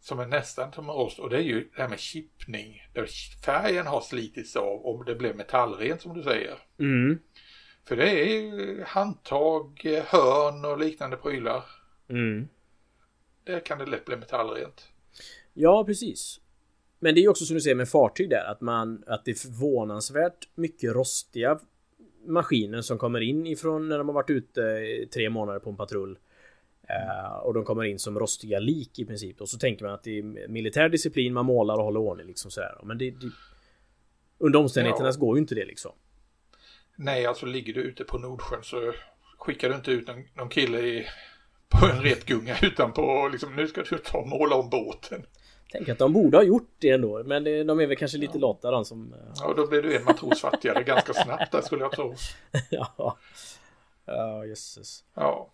som 0.00 0.20
är 0.20 0.26
nästan 0.26 0.72
som 0.72 0.90
rost 0.90 1.18
och 1.18 1.30
det 1.30 1.36
är 1.36 1.42
ju 1.42 1.70
det 1.76 1.82
här 1.82 1.88
med 1.88 2.00
chippning. 2.00 2.82
Där 2.94 3.08
färgen 3.44 3.86
har 3.86 4.00
slitits 4.00 4.56
av 4.56 4.80
och 4.80 5.04
det 5.04 5.14
blev 5.14 5.36
metallrent 5.36 6.02
som 6.02 6.14
du 6.14 6.22
säger. 6.22 6.58
Mm. 6.78 7.18
För 7.84 7.96
det 7.96 8.10
är 8.10 8.24
ju 8.24 8.84
handtag, 8.84 9.80
hörn 10.06 10.64
och 10.64 10.78
liknande 10.78 11.16
prylar. 11.16 11.64
Mm. 12.08 12.48
Där 13.44 13.60
kan 13.60 13.78
det 13.78 13.86
lätt 13.86 14.04
bli 14.04 14.16
metallrent. 14.16 14.88
Ja, 15.58 15.84
precis. 15.84 16.40
Men 16.98 17.14
det 17.14 17.20
är 17.20 17.22
ju 17.22 17.28
också 17.28 17.44
som 17.44 17.54
du 17.54 17.60
säger 17.60 17.76
med 17.76 17.88
fartyg 17.88 18.30
där 18.30 18.44
att 18.44 18.60
man 18.60 19.04
att 19.06 19.24
det 19.24 19.30
är 19.30 19.34
förvånansvärt 19.34 20.48
mycket 20.54 20.94
rostiga 20.94 21.58
maskiner 22.26 22.80
som 22.82 22.98
kommer 22.98 23.20
in 23.20 23.46
ifrån 23.46 23.88
när 23.88 23.98
de 23.98 24.08
har 24.08 24.14
varit 24.14 24.30
ute 24.30 24.60
i 24.60 25.08
tre 25.14 25.30
månader 25.30 25.58
på 25.60 25.70
en 25.70 25.76
patrull. 25.76 26.18
Eh, 26.88 27.36
och 27.36 27.54
de 27.54 27.64
kommer 27.64 27.84
in 27.84 27.98
som 27.98 28.18
rostiga 28.18 28.58
lik 28.58 28.98
i 28.98 29.04
princip. 29.04 29.40
Och 29.40 29.48
så 29.48 29.58
tänker 29.58 29.84
man 29.84 29.94
att 29.94 30.02
det 30.02 30.18
är 30.18 30.48
militär 30.48 30.88
disciplin, 30.88 31.32
man 31.32 31.46
målar 31.46 31.74
och 31.76 31.84
håller 31.84 32.00
ordning 32.00 32.26
liksom 32.26 32.50
sådär. 32.50 32.80
Men 32.84 32.98
det, 32.98 33.10
det 33.10 33.30
under 34.38 34.58
omständigheterna 34.58 35.08
Ja. 35.08 35.20
går 35.20 35.36
ju 35.36 35.40
inte 35.40 35.54
det 35.54 35.64
liksom. 35.64 35.92
Nej, 36.96 37.26
alltså 37.26 37.46
ligger 37.46 37.72
du 37.74 37.80
ute 37.80 38.04
på 38.04 38.18
Nordsjön 38.18 38.62
så 38.62 38.92
skickar 39.38 39.68
du 39.68 39.74
inte 39.74 39.90
ut 39.90 40.06
någon, 40.08 40.24
någon 40.34 40.48
kille 40.48 40.78
i, 40.78 41.06
på 41.68 41.86
en 41.86 42.02
repgunga 42.02 42.56
utan 42.62 42.92
på 42.92 43.28
liksom 43.32 43.56
nu 43.56 43.66
ska 43.68 43.82
du 43.82 43.98
ta 43.98 44.18
och 44.18 44.28
måla 44.28 44.56
om 44.56 44.70
båten. 44.70 45.26
Tänk 45.76 45.88
att 45.88 45.98
de 45.98 46.12
borde 46.12 46.36
ha 46.36 46.44
gjort 46.44 46.74
det 46.78 46.90
ändå, 46.90 47.22
men 47.24 47.44
det, 47.44 47.64
de 47.64 47.80
är 47.80 47.86
väl 47.86 47.96
kanske 47.96 48.18
lite 48.18 48.38
ja. 48.38 48.40
lata 48.40 48.70
de 48.70 48.84
som... 48.84 49.12
Eh, 49.12 49.18
ja, 49.40 49.54
då 49.56 49.66
blir 49.66 49.82
du 49.82 49.96
en 49.96 50.04
matros 50.04 50.40
fattigare 50.40 50.82
ganska 50.82 51.12
snabbt 51.14 51.52
där 51.52 51.60
skulle 51.60 51.82
jag 51.82 51.92
tro. 51.92 52.14
ja. 52.70 53.18
Ja, 54.04 54.44
jösses. 54.44 55.04
Ja. 55.14 55.52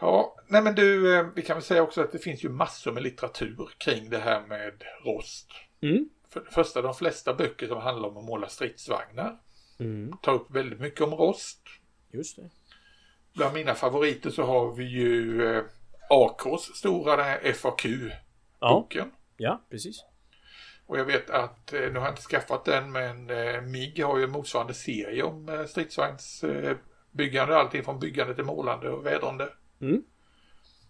Ja, 0.00 0.36
nej 0.48 0.62
men 0.62 0.74
du, 0.74 1.16
eh, 1.18 1.26
vi 1.34 1.42
kan 1.42 1.56
väl 1.56 1.62
säga 1.62 1.82
också 1.82 2.00
att 2.00 2.12
det 2.12 2.18
finns 2.18 2.44
ju 2.44 2.48
massor 2.48 2.92
med 2.92 3.02
litteratur 3.02 3.68
kring 3.78 4.10
det 4.10 4.18
här 4.18 4.46
med 4.46 4.84
rost. 5.04 5.50
Mm. 5.82 6.08
För 6.28 6.40
det 6.40 6.50
första, 6.50 6.82
de 6.82 6.94
flesta 6.94 7.34
böcker 7.34 7.66
som 7.66 7.80
handlar 7.80 8.08
om 8.08 8.16
att 8.16 8.24
måla 8.24 8.48
stridsvagnar 8.48 9.40
mm. 9.80 10.12
tar 10.22 10.32
upp 10.32 10.50
väldigt 10.50 10.80
mycket 10.80 11.00
om 11.00 11.14
rost. 11.14 11.60
Just 12.12 12.36
det. 12.36 12.50
Bland 13.34 13.54
mina 13.54 13.74
favoriter 13.74 14.30
så 14.30 14.42
har 14.42 14.74
vi 14.74 14.84
ju 14.84 15.44
eh, 15.46 15.64
AKs 16.10 16.62
stora 16.62 17.36
FAQ-boken. 17.54 18.29
Ja. 18.60 18.88
ja, 19.36 19.62
precis. 19.70 20.04
Och 20.90 20.98
jag 20.98 21.04
vet 21.04 21.30
att, 21.30 21.72
eh, 21.72 21.80
nu 21.80 21.98
har 21.98 22.06
jag 22.06 22.12
inte 22.12 22.22
skaffat 22.22 22.64
den, 22.64 22.92
men 22.92 23.30
eh, 23.30 23.62
MIG 23.62 24.04
har 24.04 24.18
ju 24.18 24.24
en 24.24 24.30
motsvarande 24.30 24.74
serie 24.74 25.22
om 25.22 25.48
eh, 25.48 25.64
stridsvagnsbyggande. 25.64 27.56
Allting 27.56 27.84
från 27.84 28.00
byggande 28.00 28.34
till 28.34 28.44
målande 28.44 28.90
och 28.90 29.06
vädrande. 29.06 29.48
Mm. 29.80 30.02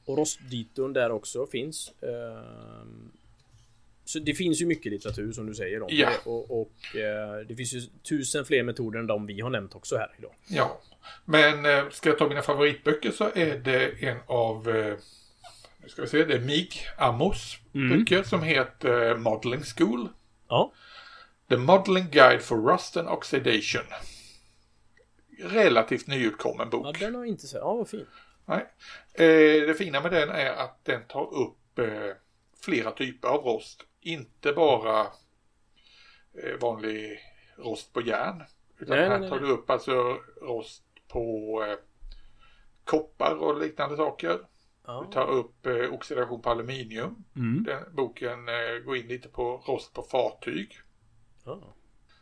Och 0.05 0.19
rostditon 0.19 0.93
där 0.93 1.11
också 1.11 1.47
finns. 1.47 1.93
Ehm, 2.03 3.13
så 4.05 4.19
det 4.19 4.35
finns 4.35 4.63
ju 4.63 4.67
mycket 4.67 4.93
litteratur 4.93 5.33
som 5.33 5.47
du 5.47 5.55
säger 5.55 5.83
om 5.83 5.89
ja. 5.93 6.11
det. 6.11 6.31
Och, 6.31 6.61
och 6.61 6.73
det 7.49 7.55
finns 7.57 7.73
ju 7.73 7.81
tusen 8.09 8.45
fler 8.45 8.63
metoder 8.63 8.99
än 8.99 9.07
de 9.07 9.27
vi 9.27 9.41
har 9.41 9.51
nämnt 9.51 9.75
också 9.75 9.97
här 9.97 10.15
idag. 10.19 10.33
Ja, 10.49 10.81
men 11.25 11.65
ska 11.91 12.09
jag 12.09 12.19
ta 12.19 12.29
mina 12.29 12.43
favoritböcker 12.43 13.11
så 13.11 13.25
är 13.35 13.59
det 13.59 14.05
en 14.09 14.19
av 14.27 14.69
nu 15.83 15.89
ska 15.89 16.03
vi 16.03 16.09
se, 16.09 16.25
det 16.25 16.35
är 16.35 16.41
Mig 16.41 16.71
Amos 16.99 17.59
mm. 17.75 17.99
böcker 17.99 18.23
som 18.23 18.43
heter 18.43 19.17
Modeling 19.17 19.63
School. 19.63 20.09
Ja. 20.49 20.73
The 21.49 21.57
Modeling 21.57 22.11
Guide 22.11 22.43
for 22.43 22.73
Rust 22.73 22.97
and 22.97 23.09
Oxidation. 23.09 23.85
Relativt 25.39 26.07
nyutkommen 26.07 26.71
bok. 26.71 26.87
Ja, 26.87 27.07
den 27.07 27.15
har 27.15 27.25
inte 27.25 27.47
sett. 27.47 27.61
Ja, 27.61 27.75
vad 27.75 27.89
fin. 27.89 28.07
Nej. 28.45 28.67
Eh, 29.15 29.67
det 29.67 29.75
fina 29.79 30.01
med 30.01 30.13
den 30.13 30.29
är 30.29 30.53
att 30.53 30.85
den 30.85 31.03
tar 31.09 31.35
upp 31.35 31.79
eh, 31.79 32.17
flera 32.65 32.91
typer 32.91 33.29
av 33.29 33.45
rost. 33.45 33.87
Inte 34.01 34.53
bara 34.53 35.01
eh, 36.43 36.59
vanlig 36.61 37.21
rost 37.57 37.93
på 37.93 38.01
järn. 38.01 38.43
Utan 38.79 38.97
nej, 38.97 39.09
här 39.09 39.19
nej, 39.19 39.29
tar 39.29 39.41
nej. 39.41 39.49
du 39.49 39.55
upp 39.55 39.71
alltså 39.71 40.19
rost 40.43 40.83
på 41.09 41.65
eh, 41.69 41.77
koppar 42.85 43.35
och 43.35 43.61
liknande 43.61 43.97
saker. 43.97 44.39
Ja. 44.91 45.05
Vi 45.09 45.15
tar 45.15 45.31
upp 45.31 45.67
eh, 45.67 45.95
oxidation 45.95 46.43
på 46.43 46.51
aluminium. 46.51 47.25
Mm. 47.37 47.65
Den 47.65 47.95
boken 47.97 48.49
eh, 48.49 48.85
går 48.85 48.97
in 48.97 49.07
lite 49.07 49.29
på 49.29 49.63
rost 49.67 49.95
på 49.95 50.03
fartyg. 50.03 50.79
Ja. 51.45 51.75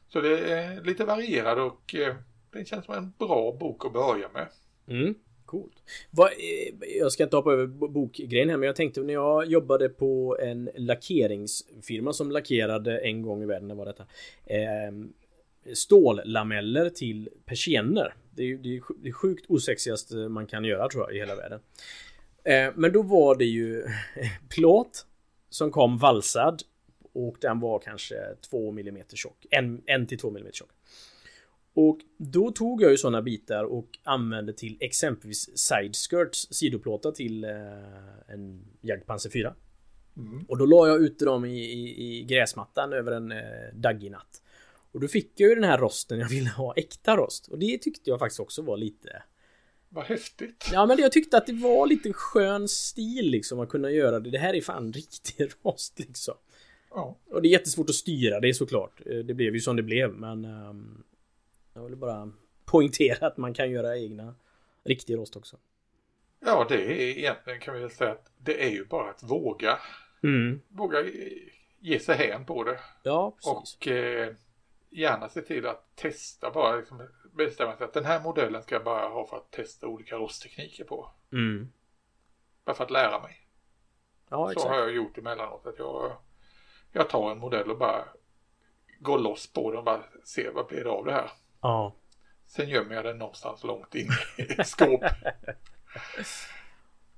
Så 0.08 0.20
det 0.20 0.38
är 0.38 0.84
lite 0.84 1.04
varierad 1.04 1.58
och 1.58 1.94
eh, 1.94 2.14
det 2.52 2.68
känns 2.68 2.84
som 2.84 2.94
en 2.94 3.12
bra 3.18 3.56
bok 3.60 3.84
att 3.84 3.92
börja 3.92 4.28
med. 4.28 4.48
Mm. 4.88 5.14
Coolt. 5.44 5.82
Vad, 6.10 6.28
eh, 6.28 6.98
jag 7.00 7.12
ska 7.12 7.22
inte 7.24 7.36
hoppa 7.36 7.52
över 7.52 7.66
bokgrejen 7.66 8.50
här 8.50 8.56
men 8.56 8.66
jag 8.66 8.76
tänkte 8.76 9.00
när 9.00 9.14
jag 9.14 9.46
jobbade 9.46 9.88
på 9.88 10.38
en 10.40 10.70
lackeringsfirma 10.76 12.12
som 12.12 12.30
lackerade 12.30 12.98
en 12.98 13.22
gång 13.22 13.42
i 13.42 13.46
världen, 13.46 13.76
var 13.76 13.86
detta? 13.86 14.06
Eh, 14.44 14.92
stållameller 15.74 16.90
till 16.90 17.28
persienner. 17.44 18.14
Det 18.30 18.42
är, 18.42 18.56
det 18.56 19.08
är 19.08 19.12
sjukt 19.12 19.44
osexigaste 19.48 20.16
man 20.16 20.46
kan 20.46 20.64
göra 20.64 20.88
tror 20.88 21.04
jag 21.04 21.16
i 21.16 21.18
hela 21.18 21.36
världen. 21.36 21.60
Eh, 22.48 22.72
men 22.74 22.92
då 22.92 23.02
var 23.02 23.34
det 23.34 23.44
ju 23.44 23.84
plåt 24.48 25.06
som 25.48 25.70
kom 25.70 25.98
valsad 25.98 26.62
och 27.12 27.36
den 27.40 27.60
var 27.60 27.78
kanske 27.78 28.14
2 28.50 28.70
mm 28.70 29.02
tjock. 29.14 29.46
1 29.86 30.08
till 30.08 30.18
2 30.18 30.28
mm 30.28 30.52
tjock. 30.52 30.70
Och 31.74 31.98
då 32.16 32.50
tog 32.50 32.82
jag 32.82 32.90
ju 32.90 32.96
sådana 32.96 33.22
bitar 33.22 33.64
och 33.64 33.98
använde 34.02 34.52
till 34.52 34.76
exempelvis 34.80 35.58
side 35.58 35.96
skirts, 35.96 36.48
sidoplåtar 36.50 37.12
till 37.12 37.44
eh, 37.44 37.50
en 38.28 38.64
Jagdpanzer 38.80 39.30
4. 39.30 39.54
Mm. 40.16 40.44
Och 40.48 40.58
då 40.58 40.66
la 40.66 40.88
jag 40.88 41.00
ute 41.00 41.24
dem 41.24 41.44
i, 41.44 41.58
i, 41.58 42.18
i 42.18 42.24
gräsmattan 42.24 42.92
över 42.92 43.12
en 43.12 43.32
eh, 43.32 43.38
daggig 43.74 44.10
natt. 44.10 44.42
Och 44.92 45.00
då 45.00 45.08
fick 45.08 45.32
jag 45.36 45.48
ju 45.48 45.54
den 45.54 45.64
här 45.64 45.78
rosten 45.78 46.18
jag 46.18 46.28
ville 46.28 46.50
ha, 46.50 46.74
äkta 46.76 47.16
rost. 47.16 47.48
Och 47.48 47.58
det 47.58 47.78
tyckte 47.78 48.10
jag 48.10 48.18
faktiskt 48.18 48.40
också 48.40 48.62
var 48.62 48.76
lite 48.76 49.22
vad 49.88 50.04
häftigt. 50.04 50.68
Ja 50.72 50.86
men 50.86 50.98
jag 50.98 51.12
tyckte 51.12 51.36
att 51.36 51.46
det 51.46 51.52
var 51.52 51.86
lite 51.86 52.12
skön 52.12 52.68
stil 52.68 53.30
liksom 53.30 53.60
att 53.60 53.68
kunna 53.68 53.90
göra 53.90 54.20
det. 54.20 54.30
Det 54.30 54.38
här 54.38 54.54
är 54.54 54.60
fan 54.60 54.92
riktig 54.92 55.48
rost 55.62 55.98
liksom. 55.98 56.34
Ja. 56.90 57.16
Och 57.30 57.42
det 57.42 57.48
är 57.48 57.50
jättesvårt 57.50 57.88
att 57.88 57.94
styra 57.94 58.40
det 58.40 58.54
såklart. 58.54 59.00
Eh, 59.06 59.18
det 59.18 59.34
blev 59.34 59.54
ju 59.54 59.60
som 59.60 59.76
det 59.76 59.82
blev 59.82 60.12
men 60.12 60.44
um, 60.44 61.04
Jag 61.74 61.84
vill 61.84 61.96
bara 61.96 62.32
poängtera 62.64 63.26
att 63.26 63.36
man 63.36 63.54
kan 63.54 63.70
göra 63.70 63.98
egna 63.98 64.34
riktig 64.84 65.16
rost 65.16 65.36
också. 65.36 65.56
Ja 66.40 66.66
det 66.68 66.84
är 66.84 67.18
egentligen 67.18 67.60
kan 67.60 67.74
vi 67.74 67.80
väl 67.80 67.90
säga 67.90 68.10
att 68.10 68.30
det 68.38 68.64
är 68.64 68.70
ju 68.70 68.84
bara 68.84 69.10
att 69.10 69.22
våga. 69.22 69.78
Mm. 70.22 70.60
Våga 70.68 70.98
ge 71.80 71.98
sig 71.98 72.16
hän 72.16 72.44
på 72.44 72.64
det. 72.64 72.78
Ja 73.02 73.30
precis. 73.30 73.76
Och 73.76 73.88
eh, 73.88 74.34
gärna 74.90 75.28
se 75.28 75.42
till 75.42 75.66
att 75.66 75.96
testa 75.96 76.50
bara 76.50 76.76
liksom, 76.76 77.02
bestämma 77.38 77.76
sig 77.76 77.84
att 77.84 77.92
den 77.92 78.04
här 78.04 78.20
modellen 78.20 78.62
ska 78.62 78.74
jag 78.74 78.84
bara 78.84 79.08
ha 79.08 79.26
för 79.26 79.36
att 79.36 79.50
testa 79.50 79.86
olika 79.86 80.16
rosttekniker 80.16 80.84
på. 80.84 81.10
Mm. 81.32 81.72
Bara 82.64 82.76
för 82.76 82.84
att 82.84 82.90
lära 82.90 83.20
mig. 83.22 83.40
Ja, 84.30 84.52
Så 84.56 84.68
har 84.68 84.78
jag 84.78 84.94
gjort 84.94 85.18
emellanåt. 85.18 85.66
Att 85.66 85.78
jag, 85.78 86.12
jag 86.92 87.08
tar 87.08 87.32
en 87.32 87.38
modell 87.38 87.70
och 87.70 87.78
bara 87.78 88.04
går 89.00 89.18
loss 89.18 89.52
på 89.52 89.70
den 89.70 89.78
och 89.78 89.84
bara 89.84 90.02
ser 90.24 90.50
vad 90.50 90.66
blir 90.66 90.84
det 90.84 90.90
av 90.90 91.04
det 91.04 91.12
här. 91.12 91.30
Ja. 91.60 91.94
Sen 92.46 92.68
gömmer 92.68 92.94
jag 92.94 93.04
den 93.04 93.18
någonstans 93.18 93.64
långt 93.64 93.94
in 93.94 94.08
i 94.36 94.42
ett 94.42 94.66
skåp. 94.66 95.00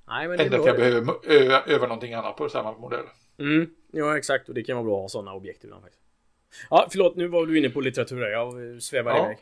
Nej, 0.09 0.29
men 0.29 0.41
Ända 0.41 0.57
till 0.57 0.67
jag 0.67 0.77
behöver 0.77 1.31
öva, 1.31 1.63
öva 1.63 1.87
någonting 1.87 2.15
annat 2.15 2.37
på 2.37 2.49
samma 2.49 2.73
modell. 2.73 3.07
Mm, 3.39 3.75
ja 3.93 4.19
exakt 4.19 4.49
och 4.49 4.55
det 4.55 4.63
kan 4.63 4.77
vara 4.77 4.85
bra 4.85 4.97
att 4.97 5.03
ha 5.03 5.09
sådana 5.09 5.33
objekt 5.33 5.65
ibland 5.65 5.83
faktiskt. 5.83 6.03
Ja, 6.71 6.89
förlåt, 6.91 7.17
nu 7.17 7.27
var 7.29 7.47
du 7.47 7.59
inne 7.59 7.71
på 7.71 7.81
litteratur. 7.81 8.27
Jag 8.27 8.83
svävar 8.83 9.17
ja. 9.17 9.25
iväg. 9.25 9.39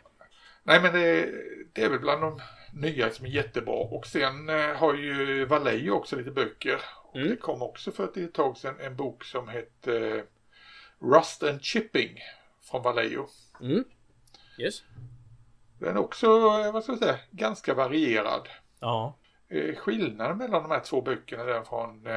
Nej, 0.68 0.82
men 0.82 0.92
det, 0.92 1.30
det, 1.72 1.84
är 1.84 1.88
väl 1.88 2.00
bland 2.00 2.22
de 2.22 2.40
nya 2.72 3.10
som 3.10 3.26
är 3.26 3.30
jättebra. 3.30 3.74
Och 3.74 4.06
sen 4.06 4.48
eh, 4.48 4.76
har 4.76 4.94
ju 4.94 5.44
Vallejo 5.44 5.92
också 5.92 6.16
lite 6.16 6.30
böcker. 6.30 6.80
Och 7.02 7.16
mm. 7.16 7.28
det 7.28 7.36
kom 7.36 7.62
också 7.62 7.90
för 7.90 8.04
ett 8.04 8.34
tag 8.34 8.56
sedan 8.56 8.74
en 8.80 8.96
bok 8.96 9.24
som 9.24 9.48
hette 9.48 10.08
eh, 10.08 10.22
Rust 10.98 11.42
and 11.42 11.62
Chipping 11.62 12.18
från 12.62 12.82
Vallejo. 12.82 13.26
Mm. 13.60 13.84
Yes. 14.58 14.82
Den 15.78 15.96
är 15.96 16.00
också, 16.00 16.26
eh, 16.26 16.72
vad 16.72 16.82
ska 16.82 16.92
jag 16.92 16.98
säga, 16.98 17.18
ganska 17.30 17.74
varierad. 17.74 18.48
Ja. 18.80 19.16
Skillnaden 19.76 20.38
mellan 20.38 20.62
de 20.62 20.70
här 20.70 20.80
två 20.80 21.02
böckerna, 21.02 21.44
den 21.44 21.64
från, 21.64 22.08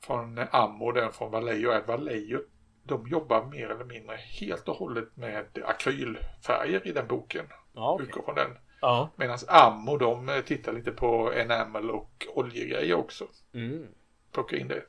från 0.00 0.38
Ammo 0.50 0.84
och 0.84 0.94
den 0.94 1.12
från 1.12 1.30
Vallejo, 1.30 1.70
är 1.70 1.76
att 1.76 1.88
Vallejo 1.88 2.40
de 2.88 3.08
jobbar 3.08 3.44
mer 3.44 3.68
eller 3.68 3.84
mindre 3.84 4.16
helt 4.16 4.68
och 4.68 4.76
hållet 4.76 5.16
med 5.16 5.46
akrylfärger 5.64 6.86
i 6.86 6.92
den 6.92 7.06
boken. 7.06 7.46
Ja, 7.74 7.94
okay. 7.94 8.06
Utgår 8.06 8.22
från 8.22 8.34
den. 8.34 8.50
Ja. 8.80 9.10
Medan 9.16 9.38
Ammo 9.48 9.96
de 9.96 10.28
eh, 10.28 10.40
tittar 10.40 10.72
lite 10.72 10.90
på 10.90 11.32
enamel 11.34 11.90
och 11.90 12.26
oljegrejer 12.34 12.94
också. 12.94 13.26
Mm. 13.54 13.86
Plocka 14.32 14.56
in 14.56 14.68
det. 14.68 14.82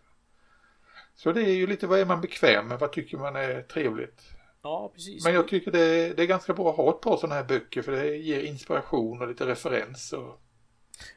Så 1.15 1.31
det 1.31 1.41
är 1.41 1.53
ju 1.53 1.67
lite 1.67 1.87
vad 1.87 1.99
är 1.99 2.05
man 2.05 2.21
bekväm 2.21 2.67
med, 2.67 2.79
vad 2.79 2.91
tycker 2.91 3.17
man 3.17 3.35
är 3.35 3.61
trevligt. 3.61 4.21
Ja, 4.61 4.91
precis. 4.93 5.25
Men 5.25 5.33
jag 5.33 5.47
tycker 5.47 5.71
det, 5.71 6.13
det 6.13 6.23
är 6.23 6.27
ganska 6.27 6.53
bra 6.53 6.69
att 6.69 6.77
ha 6.77 6.89
ett 6.89 7.01
par 7.01 7.17
sådana 7.17 7.35
här 7.35 7.43
böcker 7.43 7.81
för 7.81 7.91
det 7.91 8.15
ger 8.15 8.43
inspiration 8.43 9.21
och 9.21 9.27
lite 9.27 9.47
referens. 9.47 10.13
Och... 10.13 10.41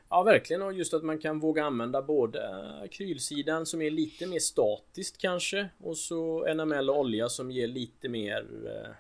Ja, 0.08 0.22
verkligen. 0.22 0.62
Och 0.62 0.72
just 0.72 0.94
att 0.94 1.02
man 1.02 1.18
kan 1.18 1.40
våga 1.40 1.64
använda 1.64 2.02
både 2.02 2.66
akrylsidan 2.84 3.66
som 3.66 3.82
är 3.82 3.90
lite 3.90 4.26
mer 4.26 4.38
statiskt 4.38 5.18
kanske 5.18 5.68
och 5.78 5.96
så 5.96 6.46
enamel 6.46 6.90
och 6.90 6.98
olja 6.98 7.28
som 7.28 7.50
ger 7.50 7.66
lite 7.66 8.08
mer 8.08 8.46
eh, 8.66 8.90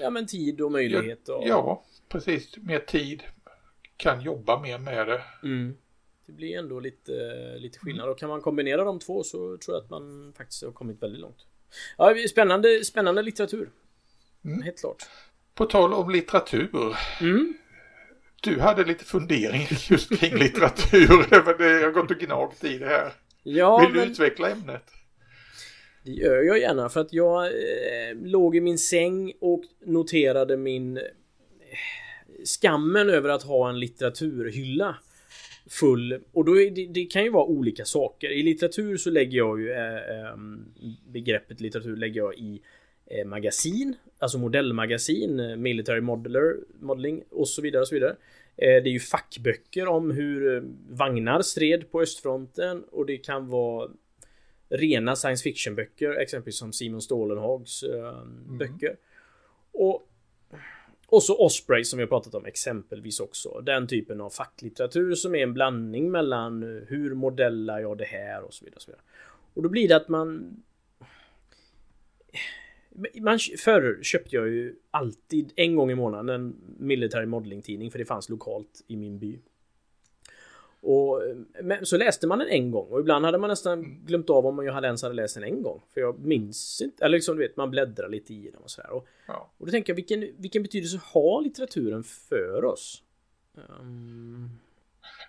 Ja 0.00 0.10
men 0.10 0.26
tid 0.26 0.60
och 0.60 0.72
möjlighet. 0.72 1.28
Och... 1.28 1.42
Ja, 1.46 1.84
precis. 2.08 2.56
Mer 2.56 2.78
tid. 2.78 3.22
Kan 3.96 4.20
jobba 4.20 4.60
mer 4.60 4.78
med 4.78 5.06
det. 5.06 5.22
Mm. 5.42 5.76
Det 6.26 6.32
blir 6.32 6.58
ändå 6.58 6.80
lite, 6.80 7.12
lite 7.58 7.78
skillnad 7.78 8.08
och 8.08 8.18
kan 8.18 8.28
man 8.28 8.40
kombinera 8.40 8.84
de 8.84 8.98
två 8.98 9.22
så 9.22 9.56
tror 9.56 9.76
jag 9.76 9.84
att 9.84 9.90
man 9.90 10.32
faktiskt 10.36 10.64
har 10.64 10.72
kommit 10.72 11.02
väldigt 11.02 11.20
långt. 11.20 11.46
Ja, 11.98 12.14
spännande, 12.30 12.84
spännande 12.84 13.22
litteratur. 13.22 13.70
Mm. 14.44 14.62
Helt 14.62 14.80
klart. 14.80 15.02
På 15.54 15.64
tal 15.64 15.94
om 15.94 16.10
litteratur. 16.10 16.96
Mm. 17.20 17.54
Du 18.42 18.60
hade 18.60 18.84
lite 18.84 19.04
fundering 19.04 19.66
just 19.90 20.18
kring 20.18 20.36
litteratur. 20.36 21.08
det 21.58 21.84
har 21.84 21.90
gått 21.90 22.10
och 22.10 22.18
gnagt 22.18 22.64
i 22.64 22.78
det 22.78 22.86
här. 22.86 23.12
Ja, 23.42 23.78
Vill 23.78 23.92
du 23.92 24.00
men... 24.00 24.10
utveckla 24.10 24.50
ämnet? 24.50 24.84
Det 26.04 26.12
gör 26.12 26.42
jag 26.42 26.58
gärna 26.58 26.88
för 26.88 27.00
att 27.00 27.12
jag 27.12 27.46
eh, 27.46 28.16
låg 28.22 28.56
i 28.56 28.60
min 28.60 28.78
säng 28.78 29.32
och 29.40 29.62
noterade 29.86 30.56
min 30.56 30.96
eh, 30.96 31.02
skammen 32.44 33.10
över 33.10 33.28
att 33.28 33.42
ha 33.42 33.68
en 33.68 33.80
litteraturhylla 33.80 34.96
full 35.70 36.20
och 36.32 36.44
då 36.44 36.60
är 36.60 36.70
det, 36.70 36.86
det 36.86 37.04
kan 37.04 37.24
ju 37.24 37.30
vara 37.30 37.44
olika 37.44 37.84
saker. 37.84 38.30
I 38.30 38.42
litteratur 38.42 38.96
så 38.96 39.10
lägger 39.10 39.38
jag 39.38 39.60
ju 39.60 39.72
äh, 39.72 40.36
begreppet 41.08 41.60
litteratur 41.60 41.96
lägger 41.96 42.20
jag 42.20 42.34
i 42.34 42.62
äh, 43.06 43.26
magasin, 43.26 43.96
alltså 44.18 44.38
modellmagasin, 44.38 45.62
military 45.62 46.00
modeler, 46.00 46.56
modeling 46.80 47.24
och 47.30 47.48
så 47.48 47.62
vidare 47.62 47.80
och 47.80 47.88
så 47.88 47.94
vidare. 47.94 48.16
Äh, 48.56 48.82
det 48.82 48.88
är 48.88 48.92
ju 48.92 49.00
fackböcker 49.00 49.86
om 49.86 50.10
hur 50.10 50.64
vagnar 50.88 51.42
stred 51.42 51.90
på 51.90 52.00
östfronten 52.00 52.84
och 52.84 53.06
det 53.06 53.16
kan 53.16 53.48
vara 53.48 53.90
rena 54.68 55.16
science 55.16 55.42
fiction 55.42 55.74
böcker, 55.74 56.10
exempelvis 56.10 56.58
som 56.58 56.72
Simon 56.72 57.02
Stålenhags 57.02 57.82
mm. 57.82 58.58
böcker. 58.58 58.96
Och 59.72 60.08
och 61.08 61.22
så 61.22 61.38
Osprey 61.38 61.84
som 61.84 61.96
vi 61.96 62.02
har 62.02 62.08
pratat 62.08 62.34
om 62.34 62.46
exempelvis 62.46 63.20
också. 63.20 63.60
Den 63.60 63.86
typen 63.86 64.20
av 64.20 64.30
facklitteratur 64.30 65.14
som 65.14 65.34
är 65.34 65.42
en 65.42 65.54
blandning 65.54 66.10
mellan 66.10 66.62
eh, 66.62 66.82
hur 66.88 67.14
modellar 67.14 67.80
jag 67.80 67.98
det 67.98 68.04
här 68.04 68.42
och 68.42 68.54
så 68.54 68.64
vidare. 68.64 68.76
Och, 68.76 68.82
så 68.82 68.90
vidare. 68.90 69.02
och 69.54 69.62
då 69.62 69.68
blir 69.68 69.88
det 69.88 69.96
att 69.96 70.08
man... 70.08 70.56
man 73.20 73.38
förr 73.58 74.02
köpte 74.02 74.36
jag 74.36 74.48
ju 74.48 74.74
alltid 74.90 75.52
en 75.56 75.76
gång 75.76 75.90
i 75.90 75.94
månaden 75.94 76.28
en 76.28 76.56
military 76.78 77.26
modeling 77.26 77.62
tidning 77.62 77.90
för 77.90 77.98
det 77.98 78.04
fanns 78.04 78.28
lokalt 78.28 78.84
i 78.86 78.96
min 78.96 79.18
by. 79.18 79.38
Och, 80.80 81.22
men 81.62 81.86
så 81.86 81.96
läste 81.96 82.26
man 82.26 82.38
den 82.38 82.48
en 82.48 82.70
gång 82.70 82.88
och 82.88 83.00
ibland 83.00 83.24
hade 83.24 83.38
man 83.38 83.50
nästan 83.50 84.04
glömt 84.04 84.30
av 84.30 84.46
om 84.46 84.66
jag 84.66 84.72
hade 84.72 84.86
ens 84.86 85.02
hade 85.02 85.14
läst 85.14 85.34
den 85.34 85.44
en 85.44 85.62
gång. 85.62 85.82
För 85.94 86.00
jag 86.00 86.18
minns 86.18 86.80
inte, 86.84 87.04
eller 87.04 87.16
liksom 87.16 87.36
du 87.36 87.42
vet, 87.42 87.56
man 87.56 87.70
bläddrar 87.70 88.08
lite 88.08 88.34
i 88.34 88.50
den 88.50 88.62
och 88.62 88.70
sådär. 88.70 88.90
Och, 88.90 89.06
ja. 89.26 89.50
och 89.58 89.66
då 89.66 89.72
tänker 89.72 89.92
jag, 89.92 89.96
vilken, 89.96 90.28
vilken 90.36 90.62
betydelse 90.62 91.00
har 91.02 91.42
litteraturen 91.42 92.02
för 92.02 92.64
oss? 92.64 93.02
Um... 93.80 94.50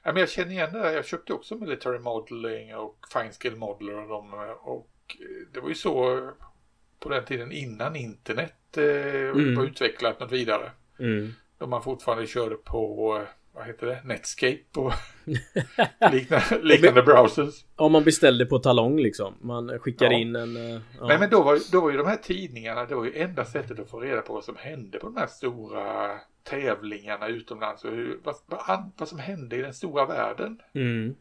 Ja, 0.03 0.11
men 0.11 0.19
jag 0.19 0.29
känner 0.29 0.51
igen 0.51 0.73
det 0.73 0.79
där. 0.79 0.91
Jag 0.91 1.05
köpte 1.05 1.33
också 1.33 1.55
Military 1.55 1.99
Modeling 1.99 2.75
och 2.75 2.97
Fine 3.13 3.31
Skill 3.31 3.55
Modeler 3.55 4.01
och 4.03 4.09
dem. 4.09 4.33
Och 4.61 5.17
det 5.53 5.59
var 5.59 5.69
ju 5.69 5.75
så 5.75 6.21
på 6.99 7.09
den 7.09 7.25
tiden 7.25 7.51
innan 7.51 7.95
internet 7.95 8.77
eh, 8.77 9.29
mm. 9.29 9.55
var 9.55 9.63
utvecklat 9.63 10.19
något 10.19 10.31
vidare. 10.31 10.71
Mm. 10.99 11.33
Då 11.57 11.67
man 11.67 11.83
fortfarande 11.83 12.27
körde 12.27 12.55
på 12.55 13.25
vad 13.57 13.65
heter 13.65 13.87
det, 13.87 14.01
Netscape 14.03 14.63
och 14.75 14.93
liknande, 16.11 16.59
liknande 16.61 17.03
browsers. 17.03 17.65
Om 17.75 17.91
man 17.91 18.03
beställde 18.03 18.45
på 18.45 18.59
talong 18.59 18.99
liksom. 18.99 19.33
Man 19.41 19.79
skickar 19.79 20.05
ja. 20.05 20.17
in 20.17 20.35
en... 20.35 20.57
Uh, 20.57 20.81
ja. 20.99 21.07
Nej 21.07 21.19
men 21.19 21.29
då 21.29 21.43
var, 21.43 21.71
då 21.71 21.81
var 21.81 21.91
ju 21.91 21.97
de 21.97 22.07
här 22.07 22.17
tidningarna, 22.17 22.85
det 22.85 22.95
var 22.95 23.05
ju 23.05 23.17
enda 23.17 23.45
sättet 23.45 23.79
att 23.79 23.89
få 23.89 23.99
reda 23.99 24.21
på 24.21 24.33
vad 24.33 24.43
som 24.43 24.55
hände 24.55 24.99
på 24.99 25.07
de 25.07 25.17
här 25.17 25.27
stora 25.27 26.11
tävlingarna 26.43 27.27
utomlands 27.27 27.83
och 27.83 27.91
hur, 27.91 28.19
vad, 28.23 28.35
vad, 28.45 28.91
vad 28.97 29.07
som 29.07 29.19
hände 29.19 29.55
i 29.55 29.61
den 29.61 29.73
stora 29.73 30.05
världen. 30.05 30.59
Mm. 30.73 31.15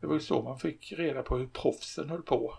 Det 0.00 0.06
var 0.06 0.14
ju 0.14 0.20
så 0.20 0.42
man 0.42 0.58
fick 0.58 0.92
reda 0.96 1.22
på 1.22 1.36
hur 1.36 1.46
proffsen 1.46 2.10
höll 2.10 2.22
på. 2.22 2.54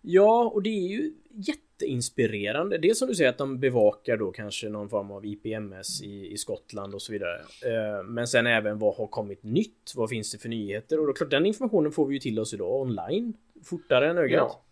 Ja, 0.00 0.50
och 0.54 0.62
det 0.62 0.70
är 0.70 0.88
ju 0.88 1.12
jätteinspirerande. 1.30 2.78
Det 2.78 2.90
är 2.90 2.94
som 2.94 3.08
du 3.08 3.14
säger 3.14 3.30
att 3.30 3.38
de 3.38 3.60
bevakar 3.60 4.16
då 4.16 4.32
kanske 4.32 4.68
någon 4.68 4.88
form 4.88 5.10
av 5.10 5.26
IPMS 5.26 6.02
i, 6.02 6.32
i 6.32 6.36
Skottland 6.36 6.94
och 6.94 7.02
så 7.02 7.12
vidare. 7.12 7.38
Eh, 7.38 8.04
men 8.04 8.28
sen 8.28 8.46
även 8.46 8.78
vad 8.78 8.96
har 8.96 9.06
kommit 9.06 9.42
nytt? 9.42 9.92
Vad 9.96 10.08
finns 10.08 10.32
det 10.32 10.38
för 10.38 10.48
nyheter? 10.48 11.00
Och 11.00 11.06
då 11.06 11.12
klart 11.12 11.30
den 11.30 11.46
informationen 11.46 11.92
får 11.92 12.06
vi 12.06 12.14
ju 12.14 12.20
till 12.20 12.38
oss 12.38 12.54
idag 12.54 12.80
online. 12.80 13.36
Fortare 13.64 14.10
än 14.10 14.18
ögat. 14.18 14.36
Ja. 14.36 14.62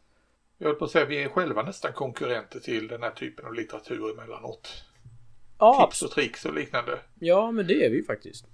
Jag 0.59 0.67
höll 0.67 0.77
på 0.77 0.85
att 0.85 0.91
säga 0.91 1.05
vi 1.05 1.23
är 1.23 1.29
själva 1.29 1.63
nästan 1.63 1.93
konkurrenter 1.93 2.61
till 2.61 2.89
den 2.89 3.03
här 3.03 3.11
typen 3.11 3.47
av 3.47 3.55
litteratur 3.55 4.13
emellanåt. 4.13 4.85
Ja, 5.59 5.87
Tips 5.87 6.03
och 6.03 6.11
tricks 6.11 6.45
och 6.45 6.55
liknande. 6.55 6.99
Ja, 7.19 7.51
men 7.51 7.67
det 7.67 7.85
är 7.85 7.91
vi 7.91 7.97
ju 7.97 8.05
faktiskt. 8.05 8.47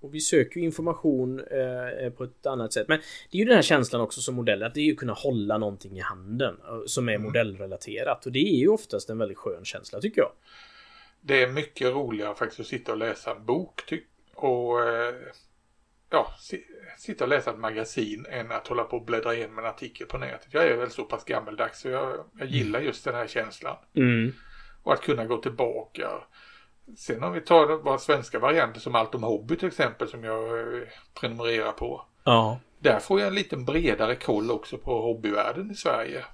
Och 0.00 0.14
vi 0.14 0.20
söker 0.20 0.60
ju 0.60 0.66
information 0.66 1.40
eh, 1.40 2.10
på 2.10 2.24
ett 2.24 2.46
annat 2.46 2.72
sätt. 2.72 2.88
Men 2.88 2.98
det 3.30 3.36
är 3.36 3.38
ju 3.38 3.44
den 3.44 3.54
här 3.54 3.62
känslan 3.62 4.02
också 4.02 4.20
som 4.20 4.34
modell, 4.34 4.62
att 4.62 4.74
det 4.74 4.80
är 4.80 4.84
ju 4.84 4.96
kunna 4.96 5.12
hålla 5.12 5.58
någonting 5.58 5.98
i 5.98 6.00
handen 6.00 6.56
eh, 6.68 6.80
som 6.86 7.08
är 7.08 7.12
mm. 7.12 7.22
modellrelaterat. 7.22 8.26
Och 8.26 8.32
det 8.32 8.38
är 8.38 8.58
ju 8.58 8.68
oftast 8.68 9.10
en 9.10 9.18
väldigt 9.18 9.38
skön 9.38 9.64
känsla 9.64 10.00
tycker 10.00 10.20
jag. 10.20 10.32
Det 11.20 11.42
är 11.42 11.48
mycket 11.48 11.92
roligare 11.92 12.34
faktiskt 12.34 12.60
att 12.60 12.66
sitta 12.66 12.92
och 12.92 12.98
läsa 12.98 13.30
en 13.30 13.44
bok 13.44 13.92
och 14.34 14.88
eh, 14.88 15.14
ja, 16.10 16.34
sitta 16.98 17.24
och 17.24 17.30
läsa 17.30 17.50
ett 17.50 17.58
magasin 17.58 18.26
än 18.30 18.52
att 18.52 18.66
hålla 18.66 18.84
på 18.84 18.96
och 18.96 19.04
bläddra 19.04 19.34
igenom 19.34 19.58
en 19.58 19.64
artikel 19.64 20.06
på 20.06 20.18
nätet. 20.18 20.48
Jag 20.50 20.64
är 20.64 20.76
väl 20.76 20.90
så 20.90 21.04
pass 21.04 21.24
gammeldags 21.24 21.80
så 21.80 21.88
jag, 21.88 22.24
jag 22.38 22.48
gillar 22.48 22.80
just 22.80 23.04
den 23.04 23.14
här 23.14 23.26
känslan. 23.26 23.76
Mm. 23.94 24.32
Och 24.82 24.92
att 24.92 25.02
kunna 25.02 25.24
gå 25.24 25.36
tillbaka 25.36 26.08
Sen 26.96 27.22
om 27.22 27.32
vi 27.32 27.40
tar 27.40 27.82
våra 27.82 27.98
svenska 27.98 28.38
varianter 28.38 28.80
som 28.80 28.94
Allt 28.94 29.14
om 29.14 29.22
hobby 29.22 29.56
till 29.56 29.68
exempel 29.68 30.08
som 30.08 30.24
jag 30.24 30.60
eh, 30.60 30.88
prenumererar 31.20 31.72
på. 31.72 32.04
Ja. 32.24 32.60
Där 32.78 33.00
får 33.00 33.20
jag 33.20 33.28
en 33.28 33.34
lite 33.34 33.56
bredare 33.56 34.14
koll 34.14 34.50
också 34.50 34.78
på 34.78 35.02
hobbyvärlden 35.02 35.70
i 35.70 35.74
Sverige. 35.74 36.24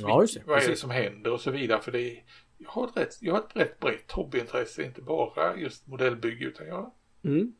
Ja, 0.00 0.20
just 0.20 0.34
det. 0.34 0.42
Vad 0.46 0.62
är 0.62 0.68
det 0.68 0.76
som 0.76 0.90
händer 0.90 1.32
och 1.32 1.40
så 1.40 1.50
vidare. 1.50 1.80
För 1.80 1.92
det 1.92 2.00
är, 2.00 2.22
jag, 2.58 2.70
har 2.70 2.88
ett 2.88 2.96
rätt, 2.96 3.18
jag 3.20 3.32
har 3.32 3.40
ett 3.40 3.56
rätt 3.56 3.80
brett 3.80 4.12
hobbyintresse, 4.12 4.82
inte 4.82 5.02
bara 5.02 5.56
just 5.56 5.86
modellbygge 5.86 6.44
utan 6.44 6.66
jag... 6.66 6.92
Mm. 7.24 7.52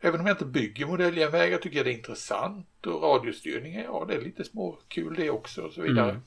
Även 0.00 0.20
om 0.20 0.26
jag 0.26 0.34
inte 0.34 0.44
bygger 0.44 0.86
modelljärnvägar 0.86 1.58
tycker 1.58 1.76
jag 1.76 1.86
det 1.86 1.90
är 1.90 1.96
intressant 1.96 2.86
och 2.86 3.02
radiostyrningar, 3.02 3.82
ja 3.82 4.04
det 4.08 4.14
är 4.14 4.20
lite 4.20 4.44
småkul 4.44 5.14
det 5.14 5.30
också 5.30 5.62
och 5.62 5.72
så 5.72 5.82
vidare. 5.82 6.10
Mm. 6.10 6.22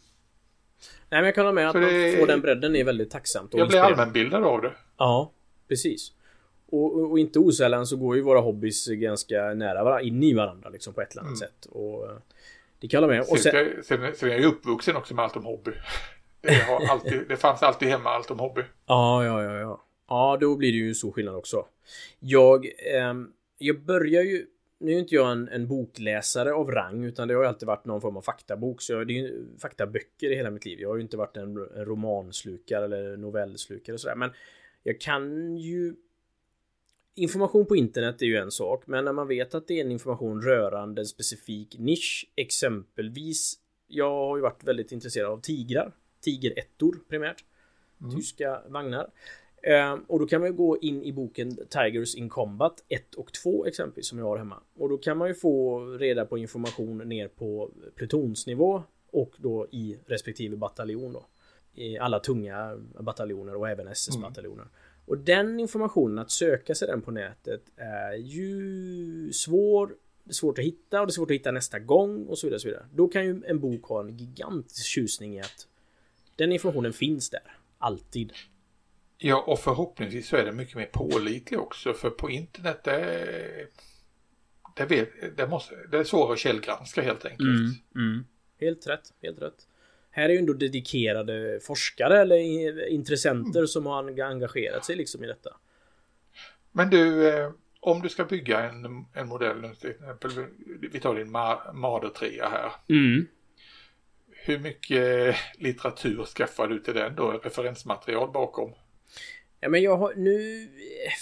Nej 1.10 1.22
men 1.22 1.26
jag 1.26 1.36
kan 1.36 1.46
hålla 1.46 1.56
med 1.56 1.68
att 1.68 1.74
det... 1.74 2.12
man 2.12 2.20
får 2.20 2.28
den 2.28 2.42
bredden 2.42 2.76
är 2.76 2.84
väldigt 2.84 3.12
tacksamt. 3.12 3.54
jag 3.54 3.68
blir 3.68 3.80
allmänbildad 3.80 4.44
av 4.44 4.62
det. 4.62 4.74
Ja, 4.98 5.32
precis. 5.68 6.12
Och, 6.70 7.12
och, 7.12 7.20
inte 7.20 7.40
osällan 7.40 7.88
så 7.88 7.98
går 7.98 8.16
ju 8.16 8.22
våra 8.22 8.40
hobbys 8.40 8.88
ganska 8.88 9.54
nära 9.54 9.84
varandra, 9.84 10.02
in 10.02 10.24
i 10.24 10.34
varandra 10.34 10.70
liksom 10.70 10.94
på 10.94 11.02
ett 11.02 11.12
eller 11.12 11.22
annat 11.22 11.42
mm. 11.42 11.50
sätt. 11.50 11.66
Och 11.66 12.10
eh, 12.10 12.18
det 12.80 12.88
kan 12.88 13.02
jag 13.02 13.10
med. 13.10 13.22
Och 13.22 13.40
sen, 13.40 13.52
sen, 13.52 13.84
sen, 13.84 14.16
sen 14.16 14.30
är 14.30 14.34
jag 14.34 14.42
ju 14.42 14.48
uppvuxen 14.48 14.96
också 14.96 15.14
med 15.16 15.26
allt 15.26 15.36
om 15.36 15.46
hobby. 15.46 15.72
Det, 16.42 16.54
har 16.54 16.86
alltid, 16.92 17.22
det 17.28 17.38
fanns 17.38 17.64
alltid 17.64 17.88
hemma 17.88 18.10
allt 18.10 18.32
om 18.32 18.40
hobby. 18.40 18.62
Ja, 18.86 19.26
ja, 19.26 19.44
ja, 19.44 19.60
ja. 19.60 19.82
Ja, 20.08 20.38
då 20.42 20.56
blir 20.56 20.72
det 20.72 20.78
ju 20.78 20.94
så 20.94 21.12
skillnad 21.12 21.36
också. 21.36 21.66
Jag, 22.20 22.66
eh, 22.66 23.14
jag 23.58 23.82
börjar 23.82 24.24
ju 24.24 24.46
nu 24.80 24.92
är 24.92 25.00
inte 25.00 25.16
jag 25.16 25.32
en, 25.32 25.48
en, 25.48 25.68
bokläsare 25.68 26.54
av 26.54 26.72
rang 26.72 27.04
utan 27.04 27.28
det 27.28 27.34
har 27.34 27.42
ju 27.42 27.48
alltid 27.48 27.68
varit 27.68 27.86
någon 27.86 28.02
form 28.02 28.18
av 28.18 28.22
faktabok. 28.22 28.82
Så 28.82 28.94
jag, 28.94 29.08
det 29.08 29.14
är 29.14 29.22
ju 29.22 29.46
faktaböcker 29.60 30.32
i 30.32 30.36
hela 30.36 30.52
mitt 30.52 30.66
liv. 30.66 30.80
Jag 30.80 30.90
har 30.90 30.96
ju 30.96 31.02
inte 31.02 31.18
varit 31.18 31.38
en, 31.38 31.58
en 31.76 31.86
romanslukare 31.86 32.86
eller 32.86 33.18
novellslukare 33.18 33.94
och 33.94 34.00
sådär. 34.00 34.16
Men 34.16 34.32
jag 34.88 35.02
kan 35.02 35.58
ju 35.58 35.96
Information 37.18 37.66
på 37.66 37.76
internet 37.76 38.22
är 38.22 38.26
ju 38.26 38.38
en 38.38 38.52
sak, 38.52 38.88
men 38.88 39.06
när 39.06 39.14
man 39.14 39.28
vet 39.28 39.56
att 39.56 39.68
det 39.68 39.80
är 39.80 39.86
en 39.86 39.92
information 39.92 40.42
rörande 40.42 41.02
en 41.02 41.06
specifik 41.06 41.76
nisch, 41.80 42.32
exempelvis 42.36 43.60
Jag 43.88 44.10
har 44.10 44.38
ju 44.38 44.42
varit 44.42 44.64
väldigt 44.64 44.92
intresserad 44.92 45.32
av 45.32 45.42
tigrar, 45.42 45.96
tigerettor 46.22 47.00
primärt, 47.10 47.46
mm. 48.02 48.16
tyska 48.16 48.62
vagnar. 48.68 49.10
Ehm, 49.64 50.00
och 50.08 50.20
då 50.20 50.28
kan 50.28 50.42
man 50.42 50.50
ju 50.50 50.56
gå 50.56 50.78
in 50.78 51.04
i 51.04 51.14
boken 51.14 51.58
Tigers 51.70 52.16
in 52.16 52.30
Combat 52.30 52.84
1 52.88 53.16
och 53.16 53.34
2 53.34 53.66
exempelvis 53.66 54.08
som 54.08 54.20
jag 54.20 54.26
har 54.26 54.38
hemma. 54.38 54.64
Och 54.76 54.90
då 54.90 54.98
kan 54.98 55.18
man 55.18 55.28
ju 55.28 55.34
få 55.34 55.86
reda 55.86 56.26
på 56.26 56.38
information 56.38 56.98
ner 56.98 57.28
på 57.28 57.72
plutonsnivå 57.96 58.84
och 59.12 59.36
då 59.38 59.68
i 59.72 59.98
respektive 60.06 60.56
bataljon 60.56 61.14
då. 61.14 61.26
I 61.76 61.98
alla 61.98 62.20
tunga 62.20 62.78
bataljoner 63.00 63.56
och 63.56 63.70
även 63.70 63.88
SS-bataljoner. 63.88 64.62
Mm. 64.62 64.74
Och 65.06 65.18
den 65.18 65.60
informationen, 65.60 66.20
att 66.20 66.32
söka 66.32 66.76
sig 66.76 66.88
den 66.88 67.02
på 67.02 67.12
nätet 67.12 67.62
är 67.78 68.14
ju 68.14 69.32
svår 69.34 69.96
det 70.26 70.32
är 70.32 70.34
svårt 70.34 70.60
att 70.60 70.66
hitta 70.66 71.02
och 71.02 71.08
det 71.08 71.12
är 71.12 71.14
svårt 71.14 71.32
att 71.32 71.36
hitta 71.36 71.52
nästa 71.52 71.80
gång 71.80 72.26
och 72.26 72.38
så 72.38 72.48
vidare. 72.48 72.56
Och 72.56 72.62
så 72.62 72.68
vidare. 72.68 72.86
Då 72.94 73.08
kan 73.08 73.26
ju 73.26 73.44
en 73.48 73.60
bok 73.60 73.84
ha 73.84 74.02
en 74.02 74.18
gigantisk 74.18 74.86
tjusning 74.86 75.38
i 75.38 75.40
att 75.40 75.68
den 76.36 76.52
informationen 76.52 76.94
finns 76.94 77.30
där. 77.30 77.58
Alltid. 77.78 78.34
Ja, 79.18 79.44
och 79.48 79.60
förhoppningsvis 79.60 80.28
så 80.28 80.36
är 80.36 80.46
det 80.46 80.52
mycket 80.52 80.76
mer 80.76 80.90
pålitlig 80.94 81.60
också. 81.60 81.94
För 81.94 82.10
på 82.10 82.30
internet 82.30 82.84
det, 82.84 83.68
det, 84.76 84.86
vet, 84.86 85.38
det, 85.38 85.48
måste, 85.48 85.76
det 85.92 85.98
är 85.98 86.04
svårare 86.04 86.34
att 86.34 86.40
källgranska 86.40 87.02
helt 87.02 87.26
enkelt. 87.26 87.50
Mm, 87.50 87.72
mm. 87.96 88.26
Helt 88.60 88.88
rätt, 88.88 89.14
helt 89.22 89.42
rätt. 89.42 89.68
Här 90.16 90.30
är 90.30 90.34
ju 90.34 90.40
ändå 90.40 90.54
dedikerade 90.54 91.60
forskare 91.60 92.22
eller 92.22 92.88
intressenter 92.88 93.60
mm. 93.60 93.68
som 93.68 93.86
har 93.86 94.22
engagerat 94.22 94.86
sig 94.86 94.96
liksom 94.96 95.24
i 95.24 95.28
detta. 95.28 95.50
Men 96.72 96.90
du, 96.90 97.30
eh, 97.30 97.52
om 97.80 98.02
du 98.02 98.10
ska 98.10 98.26
bygga 98.26 98.64
en, 98.64 99.06
en 99.14 99.28
modell, 99.28 99.76
till 99.82 99.90
exempel, 99.90 100.32
vi 100.92 101.00
tar 101.00 101.16
din 101.16 101.32
Marder 101.74 102.10
3 102.10 102.42
här. 102.42 102.72
Mm. 102.90 103.28
Hur 104.32 104.60
mycket 104.60 105.36
litteratur 105.58 106.26
skaffar 106.26 106.68
du 106.68 106.80
till 106.80 106.94
den 106.94 107.16
då? 107.16 107.32
Referensmaterial 107.32 108.32
bakom? 108.32 108.74
Ja, 109.60 109.70
men 109.70 109.82
jag 109.82 109.98
har 109.98 110.14
nu... 110.16 110.68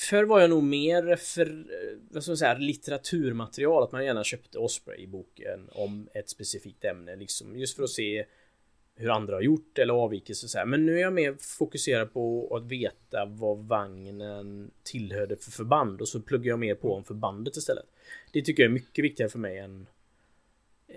Förr 0.09 0.23
var 0.23 0.41
jag 0.41 0.49
nog 0.49 0.63
mer 0.63 1.15
för 1.15 1.65
vad 2.13 2.23
ska 2.23 2.29
man 2.31 2.37
säga, 2.37 2.53
litteraturmaterial. 2.53 3.83
Att 3.83 3.91
man 3.91 4.05
gärna 4.05 4.23
köpte 4.23 4.57
Osprey 4.57 5.03
i 5.03 5.07
boken 5.07 5.69
om 5.71 6.09
ett 6.13 6.29
specifikt 6.29 6.85
ämne. 6.85 7.15
Liksom, 7.15 7.57
just 7.57 7.75
för 7.75 7.83
att 7.83 7.89
se 7.89 8.25
hur 8.95 9.09
andra 9.09 9.35
har 9.35 9.41
gjort 9.41 9.77
eller 9.77 9.93
avvikelser 9.93 10.47
så 10.47 10.57
här. 10.57 10.65
Men 10.65 10.85
nu 10.85 10.97
är 10.97 11.01
jag 11.01 11.13
mer 11.13 11.35
fokuserad 11.39 12.13
på 12.13 12.55
att 12.55 12.63
veta 12.63 13.25
vad 13.25 13.57
vagnen 13.57 14.71
tillhörde 14.83 15.35
för 15.35 15.51
förband 15.51 16.01
och 16.01 16.07
så 16.07 16.21
pluggar 16.21 16.49
jag 16.49 16.59
mer 16.59 16.75
på 16.75 16.93
om 16.93 17.03
förbandet 17.03 17.57
istället. 17.57 17.85
Det 18.31 18.41
tycker 18.41 18.63
jag 18.63 18.69
är 18.69 18.73
mycket 18.73 19.05
viktigare 19.05 19.29
för 19.29 19.39
mig 19.39 19.57
än 19.57 19.87
eh, 20.87 20.95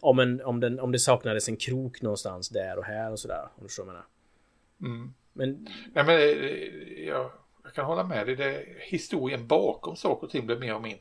om, 0.00 0.18
en, 0.18 0.42
om, 0.42 0.60
den, 0.60 0.80
om 0.80 0.92
det 0.92 0.98
saknades 0.98 1.48
en 1.48 1.56
krok 1.56 2.02
någonstans 2.02 2.48
där 2.48 2.78
och 2.78 2.84
här 2.84 3.12
och 3.12 3.18
sådär. 3.18 3.48
Om 3.54 3.62
du 3.62 3.68
förstår 3.68 3.84
vad 3.84 3.94
jag 3.94 4.04
menar. 4.80 4.96
Mm. 4.96 5.14
Men... 5.32 5.68
Nej, 5.92 6.04
men 6.04 6.14
eh, 6.20 7.06
jag, 7.06 7.30
jag 7.64 7.74
kan 7.74 7.84
hålla 7.84 8.04
med 8.04 8.26
dig. 8.26 8.36
Det, 8.36 8.64
historien 8.78 9.46
bakom 9.46 9.96
saker 9.96 10.26
och 10.26 10.30
ting 10.30 10.46
blir 10.46 10.56
mer 10.56 10.74
och 10.74 10.82
mer 10.82 10.98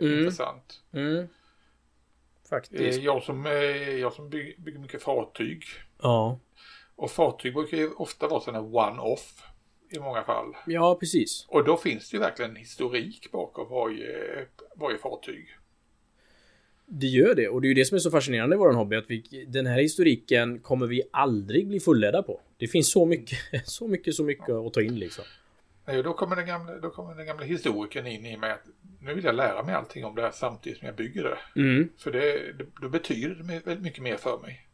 mm. 0.00 0.18
intressant. 0.18 0.82
Mm. 0.92 1.26
Faktiskt. 2.54 3.02
Jag 3.02 3.22
som, 3.22 3.44
jag 4.00 4.12
som 4.12 4.30
bygger, 4.30 4.54
bygger 4.58 4.78
mycket 4.78 5.02
fartyg. 5.02 5.64
Ja. 6.02 6.38
Och 6.96 7.10
fartyg 7.10 7.54
brukar 7.54 7.76
ju 7.76 7.90
ofta 7.90 8.28
vara 8.28 8.40
sådana 8.40 8.60
one-off 8.60 9.42
i 9.90 9.98
många 9.98 10.24
fall. 10.24 10.56
Ja, 10.66 10.96
precis. 11.00 11.46
Och 11.48 11.64
då 11.64 11.76
finns 11.76 12.10
det 12.10 12.16
ju 12.16 12.20
verkligen 12.20 12.50
en 12.50 12.56
historik 12.56 13.32
bakom 13.32 13.68
varje, 13.68 14.46
varje 14.76 14.98
fartyg. 14.98 15.46
Det 16.86 17.06
gör 17.06 17.34
det 17.34 17.48
och 17.48 17.60
det 17.60 17.66
är 17.66 17.68
ju 17.68 17.74
det 17.74 17.84
som 17.84 17.94
är 17.94 18.00
så 18.00 18.10
fascinerande 18.10 18.56
i 18.56 18.58
våran 18.58 18.74
hobby 18.74 18.96
att 18.96 19.04
vi, 19.08 19.46
den 19.48 19.66
här 19.66 19.78
historiken 19.78 20.60
kommer 20.60 20.86
vi 20.86 21.02
aldrig 21.10 21.68
bli 21.68 21.80
fulledda 21.80 22.22
på. 22.22 22.40
Det 22.56 22.68
finns 22.68 22.92
så 22.92 23.06
mycket, 23.06 23.38
så 23.64 23.88
mycket, 23.88 24.14
så 24.14 24.24
mycket 24.24 24.48
ja. 24.48 24.66
att 24.66 24.72
ta 24.72 24.82
in 24.82 24.98
liksom. 24.98 25.24
Nej, 25.86 26.02
då 26.02 26.12
kommer, 26.12 26.36
den 26.36 26.46
gamla, 26.46 26.78
då 26.78 26.90
kommer 26.90 27.14
den 27.14 27.26
gamla 27.26 27.44
historikern 27.44 28.06
in 28.06 28.26
i 28.26 28.36
mig 28.36 28.50
att 28.50 28.66
nu 29.00 29.14
vill 29.14 29.24
jag 29.24 29.34
lära 29.34 29.62
mig 29.62 29.74
allting 29.74 30.04
om 30.04 30.14
det 30.14 30.22
här 30.22 30.30
samtidigt 30.30 30.78
som 30.78 30.86
jag 30.86 30.96
bygger 30.96 31.22
det. 31.24 31.60
Mm. 31.60 31.88
För 31.98 32.12
det, 32.12 32.52
då 32.80 32.88
betyder 32.88 33.34
det 33.34 33.42
väldigt 33.42 33.82
mycket 33.82 34.02
mer 34.02 34.16
för 34.16 34.38
mig. 34.38 34.68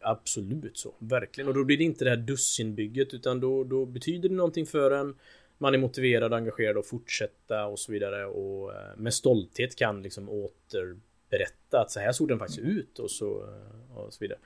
Absolut 0.00 0.78
så, 0.78 0.94
verkligen. 0.98 1.48
Och 1.48 1.54
då 1.54 1.64
blir 1.64 1.76
det 1.76 1.84
inte 1.84 2.04
det 2.04 2.10
här 2.10 2.16
dussinbygget 2.16 3.14
utan 3.14 3.40
då, 3.40 3.64
då 3.64 3.86
betyder 3.86 4.28
det 4.28 4.34
någonting 4.34 4.66
för 4.66 4.90
en. 4.90 5.16
Man 5.58 5.74
är 5.74 5.78
motiverad 5.78 6.32
och 6.32 6.38
engagerad 6.38 6.78
att 6.78 6.86
fortsätta 6.86 7.66
och 7.66 7.78
så 7.78 7.92
vidare 7.92 8.26
och 8.26 8.74
eh, 8.74 8.96
med 8.96 9.14
stolthet 9.14 9.76
kan 9.76 10.02
liksom 10.02 10.28
återberätta 10.28 11.80
att 11.80 11.90
så 11.90 12.00
här 12.00 12.12
såg 12.12 12.28
den 12.28 12.38
faktiskt 12.38 12.60
ut 12.60 12.98
och 12.98 13.10
så, 13.10 13.42
eh, 13.42 13.98
och 13.98 14.14
så 14.14 14.18
vidare. 14.20 14.38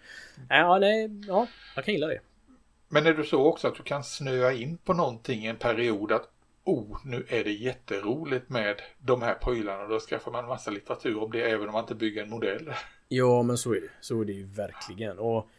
Ja, 0.49 0.79
nej, 0.79 1.11
ja, 1.27 1.47
jag 1.77 1.85
kan 1.85 1.95
gilla 1.95 2.07
det. 2.07 2.21
Men 2.89 3.07
är 3.07 3.14
du 3.14 3.24
så 3.24 3.45
också 3.45 3.68
att 3.68 3.74
du 3.74 3.82
kan 3.82 4.05
snöa 4.05 4.53
in 4.53 4.78
på 4.78 4.95
någonting 4.95 5.47
en 5.47 5.57
period 5.57 6.12
att 6.12 6.28
oh, 6.64 6.99
nu 7.05 7.24
är 7.28 7.45
det 7.45 7.53
jätteroligt 7.53 8.49
med 8.49 8.82
de 8.99 9.22
här 9.22 9.34
prylarna. 9.34 9.86
Då 9.86 10.01
skaffar 10.01 10.32
man 10.32 10.47
massa 10.47 10.70
litteratur 10.70 11.22
om 11.22 11.30
det 11.30 11.43
även 11.43 11.66
om 11.66 11.72
man 11.72 11.84
inte 11.84 11.95
bygger 11.95 12.22
en 12.22 12.30
modell. 12.30 12.70
Ja, 13.09 13.43
men 13.43 13.59
så 13.59 13.74
är 13.74 13.80
det. 13.80 13.91
Så 14.01 14.20
är 14.20 14.24
det 14.24 14.32
ju 14.32 14.45
verkligen. 14.45 15.18
Och 15.18 15.51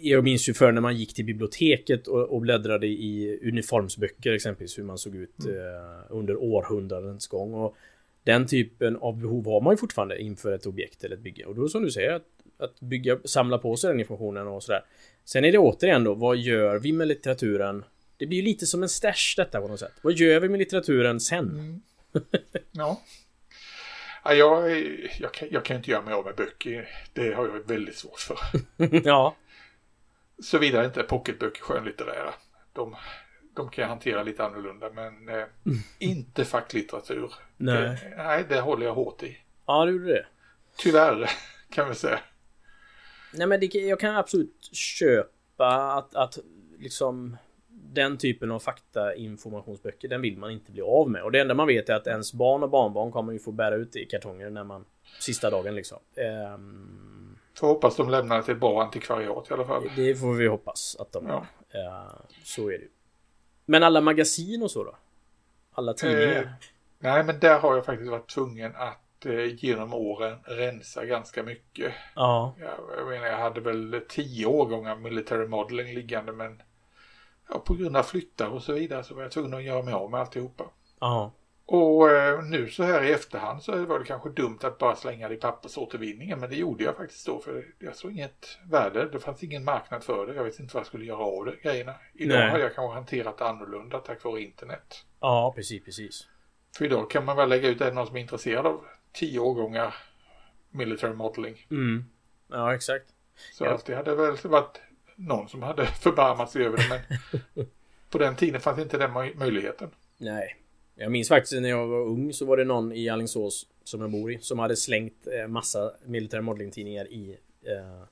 jag 0.00 0.24
minns 0.24 0.48
ju 0.48 0.54
för 0.54 0.72
när 0.72 0.80
man 0.80 0.96
gick 0.96 1.14
till 1.14 1.24
biblioteket 1.24 2.06
och, 2.06 2.34
och 2.34 2.40
bläddrade 2.40 2.86
i 2.86 3.40
uniformsböcker 3.42 4.32
exempelvis 4.32 4.78
hur 4.78 4.84
man 4.84 4.98
såg 4.98 5.14
ut 5.14 5.44
mm. 5.44 5.56
eh, 5.56 6.02
under 6.08 6.36
århundradens 6.36 7.26
gång. 7.26 7.54
Och 7.54 7.76
den 8.24 8.46
typen 8.46 8.96
av 8.96 9.20
behov 9.20 9.46
har 9.46 9.60
man 9.60 9.72
ju 9.72 9.76
fortfarande 9.76 10.22
inför 10.22 10.52
ett 10.52 10.66
objekt 10.66 11.04
eller 11.04 11.16
ett 11.16 11.22
bygge. 11.22 11.44
Och 11.44 11.54
då 11.54 11.68
som 11.68 11.82
du 11.82 11.90
säger 11.90 12.12
att, 12.12 12.26
att 12.58 12.80
bygga, 12.80 13.18
samla 13.24 13.58
på 13.58 13.76
sig 13.76 13.88
den 13.88 14.00
informationen 14.00 14.46
och 14.46 14.62
sådär. 14.62 14.84
Sen 15.24 15.44
är 15.44 15.52
det 15.52 15.58
återigen 15.58 16.04
då, 16.04 16.14
vad 16.14 16.36
gör 16.36 16.78
vi 16.78 16.92
med 16.92 17.08
litteraturen? 17.08 17.84
Det 18.16 18.26
blir 18.26 18.38
ju 18.38 18.44
lite 18.44 18.66
som 18.66 18.82
en 18.82 18.88
stash 18.88 19.34
detta 19.36 19.60
på 19.60 19.68
något 19.68 19.80
sätt. 19.80 19.92
Vad 20.02 20.12
gör 20.12 20.40
vi 20.40 20.48
med 20.48 20.58
litteraturen 20.58 21.20
sen? 21.20 21.48
Mm. 21.48 21.80
ja. 22.72 23.00
ja 24.24 24.34
jag, 24.34 24.70
jag, 25.18 25.32
kan, 25.32 25.48
jag 25.50 25.64
kan 25.64 25.76
inte 25.76 25.90
göra 25.90 26.02
mig 26.02 26.14
av 26.14 26.24
med 26.24 26.34
böcker. 26.34 26.88
Det 27.12 27.32
har 27.32 27.46
jag 27.46 27.68
väldigt 27.68 27.96
svårt 27.96 28.20
för. 28.20 28.38
ja. 29.04 29.36
Såvida 30.42 30.84
inte 30.84 31.02
pocketböcker 31.02 31.60
skönlitterära. 31.60 32.34
De, 32.72 32.96
de 33.56 33.70
kan 33.70 33.82
jag 33.82 33.88
hantera 33.88 34.22
lite 34.22 34.44
annorlunda 34.44 34.90
men 34.90 35.28
eh, 35.28 35.34
mm. 35.34 35.78
inte 35.98 36.44
facklitteratur. 36.44 37.32
Nej. 37.56 37.82
Det, 37.82 38.16
nej, 38.16 38.44
det 38.48 38.60
håller 38.60 38.86
jag 38.86 38.94
hårt 38.94 39.22
i. 39.22 39.38
Ja, 39.66 39.84
det 39.84 39.92
gjorde 39.92 40.06
det. 40.06 40.26
Tyvärr, 40.76 41.30
kan 41.70 41.88
vi 41.88 41.94
säga. 41.94 42.20
Nej 43.32 43.46
men 43.46 43.60
det, 43.60 43.74
jag 43.74 44.00
kan 44.00 44.16
absolut 44.16 44.68
köpa 44.72 45.92
att, 45.92 46.14
att 46.14 46.38
liksom 46.78 47.36
den 47.70 48.18
typen 48.18 48.50
av 48.50 48.58
faktainformationsböcker, 48.58 50.08
den 50.08 50.20
vill 50.20 50.38
man 50.38 50.50
inte 50.50 50.72
bli 50.72 50.82
av 50.82 51.10
med. 51.10 51.22
Och 51.22 51.32
det 51.32 51.40
enda 51.40 51.54
man 51.54 51.66
vet 51.66 51.88
är 51.88 51.94
att 51.94 52.06
ens 52.06 52.32
barn 52.32 52.62
och 52.62 52.70
barnbarn 52.70 53.12
kommer 53.12 53.32
ju 53.32 53.38
få 53.38 53.52
bära 53.52 53.74
ut 53.74 53.92
det 53.92 54.00
i 54.00 54.04
kartonger 54.04 54.50
när 54.50 54.64
man... 54.64 54.84
Sista 55.20 55.50
dagen 55.50 55.74
liksom. 55.74 55.98
Um, 56.54 57.38
får 57.54 57.66
hoppas 57.66 57.96
de 57.96 58.08
lämnar 58.08 58.36
det 58.36 58.42
till 58.42 58.54
ett 58.54 58.60
bra 58.60 58.82
antikvariat 58.82 59.50
i 59.50 59.54
alla 59.54 59.64
fall. 59.64 59.90
Det 59.96 60.14
får 60.14 60.34
vi 60.34 60.46
hoppas 60.46 60.96
att 60.98 61.12
de 61.12 61.26
ja. 61.26 61.46
Uh, 61.74 62.12
så 62.44 62.70
är 62.70 62.78
det 62.78 62.88
Men 63.64 63.82
alla 63.82 64.00
magasin 64.00 64.62
och 64.62 64.70
så 64.70 64.84
då? 64.84 64.96
Alla 65.72 65.94
tidningar? 65.94 66.42
Uh, 66.42 66.48
nej, 66.98 67.24
men 67.24 67.40
där 67.40 67.58
har 67.58 67.74
jag 67.74 67.84
faktiskt 67.84 68.10
varit 68.10 68.28
tvungen 68.28 68.76
att 68.76 69.07
genom 69.56 69.94
åren 69.94 70.38
rensa 70.44 71.04
ganska 71.04 71.42
mycket. 71.42 71.94
Ja. 72.14 72.54
Jag, 72.58 72.98
jag 72.98 73.08
menar, 73.08 73.26
jag 73.26 73.38
hade 73.38 73.60
väl 73.60 74.00
tio 74.08 74.46
årgångar 74.46 74.96
military 74.96 75.46
modeling 75.46 75.94
liggande 75.94 76.32
men 76.32 76.62
ja, 77.48 77.58
på 77.58 77.74
grund 77.74 77.96
av 77.96 78.02
flyttar 78.02 78.48
och 78.48 78.62
så 78.62 78.72
vidare 78.72 79.04
så 79.04 79.14
var 79.14 79.22
jag 79.22 79.30
tvungen 79.30 79.54
att 79.54 79.62
göra 79.62 79.82
mig 79.82 79.94
av 79.94 80.10
med 80.10 80.20
alltihopa. 80.20 80.64
Ja. 81.00 81.32
Och 81.70 82.10
eh, 82.10 82.42
nu 82.42 82.68
så 82.68 82.82
här 82.82 83.04
i 83.04 83.12
efterhand 83.12 83.62
så 83.62 83.84
var 83.84 83.98
det 83.98 84.04
kanske 84.04 84.28
dumt 84.28 84.58
att 84.62 84.78
bara 84.78 84.96
slänga 84.96 85.28
det 85.28 85.34
i 85.34 85.38
pappersåtervinningen 85.38 86.40
men 86.40 86.50
det 86.50 86.56
gjorde 86.56 86.84
jag 86.84 86.96
faktiskt 86.96 87.26
då 87.26 87.38
för 87.38 87.66
jag 87.78 87.96
såg 87.96 88.12
inget 88.12 88.58
värde. 88.70 89.08
Det 89.08 89.18
fanns 89.18 89.42
ingen 89.42 89.64
marknad 89.64 90.04
för 90.04 90.26
det. 90.26 90.34
Jag 90.34 90.44
vet 90.44 90.60
inte 90.60 90.74
vad 90.74 90.80
jag 90.80 90.86
skulle 90.86 91.04
göra 91.04 91.18
av 91.18 91.44
det 91.44 91.56
grejerna. 91.62 91.94
Idag 92.14 92.38
Nej. 92.38 92.50
hade 92.50 92.62
jag 92.62 92.74
kanske 92.74 92.94
hanterat 92.94 93.38
det 93.38 93.48
annorlunda 93.48 93.98
tack 93.98 94.24
vare 94.24 94.40
internet. 94.40 95.04
Ja, 95.20 95.52
precis, 95.56 95.84
precis. 95.84 96.28
För 96.76 96.84
idag 96.84 97.10
kan 97.10 97.24
man 97.24 97.36
väl 97.36 97.48
lägga 97.48 97.68
ut 97.68 97.78
det 97.78 97.92
någon 97.92 98.06
som 98.06 98.16
är 98.16 98.20
intresserad 98.20 98.66
av 98.66 98.84
tio 99.18 99.40
årgångar 99.40 99.94
military 100.70 101.14
modeling. 101.14 101.66
Mm. 101.70 102.04
Ja, 102.48 102.74
exakt. 102.74 103.06
Så 103.52 103.64
ja. 103.64 103.80
det 103.86 103.94
hade 103.94 104.14
väl 104.14 104.36
varit 104.42 104.80
någon 105.16 105.48
som 105.48 105.62
hade 105.62 105.86
förbarmat 106.02 106.50
sig 106.50 106.64
över 106.64 106.76
det, 106.76 106.84
men 106.88 107.66
på 108.10 108.18
den 108.18 108.36
tiden 108.36 108.60
fanns 108.60 108.78
inte 108.78 108.98
den 108.98 109.12
möjligheten. 109.12 109.90
Nej. 110.18 110.56
Jag 110.94 111.12
minns 111.12 111.28
faktiskt 111.28 111.62
när 111.62 111.68
jag 111.68 111.86
var 111.86 112.00
ung 112.00 112.32
så 112.32 112.44
var 112.44 112.56
det 112.56 112.64
någon 112.64 112.92
i 112.92 113.08
Alingsås 113.08 113.66
som 113.84 114.00
jag 114.00 114.10
bor 114.10 114.32
i 114.32 114.38
som 114.40 114.58
hade 114.58 114.76
slängt 114.76 115.26
eh, 115.26 115.48
massa 115.48 115.92
military 116.04 116.42
modeling 116.42 116.70
tidningar 116.70 117.12
i 117.12 117.38
eh, 117.62 118.02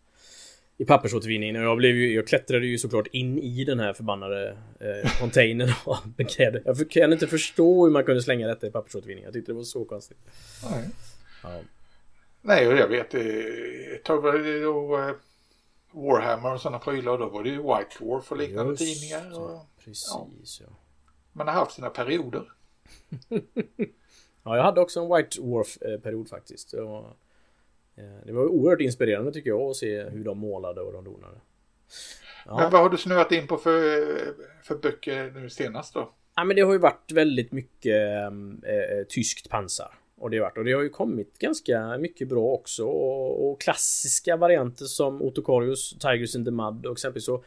i 0.79 0.85
pappersåtervinningen 0.85 1.57
och 1.57 1.62
jag 1.62 1.77
blev 1.77 1.97
ju, 1.97 2.14
jag 2.14 2.27
klättrade 2.27 2.66
ju 2.66 2.79
såklart 2.79 3.07
in 3.07 3.39
i 3.39 3.64
den 3.64 3.81
här 3.81 3.93
förbannade 3.93 4.59
eh, 4.81 5.20
containern 5.20 5.70
och 5.85 5.97
beklädde. 6.16 6.62
Jag 6.64 6.91
kan 6.91 7.12
inte 7.12 7.27
förstå 7.27 7.85
hur 7.85 7.93
man 7.93 8.05
kunde 8.05 8.22
slänga 8.22 8.47
detta 8.47 8.66
i 8.66 8.70
pappersåtervinning. 8.70 9.24
Jag 9.24 9.33
tyckte 9.33 9.53
det 9.53 9.57
var 9.57 9.62
så 9.62 9.85
konstigt. 9.85 10.18
Nej. 10.70 10.89
Ja. 11.43 11.61
Nej, 12.43 12.68
och 12.68 12.77
jag 12.77 12.89
vet 12.89 13.14
ett 13.14 14.05
tag 14.05 14.20
var 14.20 14.33
det 14.33 14.62
då 14.62 14.99
eh, 14.99 15.14
Warhammer 15.93 16.55
och 16.55 16.61
sådana 16.61 16.79
prylar 16.79 17.12
och 17.12 17.18
då 17.18 17.29
var 17.29 17.43
det 17.43 17.51
ju 17.51 17.57
White 17.57 17.97
Dwarf 17.99 18.33
och 18.33 18.39
liknande 18.39 18.70
Just, 18.70 18.83
tidningar. 18.83 19.41
Och, 19.41 19.61
precis, 19.85 20.61
ja. 20.61 20.77
Man 21.33 21.47
har 21.47 21.55
haft 21.55 21.72
sina 21.72 21.91
perioder. 21.91 22.53
ja, 24.43 24.57
jag 24.57 24.62
hade 24.62 24.81
också 24.81 25.01
en 25.01 25.16
White 25.16 25.41
Dwarf-period 25.41 26.29
faktiskt. 26.29 26.72
Och 26.72 27.05
Eh, 27.09 27.12
det 28.25 28.33
var 28.33 28.47
oerhört 28.47 28.81
inspirerande 28.81 29.33
tycker 29.33 29.51
jag 29.51 29.61
att 29.61 29.77
se 29.77 30.03
hur 30.03 30.25
de 30.25 30.39
målade 30.39 30.81
och 30.81 30.93
de 30.93 31.05
donade. 31.05 31.41
Ja. 32.47 32.57
Men 32.57 32.71
vad 32.71 32.83
har 32.83 32.91
du 32.91 32.97
snöat 32.97 33.33
in 33.33 33.47
på 33.47 33.57
för, 33.57 33.81
för 34.63 34.75
böcker 34.75 35.31
nu 35.31 35.51
senast 35.51 35.95
då? 35.95 36.13
Ja 36.37 36.45
men 36.45 36.57
det 36.57 36.63
har 36.63 36.73
ju 36.73 36.79
varit 36.79 37.13
väldigt 37.13 37.53
mycket 37.53 38.23
äh, 38.23 39.07
tyskt 39.09 39.51
pansar. 39.51 39.95
Och 40.19 40.31
det, 40.31 40.37
har 40.37 40.45
varit, 40.45 40.59
och 40.59 40.65
det 40.65 40.73
har 40.73 40.83
ju 40.83 40.89
kommit 40.89 41.39
ganska 41.39 41.99
mycket 41.99 42.29
bra 42.29 42.45
också. 42.45 42.85
Och, 42.85 43.51
och 43.51 43.61
klassiska 43.61 44.37
varianter 44.37 44.85
som 44.85 45.23
Otokarius, 45.23 45.99
Tigers 45.99 46.37
in 46.37 46.45
the 46.45 46.51
Mud 46.51 46.87
och 46.87 46.93
exempelvis 46.93 47.25
så. 47.25 47.45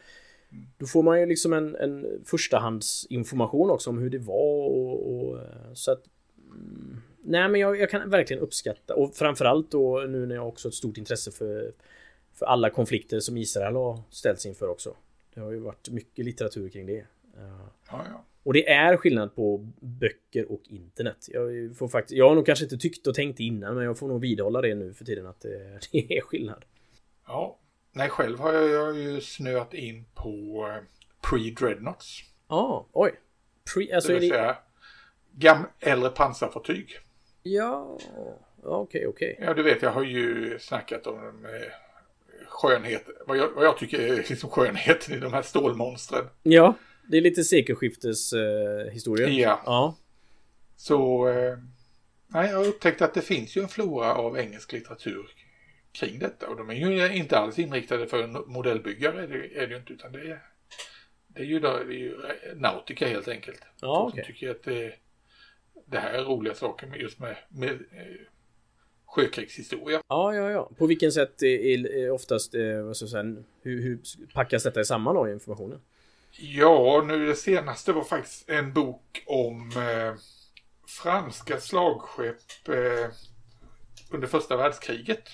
Då 0.78 0.86
får 0.86 1.02
man 1.02 1.20
ju 1.20 1.26
liksom 1.26 1.52
en, 1.52 1.76
en 1.76 2.06
förstahandsinformation 2.24 3.70
också 3.70 3.90
om 3.90 3.98
hur 3.98 4.10
det 4.10 4.18
var 4.18 4.68
och, 4.68 5.12
och 5.12 5.38
så 5.74 5.92
att 5.92 6.04
mm, 6.50 7.02
Nej 7.30 7.48
men 7.48 7.60
jag, 7.60 7.80
jag, 7.80 7.90
kan 7.90 8.10
verkligen 8.10 8.42
uppskatta 8.42 8.94
och 8.94 9.14
framförallt 9.14 9.70
då 9.70 10.00
nu 10.08 10.26
när 10.26 10.34
jag 10.34 10.48
också 10.48 10.68
har 10.68 10.70
ett 10.70 10.74
stort 10.74 10.96
intresse 10.96 11.30
för 11.30 11.72
För 12.32 12.46
alla 12.46 12.70
konflikter 12.70 13.20
som 13.20 13.36
Israel 13.36 13.74
har 13.74 14.02
ställts 14.10 14.46
inför 14.46 14.68
också. 14.68 14.96
Det 15.34 15.40
har 15.40 15.50
ju 15.50 15.58
varit 15.58 15.88
mycket 15.88 16.24
litteratur 16.24 16.68
kring 16.68 16.86
det. 16.86 17.06
Ja, 17.36 17.70
ja. 17.90 18.24
Och 18.42 18.52
det 18.52 18.68
är 18.68 18.96
skillnad 18.96 19.34
på 19.34 19.68
böcker 19.80 20.52
och 20.52 20.62
internet. 20.68 21.26
Jag, 21.28 21.76
får 21.76 21.88
faktiskt, 21.88 22.18
jag 22.18 22.28
har 22.28 22.34
nog 22.34 22.46
kanske 22.46 22.64
inte 22.64 22.78
tyckt 22.78 23.06
och 23.06 23.14
tänkt 23.14 23.40
innan 23.40 23.74
men 23.74 23.84
jag 23.84 23.98
får 23.98 24.08
nog 24.08 24.20
vidhålla 24.20 24.60
det 24.60 24.74
nu 24.74 24.94
för 24.94 25.04
tiden 25.04 25.26
att 25.26 25.40
det, 25.40 25.78
det 25.92 26.16
är 26.18 26.20
skillnad. 26.20 26.64
Ja, 27.26 27.58
nej 27.92 28.08
själv 28.08 28.38
har 28.38 28.52
jag, 28.52 28.68
jag 28.68 28.84
har 28.84 28.92
ju 28.92 29.20
snöat 29.20 29.74
in 29.74 30.04
på 30.14 30.30
uh, 30.68 30.84
pre-dreadnoughts. 31.30 32.22
Ja, 32.48 32.56
ah, 32.56 32.86
oj. 32.92 33.14
Pre, 33.74 33.94
alltså 33.94 34.12
det 34.12 34.18
vill 34.18 34.30
säga 34.30 34.46
det... 34.46 34.56
gam, 35.32 35.64
äldre 35.80 36.10
pansarfartyg. 36.10 37.00
Ja, 37.42 37.98
okej, 38.62 38.66
okay, 38.66 39.06
okej. 39.06 39.34
Okay. 39.34 39.46
Ja, 39.46 39.54
du 39.54 39.62
vet, 39.62 39.82
jag 39.82 39.90
har 39.90 40.04
ju 40.04 40.58
snackat 40.58 41.06
om 41.06 41.16
de 41.16 41.48
skönhet, 42.50 43.08
vad 43.26 43.36
jag, 43.36 43.48
vad 43.48 43.64
jag 43.64 43.78
tycker 43.78 44.00
är 44.00 44.16
liksom 44.16 44.50
skönheten 44.50 45.14
i 45.14 45.20
de 45.20 45.32
här 45.32 45.42
stålmonstren. 45.42 46.24
Ja, 46.42 46.74
det 47.08 47.16
är 47.16 47.20
lite 47.20 47.44
sekelskifteshistoria. 47.44 49.26
Eh. 49.28 49.38
Ja. 49.38 49.62
ja. 49.66 49.96
Så, 50.76 51.28
eh, 51.28 51.58
nej, 52.26 52.50
jag 52.50 52.56
har 52.56 52.66
upptäckt 52.66 53.02
att 53.02 53.14
det 53.14 53.22
finns 53.22 53.56
ju 53.56 53.62
en 53.62 53.68
flora 53.68 54.14
av 54.14 54.38
engelsk 54.38 54.72
litteratur 54.72 55.30
kring 55.92 56.18
detta. 56.18 56.48
Och 56.48 56.56
de 56.56 56.70
är 56.70 56.74
ju 56.74 57.16
inte 57.16 57.38
alls 57.38 57.58
inriktade 57.58 58.06
för 58.06 58.22
en 58.22 58.32
modellbyggare, 58.46 59.26
det 59.26 59.62
är 59.62 59.66
det 59.66 59.72
ju 59.72 59.76
inte, 59.76 59.92
utan 59.92 60.12
det 60.12 60.20
är, 60.20 60.42
det 61.26 61.40
är 61.40 61.44
ju, 61.44 61.60
då, 61.60 61.68
det 61.68 61.94
är 61.94 61.98
ju 61.98 62.16
nautika 62.54 63.08
helt 63.08 63.28
enkelt. 63.28 63.60
Ja, 63.80 64.02
okej. 64.02 64.20
Okay. 64.20 64.32
tycker 64.32 64.50
att 64.50 64.62
det, 64.62 64.94
det 65.90 65.98
här 65.98 66.12
är 66.12 66.24
roliga 66.24 66.54
saker 66.54 66.86
med, 66.86 67.00
just 67.00 67.18
med, 67.18 67.36
med 67.48 67.70
eh, 67.70 68.26
sjökrigshistoria. 69.06 70.02
Ja, 70.08 70.34
ja, 70.34 70.50
ja. 70.50 70.70
På 70.78 70.86
vilken 70.86 71.12
sätt 71.12 71.42
är, 71.42 72.10
oftast, 72.10 72.54
eh, 72.54 72.82
vad 72.82 72.96
ska 72.96 73.04
jag 73.04 73.10
säga, 73.10 73.44
hur, 73.62 73.82
hur 73.82 74.00
packas 74.34 74.62
detta 74.62 74.84
samman 74.84 75.14
då, 75.14 75.28
informationen? 75.28 75.80
Ja, 76.38 77.04
nu 77.06 77.26
det 77.26 77.34
senaste 77.34 77.92
var 77.92 78.04
faktiskt 78.04 78.50
en 78.50 78.72
bok 78.72 79.22
om 79.26 79.70
eh, 79.76 80.14
franska 81.02 81.60
slagskepp 81.60 82.68
eh, 82.68 83.10
under 84.10 84.26
första 84.26 84.56
världskriget. 84.56 85.28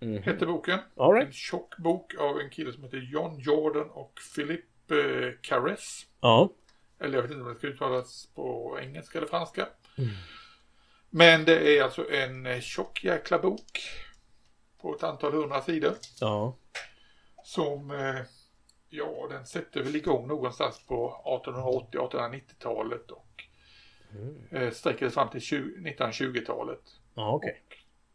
Mm. 0.00 0.22
Hette 0.22 0.46
boken. 0.46 0.78
All 0.96 1.12
right. 1.12 1.26
En 1.26 1.32
tjock 1.32 1.76
bok 1.76 2.14
av 2.18 2.40
en 2.40 2.50
kille 2.50 2.72
som 2.72 2.82
heter 2.82 3.08
John 3.12 3.38
Jordan 3.38 3.90
och 3.90 4.18
Philippe 4.34 4.94
eh, 5.00 5.32
Carres. 5.40 6.06
Ja. 6.20 6.52
Eller 7.02 7.14
jag 7.14 7.22
vet 7.22 7.30
inte 7.30 7.42
om 7.42 7.48
det 7.48 7.54
ska 7.54 7.66
uttalas 7.66 8.28
på 8.34 8.78
engelska 8.80 9.18
eller 9.18 9.28
franska. 9.28 9.68
Mm. 9.98 10.10
Men 11.10 11.44
det 11.44 11.78
är 11.78 11.82
alltså 11.82 12.10
en 12.10 12.46
eh, 12.46 12.60
tjock 12.60 13.04
jäkla 13.04 13.38
bok. 13.38 13.80
På 14.80 14.94
ett 14.94 15.02
antal 15.02 15.32
hundra 15.32 15.62
sidor. 15.62 15.94
Ja. 16.20 16.56
Som, 17.44 17.90
eh, 17.90 18.20
ja 18.88 19.26
den 19.30 19.46
sätter 19.46 19.82
väl 19.82 19.96
igång 19.96 20.28
någonstans 20.28 20.86
på 20.86 21.22
1880-1890-talet 21.44 23.10
och 23.10 23.44
mm. 24.10 24.46
Eh, 24.50 24.70
sträcker 24.70 24.98
sig 24.98 25.10
fram 25.10 25.30
till 25.30 25.40
1920-talet. 25.40 26.82
Ja. 27.14 27.34
Okay. 27.34 27.54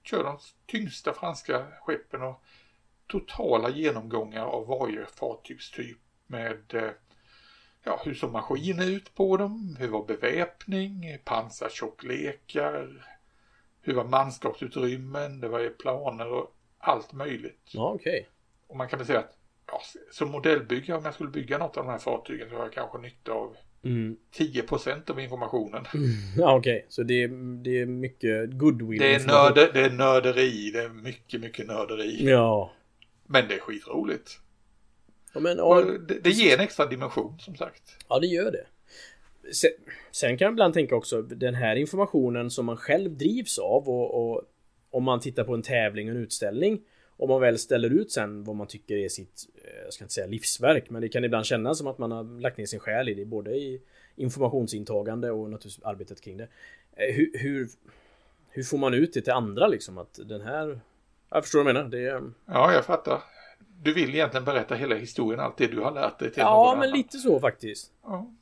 Kör 0.03 0.23
de 0.23 0.39
tyngsta 0.65 1.13
franska 1.13 1.67
skeppen 1.81 2.21
och 2.21 2.43
totala 3.07 3.69
genomgångar 3.69 4.45
av 4.45 4.67
varje 4.67 5.05
fartygstyp 5.05 5.97
med 6.27 6.93
ja, 7.87 8.01
hur 8.05 8.13
såg 8.13 8.31
maskinen 8.31 8.87
ut 8.87 9.15
på 9.15 9.37
dem? 9.37 9.77
Hur 9.79 9.87
var 9.87 10.05
beväpning? 10.05 11.17
Pansartjocklekar? 11.23 13.07
Hur 13.81 13.93
var 13.93 14.03
manskapsutrymmen? 14.03 15.39
Det 15.39 15.47
var 15.47 15.59
ju 15.59 15.69
planer 15.69 16.31
och 16.31 16.55
allt 16.79 17.13
möjligt. 17.13 17.69
Ja, 17.71 17.91
okej. 17.95 18.11
Okay. 18.11 18.25
Och 18.67 18.75
man 18.75 18.87
kan 18.87 18.99
väl 18.99 19.05
säga 19.05 19.19
att 19.19 19.37
ja, 19.67 19.81
som 20.11 20.31
modellbyggare, 20.31 20.97
om 20.97 21.05
jag 21.05 21.13
skulle 21.13 21.29
bygga 21.29 21.57
något 21.57 21.77
av 21.77 21.85
de 21.85 21.91
här 21.91 21.97
fartygen 21.97 22.49
så 22.49 22.55
har 22.55 22.63
jag 22.63 22.73
kanske 22.73 22.97
nytta 22.97 23.31
av 23.31 23.55
mm. 23.83 24.17
10% 24.37 25.11
av 25.11 25.19
informationen. 25.19 25.85
Mm. 25.93 26.09
Ja, 26.37 26.57
okej. 26.57 26.75
Okay. 26.75 26.85
Så 26.89 27.03
det 27.03 27.23
är, 27.23 27.27
det 27.63 27.79
är 27.79 27.85
mycket 27.85 28.51
goodwill. 28.51 28.99
Det 28.99 29.15
är, 29.15 29.27
nörde, 29.27 29.71
det 29.73 29.81
är 29.81 29.89
nörderi. 29.89 30.71
Det 30.71 30.83
är 30.83 30.89
mycket, 30.89 31.41
mycket 31.41 31.67
nörderi. 31.67 32.29
Ja. 32.29 32.71
Men 33.25 33.47
det 33.47 33.55
är 33.55 33.59
skitroligt. 33.59 34.39
Ja, 35.33 35.39
men, 35.39 35.57
ja, 35.57 35.81
det, 35.81 36.19
det 36.23 36.29
ger 36.29 36.53
en 36.53 36.59
extra 36.59 36.85
dimension 36.85 37.39
som 37.39 37.55
sagt. 37.55 37.83
Ja, 38.07 38.19
det 38.19 38.27
gör 38.27 38.51
det. 38.51 38.65
Sen, 39.53 39.71
sen 40.11 40.37
kan 40.37 40.45
jag 40.45 40.53
ibland 40.53 40.73
tänka 40.73 40.95
också 40.95 41.21
den 41.21 41.55
här 41.55 41.75
informationen 41.75 42.51
som 42.51 42.65
man 42.65 42.77
själv 42.77 43.17
drivs 43.17 43.59
av 43.59 43.89
och, 43.89 44.31
och 44.31 44.43
om 44.91 45.03
man 45.03 45.19
tittar 45.19 45.43
på 45.43 45.53
en 45.53 45.61
tävling 45.61 46.09
och 46.09 46.15
en 46.15 46.21
utställning 46.21 46.81
om 47.17 47.29
man 47.29 47.41
väl 47.41 47.57
ställer 47.57 47.89
ut 47.89 48.11
sen 48.11 48.43
vad 48.43 48.55
man 48.55 48.67
tycker 48.67 48.95
är 48.95 49.09
sitt, 49.09 49.45
eh, 49.63 49.83
jag 49.83 49.93
ska 49.93 50.03
inte 50.03 50.13
säga 50.13 50.27
livsverk, 50.27 50.89
men 50.89 51.01
det 51.01 51.09
kan 51.09 51.23
ibland 51.23 51.45
kännas 51.45 51.77
som 51.77 51.87
att 51.87 51.97
man 51.97 52.11
har 52.11 52.41
lagt 52.41 52.57
ner 52.57 52.65
sin 52.65 52.79
själ 52.79 53.09
i 53.09 53.13
det, 53.13 53.25
både 53.25 53.51
i 53.51 53.81
informationsintagande 54.15 55.31
och 55.31 55.49
naturligtvis 55.49 55.85
arbetet 55.85 56.21
kring 56.21 56.37
det. 56.37 56.47
Eh, 56.95 57.15
hur, 57.15 57.31
hur, 57.33 57.69
hur 58.49 58.63
får 58.63 58.77
man 58.77 58.93
ut 58.93 59.13
det 59.13 59.21
till 59.21 59.33
andra 59.33 59.67
liksom? 59.67 59.97
Att 59.97 60.19
den 60.25 60.41
här... 60.41 60.79
Jag 61.29 61.43
förstår 61.43 61.63
vad 61.63 61.67
du 61.67 61.73
menar. 61.73 61.89
Det... 61.89 62.31
Ja, 62.45 62.73
jag 62.73 62.85
fattar 62.85 63.23
du 63.81 63.93
vill 63.93 64.15
egentligen 64.15 64.45
berätta 64.45 64.75
hela 64.75 64.95
historien, 64.95 65.39
allt 65.39 65.57
det 65.57 65.67
du 65.67 65.79
har 65.79 65.91
lärt 65.91 66.19
dig 66.19 66.31
till 66.31 66.41
Ja, 66.41 66.75
men 66.75 66.83
annan. 66.83 66.97
lite 66.97 67.17
så 67.17 67.39
faktiskt. 67.39 67.91
Ja. 68.03 68.33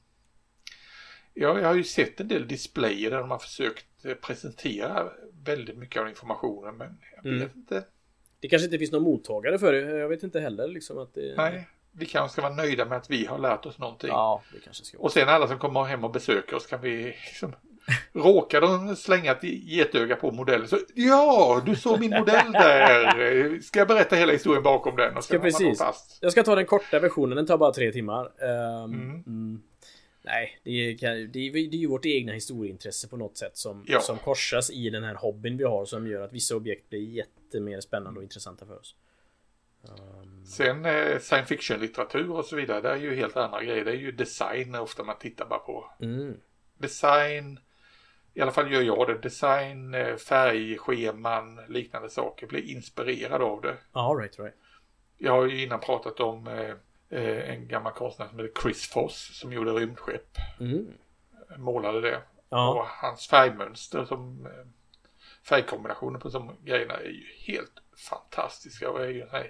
ja, 1.34 1.60
jag 1.60 1.68
har 1.68 1.76
ju 1.76 1.84
sett 1.84 2.20
en 2.20 2.28
del 2.28 2.48
displayer 2.48 3.12
där 3.12 3.18
de 3.18 3.32
har 3.32 3.40
försökt 3.40 4.06
eh, 4.06 4.14
presentera 4.14 5.10
väldigt 5.44 5.78
mycket 5.78 6.02
av 6.02 6.10
informationen, 6.10 6.78
men 6.78 6.98
jag 7.16 7.24
vet 7.24 7.42
mm. 7.42 7.50
inte. 7.56 7.84
Det 8.40 8.48
kanske 8.48 8.66
inte 8.66 8.78
finns 8.78 8.92
någon 8.92 9.04
mottagare 9.04 9.60
för 9.60 9.74
det. 9.74 9.98
Jag 9.98 10.10
vet 10.10 10.24
inte 10.24 10.40
heller 10.40 10.68
liksom 10.68 10.98
att 10.98 11.14
det... 11.14 11.34
Nej, 11.38 11.68
vi 11.92 12.06
kanske 12.06 12.34
ska 12.34 12.42
vara 12.42 12.54
nöjda 12.54 12.86
med 12.86 12.98
att 12.98 13.10
vi 13.10 13.26
har 13.26 13.38
lärt 13.38 13.66
oss 13.66 13.78
någonting. 13.78 14.10
Ja, 14.10 14.44
det 14.54 14.60
kanske 14.60 14.86
ska 14.86 14.98
Och 14.98 15.12
sen 15.12 15.30
alla 15.30 15.48
som 15.48 15.60
kommer 15.60 15.84
hem 15.84 16.04
och 16.04 16.12
besöker 16.12 16.56
oss 16.56 16.66
kan 16.66 16.82
vi 16.82 17.04
liksom 17.04 17.56
Råkar 18.14 18.62
de 18.62 18.96
slänga 18.96 19.32
ett 19.32 19.44
getöga 19.44 20.16
på 20.16 20.32
modellen 20.32 20.68
så 20.68 20.80
ja, 20.96 21.62
du 21.66 21.76
såg 21.76 22.00
min 22.00 22.12
modell 22.12 22.52
där. 22.52 23.60
Ska 23.62 23.80
jag 23.80 23.88
berätta 23.88 24.16
hela 24.16 24.34
historien 24.34 24.64
bakom 24.64 24.96
den? 24.96 25.18
Och 25.18 25.24
ska 25.24 25.40
precis. 25.40 25.78
Fast. 25.78 26.18
Jag 26.22 26.32
ska 26.32 26.44
ta 26.44 26.56
den 26.56 26.66
korta 26.66 27.00
versionen, 27.00 27.36
den 27.36 27.46
tar 27.46 27.58
bara 27.58 27.74
tre 27.74 27.92
timmar. 27.92 28.26
Um, 28.26 28.94
mm. 28.94 29.24
Mm. 29.28 29.62
Nej, 30.22 30.60
det 30.64 30.72
är, 30.72 30.98
det, 31.28 31.40
är, 31.40 31.52
det 31.52 31.78
är 31.78 31.80
ju 31.80 31.88
vårt 31.88 32.06
egna 32.06 32.34
historieintresse 32.34 33.08
på 33.08 33.18
något 33.18 33.38
sätt 33.38 33.58
som, 33.58 33.86
ja. 33.88 34.00
som 34.00 34.18
korsas 34.18 34.72
i 34.72 34.90
den 34.90 35.04
här 35.04 35.16
hobbyn 35.16 35.58
vi 35.58 35.64
har 35.64 35.86
som 35.86 36.08
gör 36.08 36.22
att 36.22 36.34
vissa 36.34 36.56
objekt 36.56 36.90
blir 36.90 37.00
jättemer 37.00 37.82
spännande 37.82 38.18
och 38.18 38.24
intressanta 38.24 38.66
för 38.66 38.80
oss. 38.80 38.96
Um... 39.84 40.46
Sen 40.46 40.86
eh, 40.86 41.20
science 41.20 41.46
fiction-litteratur 41.46 42.32
och 42.32 42.46
så 42.46 42.56
vidare, 42.56 42.82
det 42.82 42.90
är 42.90 42.96
ju 42.96 43.16
helt 43.16 43.38
andra 43.38 43.64
grejer. 43.64 43.86
Det 43.86 43.92
är 43.92 43.96
ju 43.96 44.12
design 44.12 44.76
ofta 44.76 45.04
man 45.04 45.18
tittar 45.20 45.46
bara 45.46 45.60
på. 45.60 45.92
Mm. 46.02 46.38
Design, 46.78 47.60
i 48.36 48.42
alla 48.42 48.52
fall 48.52 48.72
gör 48.74 48.82
jag 48.82 49.08
det. 49.08 49.18
Design, 49.18 49.94
eh, 49.94 50.16
färgscheman, 50.16 51.60
liknande 51.68 52.10
saker. 52.10 52.48
Blir 52.48 52.72
inspirerad 52.72 53.42
av 53.42 53.62
det. 53.62 53.78
Ja, 53.94 54.18
right, 54.20 54.40
right. 54.40 54.56
Jag 55.18 55.32
har 55.32 55.46
ju 55.46 55.64
innan 55.64 55.80
pratat 55.80 56.20
om 56.20 56.48
eh, 56.48 56.74
eh, 57.20 57.50
en 57.50 57.68
gammal 57.68 57.94
konstnär 57.94 58.28
som 58.28 58.40
heter 58.40 58.62
Chris 58.62 58.90
Foss 58.90 59.40
som 59.40 59.54
gjorde 59.54 59.72
rymdskepp. 59.72 60.38
Mm. 60.60 60.88
Målade 61.58 62.02
det. 62.02 62.22
Ja. 62.50 62.74
Och 62.74 62.86
hans 62.86 63.28
färgmönster 63.28 64.06
som 64.06 64.48
färgkombinationer 65.44 66.20
på 66.20 66.30
de 66.30 66.56
grejerna 66.64 66.94
är 66.94 67.10
ju 67.10 67.26
helt 67.54 67.82
fantastiska 68.10 68.90
och 68.90 69.02
är 69.02 69.10
ju 69.10 69.22
en 69.22 69.46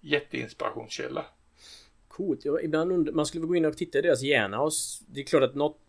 jätteinspirationskälla. 0.00 1.24
Coolt. 2.08 2.44
Ibland 2.62 2.92
undrar, 2.92 3.12
man 3.12 3.26
skulle 3.26 3.46
gå 3.46 3.56
in 3.56 3.64
och 3.64 3.76
titta 3.76 3.98
i 3.98 4.02
deras 4.02 4.22
hjärna 4.22 4.60
och 4.60 4.72
det 5.08 5.20
är 5.20 5.24
klart 5.24 5.42
att 5.42 5.54
något 5.54 5.80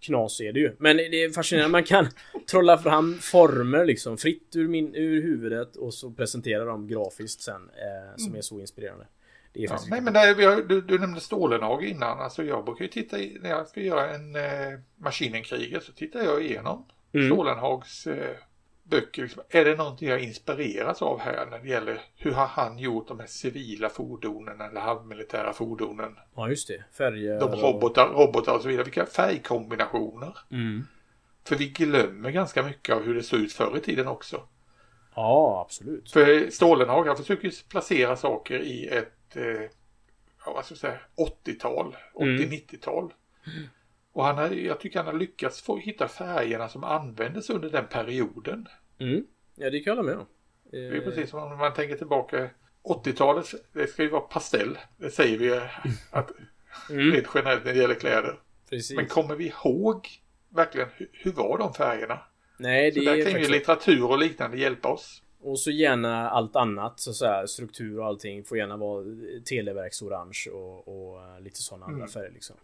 knas 0.00 0.40
är 0.40 0.52
det 0.52 0.60
ju. 0.60 0.76
Men 0.78 0.96
det 0.96 1.24
är 1.24 1.30
fascinerande. 1.30 1.72
Man 1.72 1.84
kan 1.84 2.08
trolla 2.50 2.78
fram 2.78 3.18
former 3.20 3.84
liksom 3.84 4.18
fritt 4.18 4.56
ur, 4.56 4.68
min, 4.68 4.94
ur 4.94 5.22
huvudet 5.22 5.76
och 5.76 5.94
så 5.94 6.10
presentera 6.10 6.64
dem 6.64 6.88
grafiskt 6.88 7.42
sen. 7.42 7.54
Eh, 7.54 8.16
som 8.16 8.26
mm. 8.26 8.38
är 8.38 8.42
så 8.42 8.60
inspirerande. 8.60 9.06
Det 9.52 9.64
är 9.64 9.64
ja, 9.64 9.78
nej 9.90 10.00
men 10.00 10.12
där, 10.12 10.50
har, 10.50 10.62
du, 10.62 10.80
du 10.80 10.98
nämnde 10.98 11.20
Stålenhag 11.20 11.84
innan. 11.84 12.20
Alltså 12.20 12.44
jag 12.44 12.64
brukar 12.64 12.84
ju 12.84 12.90
titta 12.90 13.18
i, 13.18 13.38
när 13.40 13.50
jag 13.50 13.68
ska 13.68 13.80
göra 13.80 14.14
en 14.14 14.36
eh, 14.36 14.78
Maskinenkriget 14.96 15.82
så 15.82 15.92
tittar 15.92 16.24
jag 16.24 16.44
igenom 16.44 16.86
mm. 17.12 17.26
Stålenhags 17.26 18.06
eh, 18.06 18.36
böcker. 18.82 19.22
Liksom. 19.22 19.42
Är 19.48 19.64
det 19.64 19.76
någonting 19.76 20.08
jag 20.08 20.20
inspireras 20.20 21.02
av 21.02 21.20
här 21.20 21.46
när 21.50 21.58
det 21.58 21.68
gäller 21.68 22.00
hur 22.16 22.32
har 22.32 22.46
han 22.46 22.78
gjort 22.78 23.08
de 23.08 23.20
här 23.20 23.26
civila 23.26 23.88
fordonen 23.88 24.60
eller 24.60 24.80
halvmilitära 24.80 25.52
fordonen? 25.52 26.16
Ja 26.34 26.48
just 26.48 26.68
det, 26.68 26.84
färger. 26.92 27.40
De 27.40 27.50
robotar, 27.52 28.08
robotar 28.08 28.54
och 28.54 28.62
så 28.62 28.68
vidare. 28.68 28.84
Vilka 28.84 29.06
färgkombinationer. 29.06 30.38
Mm. 30.50 30.86
För 31.44 31.56
vi 31.56 31.68
glömmer 31.68 32.30
ganska 32.30 32.62
mycket 32.62 32.94
av 32.94 33.02
hur 33.02 33.14
det 33.14 33.22
såg 33.22 33.40
ut 33.40 33.52
förr 33.52 33.76
i 33.76 33.80
tiden 33.80 34.08
också. 34.08 34.42
Ja, 35.14 35.60
absolut. 35.66 36.10
För 36.10 36.50
Stålenhag, 36.50 37.06
han 37.06 37.16
försöker 37.16 37.68
placera 37.68 38.16
saker 38.16 38.58
i 38.60 38.86
ett 38.86 39.36
eh, 39.36 39.70
ja, 40.44 40.52
vad 40.52 40.64
ska 40.64 40.72
jag 40.72 40.78
säga, 40.78 40.98
80-tal, 41.16 41.96
80-90-tal. 42.14 43.12
Mm. 43.46 43.68
Och 44.12 44.24
han 44.24 44.38
har, 44.38 44.50
jag 44.50 44.80
tycker 44.80 44.98
han 44.98 45.06
har 45.06 45.20
lyckats 45.20 45.62
få 45.62 45.76
hitta 45.76 46.08
färgerna 46.08 46.68
som 46.68 46.84
användes 46.84 47.50
under 47.50 47.70
den 47.70 47.86
perioden. 47.86 48.68
Mm. 48.98 49.26
Ja, 49.54 49.70
det 49.70 49.80
kan 49.80 49.90
jag 49.90 49.96
hålla 49.96 50.08
med 50.10 50.20
om. 50.20 50.26
Det 50.70 50.96
är 50.96 51.00
precis 51.00 51.30
som 51.30 51.42
om 51.42 51.58
man 51.58 51.74
tänker 51.74 51.96
tillbaka 51.96 52.50
80-talet, 52.82 53.46
det 53.72 53.86
ska 53.86 54.02
ju 54.02 54.08
vara 54.08 54.20
pastell. 54.20 54.78
Det 54.96 55.10
säger 55.10 55.38
vi 55.38 55.52
att 56.10 56.32
mm. 56.90 57.12
rent 57.12 57.26
generellt 57.34 57.64
när 57.64 57.72
det 57.72 57.78
gäller 57.78 57.94
kläder. 57.94 58.40
Precis. 58.70 58.96
Men 58.96 59.06
kommer 59.06 59.34
vi 59.34 59.46
ihåg 59.46 60.08
verkligen 60.48 60.88
hur, 60.96 61.32
var 61.32 61.58
de 61.58 61.74
färgerna? 61.74 62.18
Nej, 62.58 62.90
det 62.90 63.00
så 63.00 63.04
där 63.04 63.32
kan 63.32 63.42
ju 63.42 63.48
litteratur 63.48 64.04
och 64.04 64.18
liknande 64.18 64.58
hjälpa 64.58 64.88
oss. 64.88 65.22
Och 65.40 65.58
så 65.58 65.70
gärna 65.70 66.30
allt 66.30 66.56
annat, 66.56 67.00
så, 67.00 67.12
så 67.12 67.26
här, 67.26 67.46
struktur 67.46 67.98
och 67.98 68.06
allting 68.06 68.44
får 68.44 68.58
gärna 68.58 68.76
vara 68.76 69.04
televerksorange 69.44 70.50
och, 70.52 70.88
och 70.88 71.22
eh, 71.22 71.40
lite 71.40 71.62
sådana 71.62 71.86
mm. 71.86 71.94
andra 71.94 72.08
färger 72.08 72.30
liksom. 72.30 72.56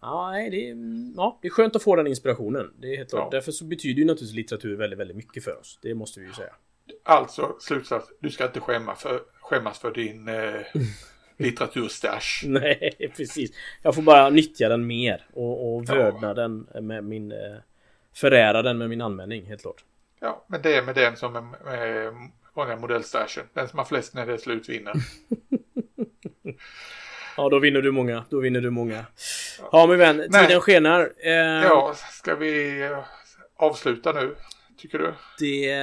Ja, 0.00 0.32
det 0.50 0.70
är, 0.70 0.76
ja, 1.16 1.38
det 1.42 1.48
är 1.48 1.50
skönt 1.50 1.76
att 1.76 1.82
få 1.82 1.96
den 1.96 2.06
inspirationen. 2.06 2.72
Det 2.78 2.92
är 2.92 2.96
helt 2.96 3.10
klart. 3.10 3.28
Ja. 3.32 3.36
Därför 3.36 3.52
så 3.52 3.64
betyder 3.64 3.98
ju 3.98 4.04
naturligtvis 4.04 4.36
litteratur 4.36 4.76
väldigt, 4.76 4.98
väldigt 4.98 5.16
mycket 5.16 5.44
för 5.44 5.60
oss. 5.60 5.78
Det 5.82 5.94
måste 5.94 6.20
vi 6.20 6.26
ju 6.26 6.32
säga. 6.32 6.52
Alltså 7.04 7.56
slutsats, 7.60 8.12
du 8.20 8.30
ska 8.30 8.44
inte 8.44 8.60
skämma 8.60 8.94
för, 8.94 9.20
skämmas 9.40 9.78
för 9.78 9.90
din 9.90 10.28
eh, 10.28 10.60
litteraturstash. 11.36 12.46
Nej, 12.46 13.10
precis. 13.16 13.50
Jag 13.82 13.94
får 13.94 14.02
bara 14.02 14.30
nyttja 14.30 14.68
den 14.68 14.86
mer 14.86 15.26
och, 15.32 15.74
och 15.74 15.88
vördna 15.88 16.28
ja. 16.28 16.34
den 16.34 16.68
med 16.80 17.04
min... 17.04 17.32
Eh, 17.32 17.38
förära 18.14 18.62
den 18.62 18.78
med 18.78 18.88
min 18.88 19.00
användning, 19.00 19.46
helt 19.46 19.62
klart. 19.62 19.84
Ja, 20.20 20.44
men 20.46 20.62
det 20.62 20.74
är 20.74 20.82
med 20.82 20.94
den 20.94 21.16
som 21.16 21.36
är 21.36 21.40
med 21.40 22.12
vanliga 22.54 22.76
modellstashen. 22.76 23.44
Den 23.52 23.68
som 23.68 23.78
har 23.78 23.86
flest 23.86 24.14
när 24.14 24.26
det 24.26 24.32
är 24.32 24.38
slut 24.38 24.68
vinner. 24.68 24.92
ja, 27.36 27.48
då 27.48 27.58
vinner 27.58 27.82
du 27.82 27.90
många. 27.90 28.24
Då 28.30 28.40
vinner 28.40 28.60
du 28.60 28.70
många. 28.70 29.06
Ja, 29.72 29.86
min 29.86 29.98
vän, 29.98 30.16
tiden 30.16 30.30
Nej. 30.32 30.60
skenar. 30.60 31.12
Eh, 31.18 31.32
ja, 31.64 31.94
ska 32.10 32.34
vi 32.34 32.82
eh, 32.82 32.98
avsluta 33.56 34.12
nu? 34.12 34.36
Tycker 34.82 34.98
du? 34.98 35.14
Det, 35.38 35.74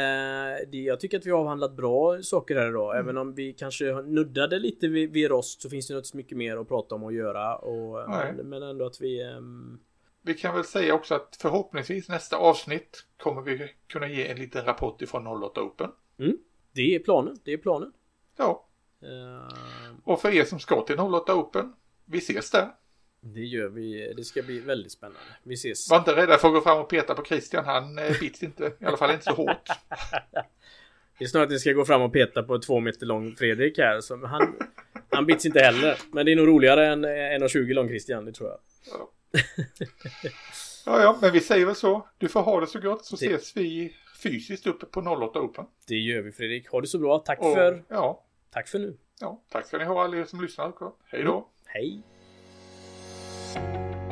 det, 0.71 0.77
jag 0.77 0.99
tycker 0.99 1.17
att 1.17 1.25
vi 1.25 1.31
har 1.31 1.39
avhandlat 1.39 1.75
bra 1.75 2.21
saker 2.21 2.55
här 2.55 2.69
idag. 2.69 2.95
Mm. 2.95 3.03
Även 3.03 3.17
om 3.17 3.35
vi 3.35 3.53
kanske 3.53 4.01
nuddade 4.01 4.59
lite 4.59 4.87
vid, 4.87 5.11
vid 5.11 5.29
rost 5.29 5.61
så 5.61 5.69
finns 5.69 5.87
det 5.87 5.93
naturligtvis 5.93 6.13
mycket 6.13 6.37
mer 6.37 6.57
att 6.57 6.67
prata 6.67 6.95
om 6.95 7.03
och 7.03 7.13
göra. 7.13 7.55
Och, 7.55 8.09
men, 8.09 8.49
men, 8.49 8.63
ändå 8.63 8.85
att 8.85 9.01
vi... 9.01 9.23
Um... 9.23 9.79
Vi 10.21 10.33
kan 10.33 10.55
väl 10.55 10.63
säga 10.63 10.93
också 10.93 11.15
att 11.15 11.37
förhoppningsvis 11.41 12.09
nästa 12.09 12.37
avsnitt 12.37 13.05
kommer 13.17 13.41
vi 13.41 13.71
kunna 13.87 14.07
ge 14.07 14.27
en 14.27 14.37
liten 14.37 14.65
rapport 14.65 15.01
ifrån 15.01 15.27
08 15.27 15.61
Open. 15.61 15.89
Mm. 16.19 16.37
Det 16.71 16.95
är 16.95 16.99
planen. 16.99 17.37
Det 17.43 17.53
är 17.53 17.57
planen. 17.57 17.91
Ja. 18.37 18.67
Uh... 19.03 19.99
Och 20.03 20.21
för 20.21 20.29
er 20.29 20.43
som 20.43 20.59
ska 20.59 20.81
till 20.81 20.99
08 20.99 21.35
Open, 21.35 21.73
vi 22.05 22.17
ses 22.17 22.51
där. 22.51 22.71
Det 23.21 23.45
gör 23.45 23.69
vi. 23.69 24.13
Det 24.17 24.23
ska 24.23 24.41
bli 24.41 24.59
väldigt 24.59 24.91
spännande. 24.91 25.19
Vi 25.43 25.53
ses. 25.53 25.89
Var 25.89 25.97
inte 25.97 26.15
rädda 26.15 26.37
för 26.37 26.47
att 26.47 26.53
gå 26.53 26.61
fram 26.61 26.77
och 26.77 26.89
peta 26.89 27.13
på 27.13 27.25
Christian. 27.25 27.65
Han 27.65 27.97
eh, 27.97 28.19
bits 28.19 28.43
inte. 28.43 28.73
I 28.79 28.85
alla 28.85 28.97
fall 28.97 29.11
inte 29.11 29.23
så 29.23 29.33
hårt. 29.33 29.67
Det 31.19 31.25
är 31.25 31.29
snarare 31.29 31.45
att 31.45 31.51
ni 31.51 31.59
ska 31.59 31.71
gå 31.71 31.85
fram 31.85 32.01
och 32.01 32.13
peta 32.13 32.43
på 32.43 32.59
två 32.59 32.79
meter 32.79 33.05
lång 33.05 33.35
Fredrik 33.35 33.77
här. 33.77 34.01
Så 34.01 34.25
han, 34.25 34.55
han 35.09 35.25
bits 35.25 35.45
inte 35.45 35.59
heller. 35.59 35.97
Men 36.11 36.25
det 36.25 36.31
är 36.31 36.35
nog 36.35 36.47
roligare 36.47 36.87
än 36.87 37.05
1,20 37.05 37.73
lång 37.73 37.87
Christian. 37.87 38.25
Det 38.25 38.31
tror 38.31 38.49
jag. 38.49 38.59
Ja. 38.91 39.11
ja, 40.85 41.01
ja, 41.01 41.17
men 41.21 41.31
vi 41.31 41.39
säger 41.39 41.65
väl 41.65 41.75
så. 41.75 42.07
Du 42.17 42.27
får 42.27 42.41
ha 42.41 42.59
det 42.59 42.67
så 42.67 42.79
gott 42.79 43.05
så 43.05 43.15
det... 43.15 43.25
ses 43.25 43.57
vi 43.57 43.95
fysiskt 44.23 44.67
uppe 44.67 44.85
på 44.85 44.99
08 44.99 45.39
Open. 45.39 45.65
Det 45.87 45.95
gör 45.95 46.21
vi 46.21 46.31
Fredrik. 46.31 46.69
Ha 46.69 46.81
det 46.81 46.87
så 46.87 46.99
bra. 46.99 47.19
Tack 47.19 47.39
och, 47.39 47.53
för... 47.53 47.83
Ja. 47.87 48.25
Tack 48.51 48.67
för 48.67 48.79
nu. 48.79 48.97
Ja, 49.19 49.41
tack 49.49 49.65
ska 49.67 49.77
ni 49.77 49.83
ha 49.83 50.03
alla 50.03 50.17
er 50.17 50.25
som 50.25 50.41
lyssnar. 50.41 50.73
Hej 51.05 51.23
då. 51.23 51.33
Mm. 51.33 51.43
Hej. 51.65 52.03
Thank 53.53 54.03
you. 54.03 54.08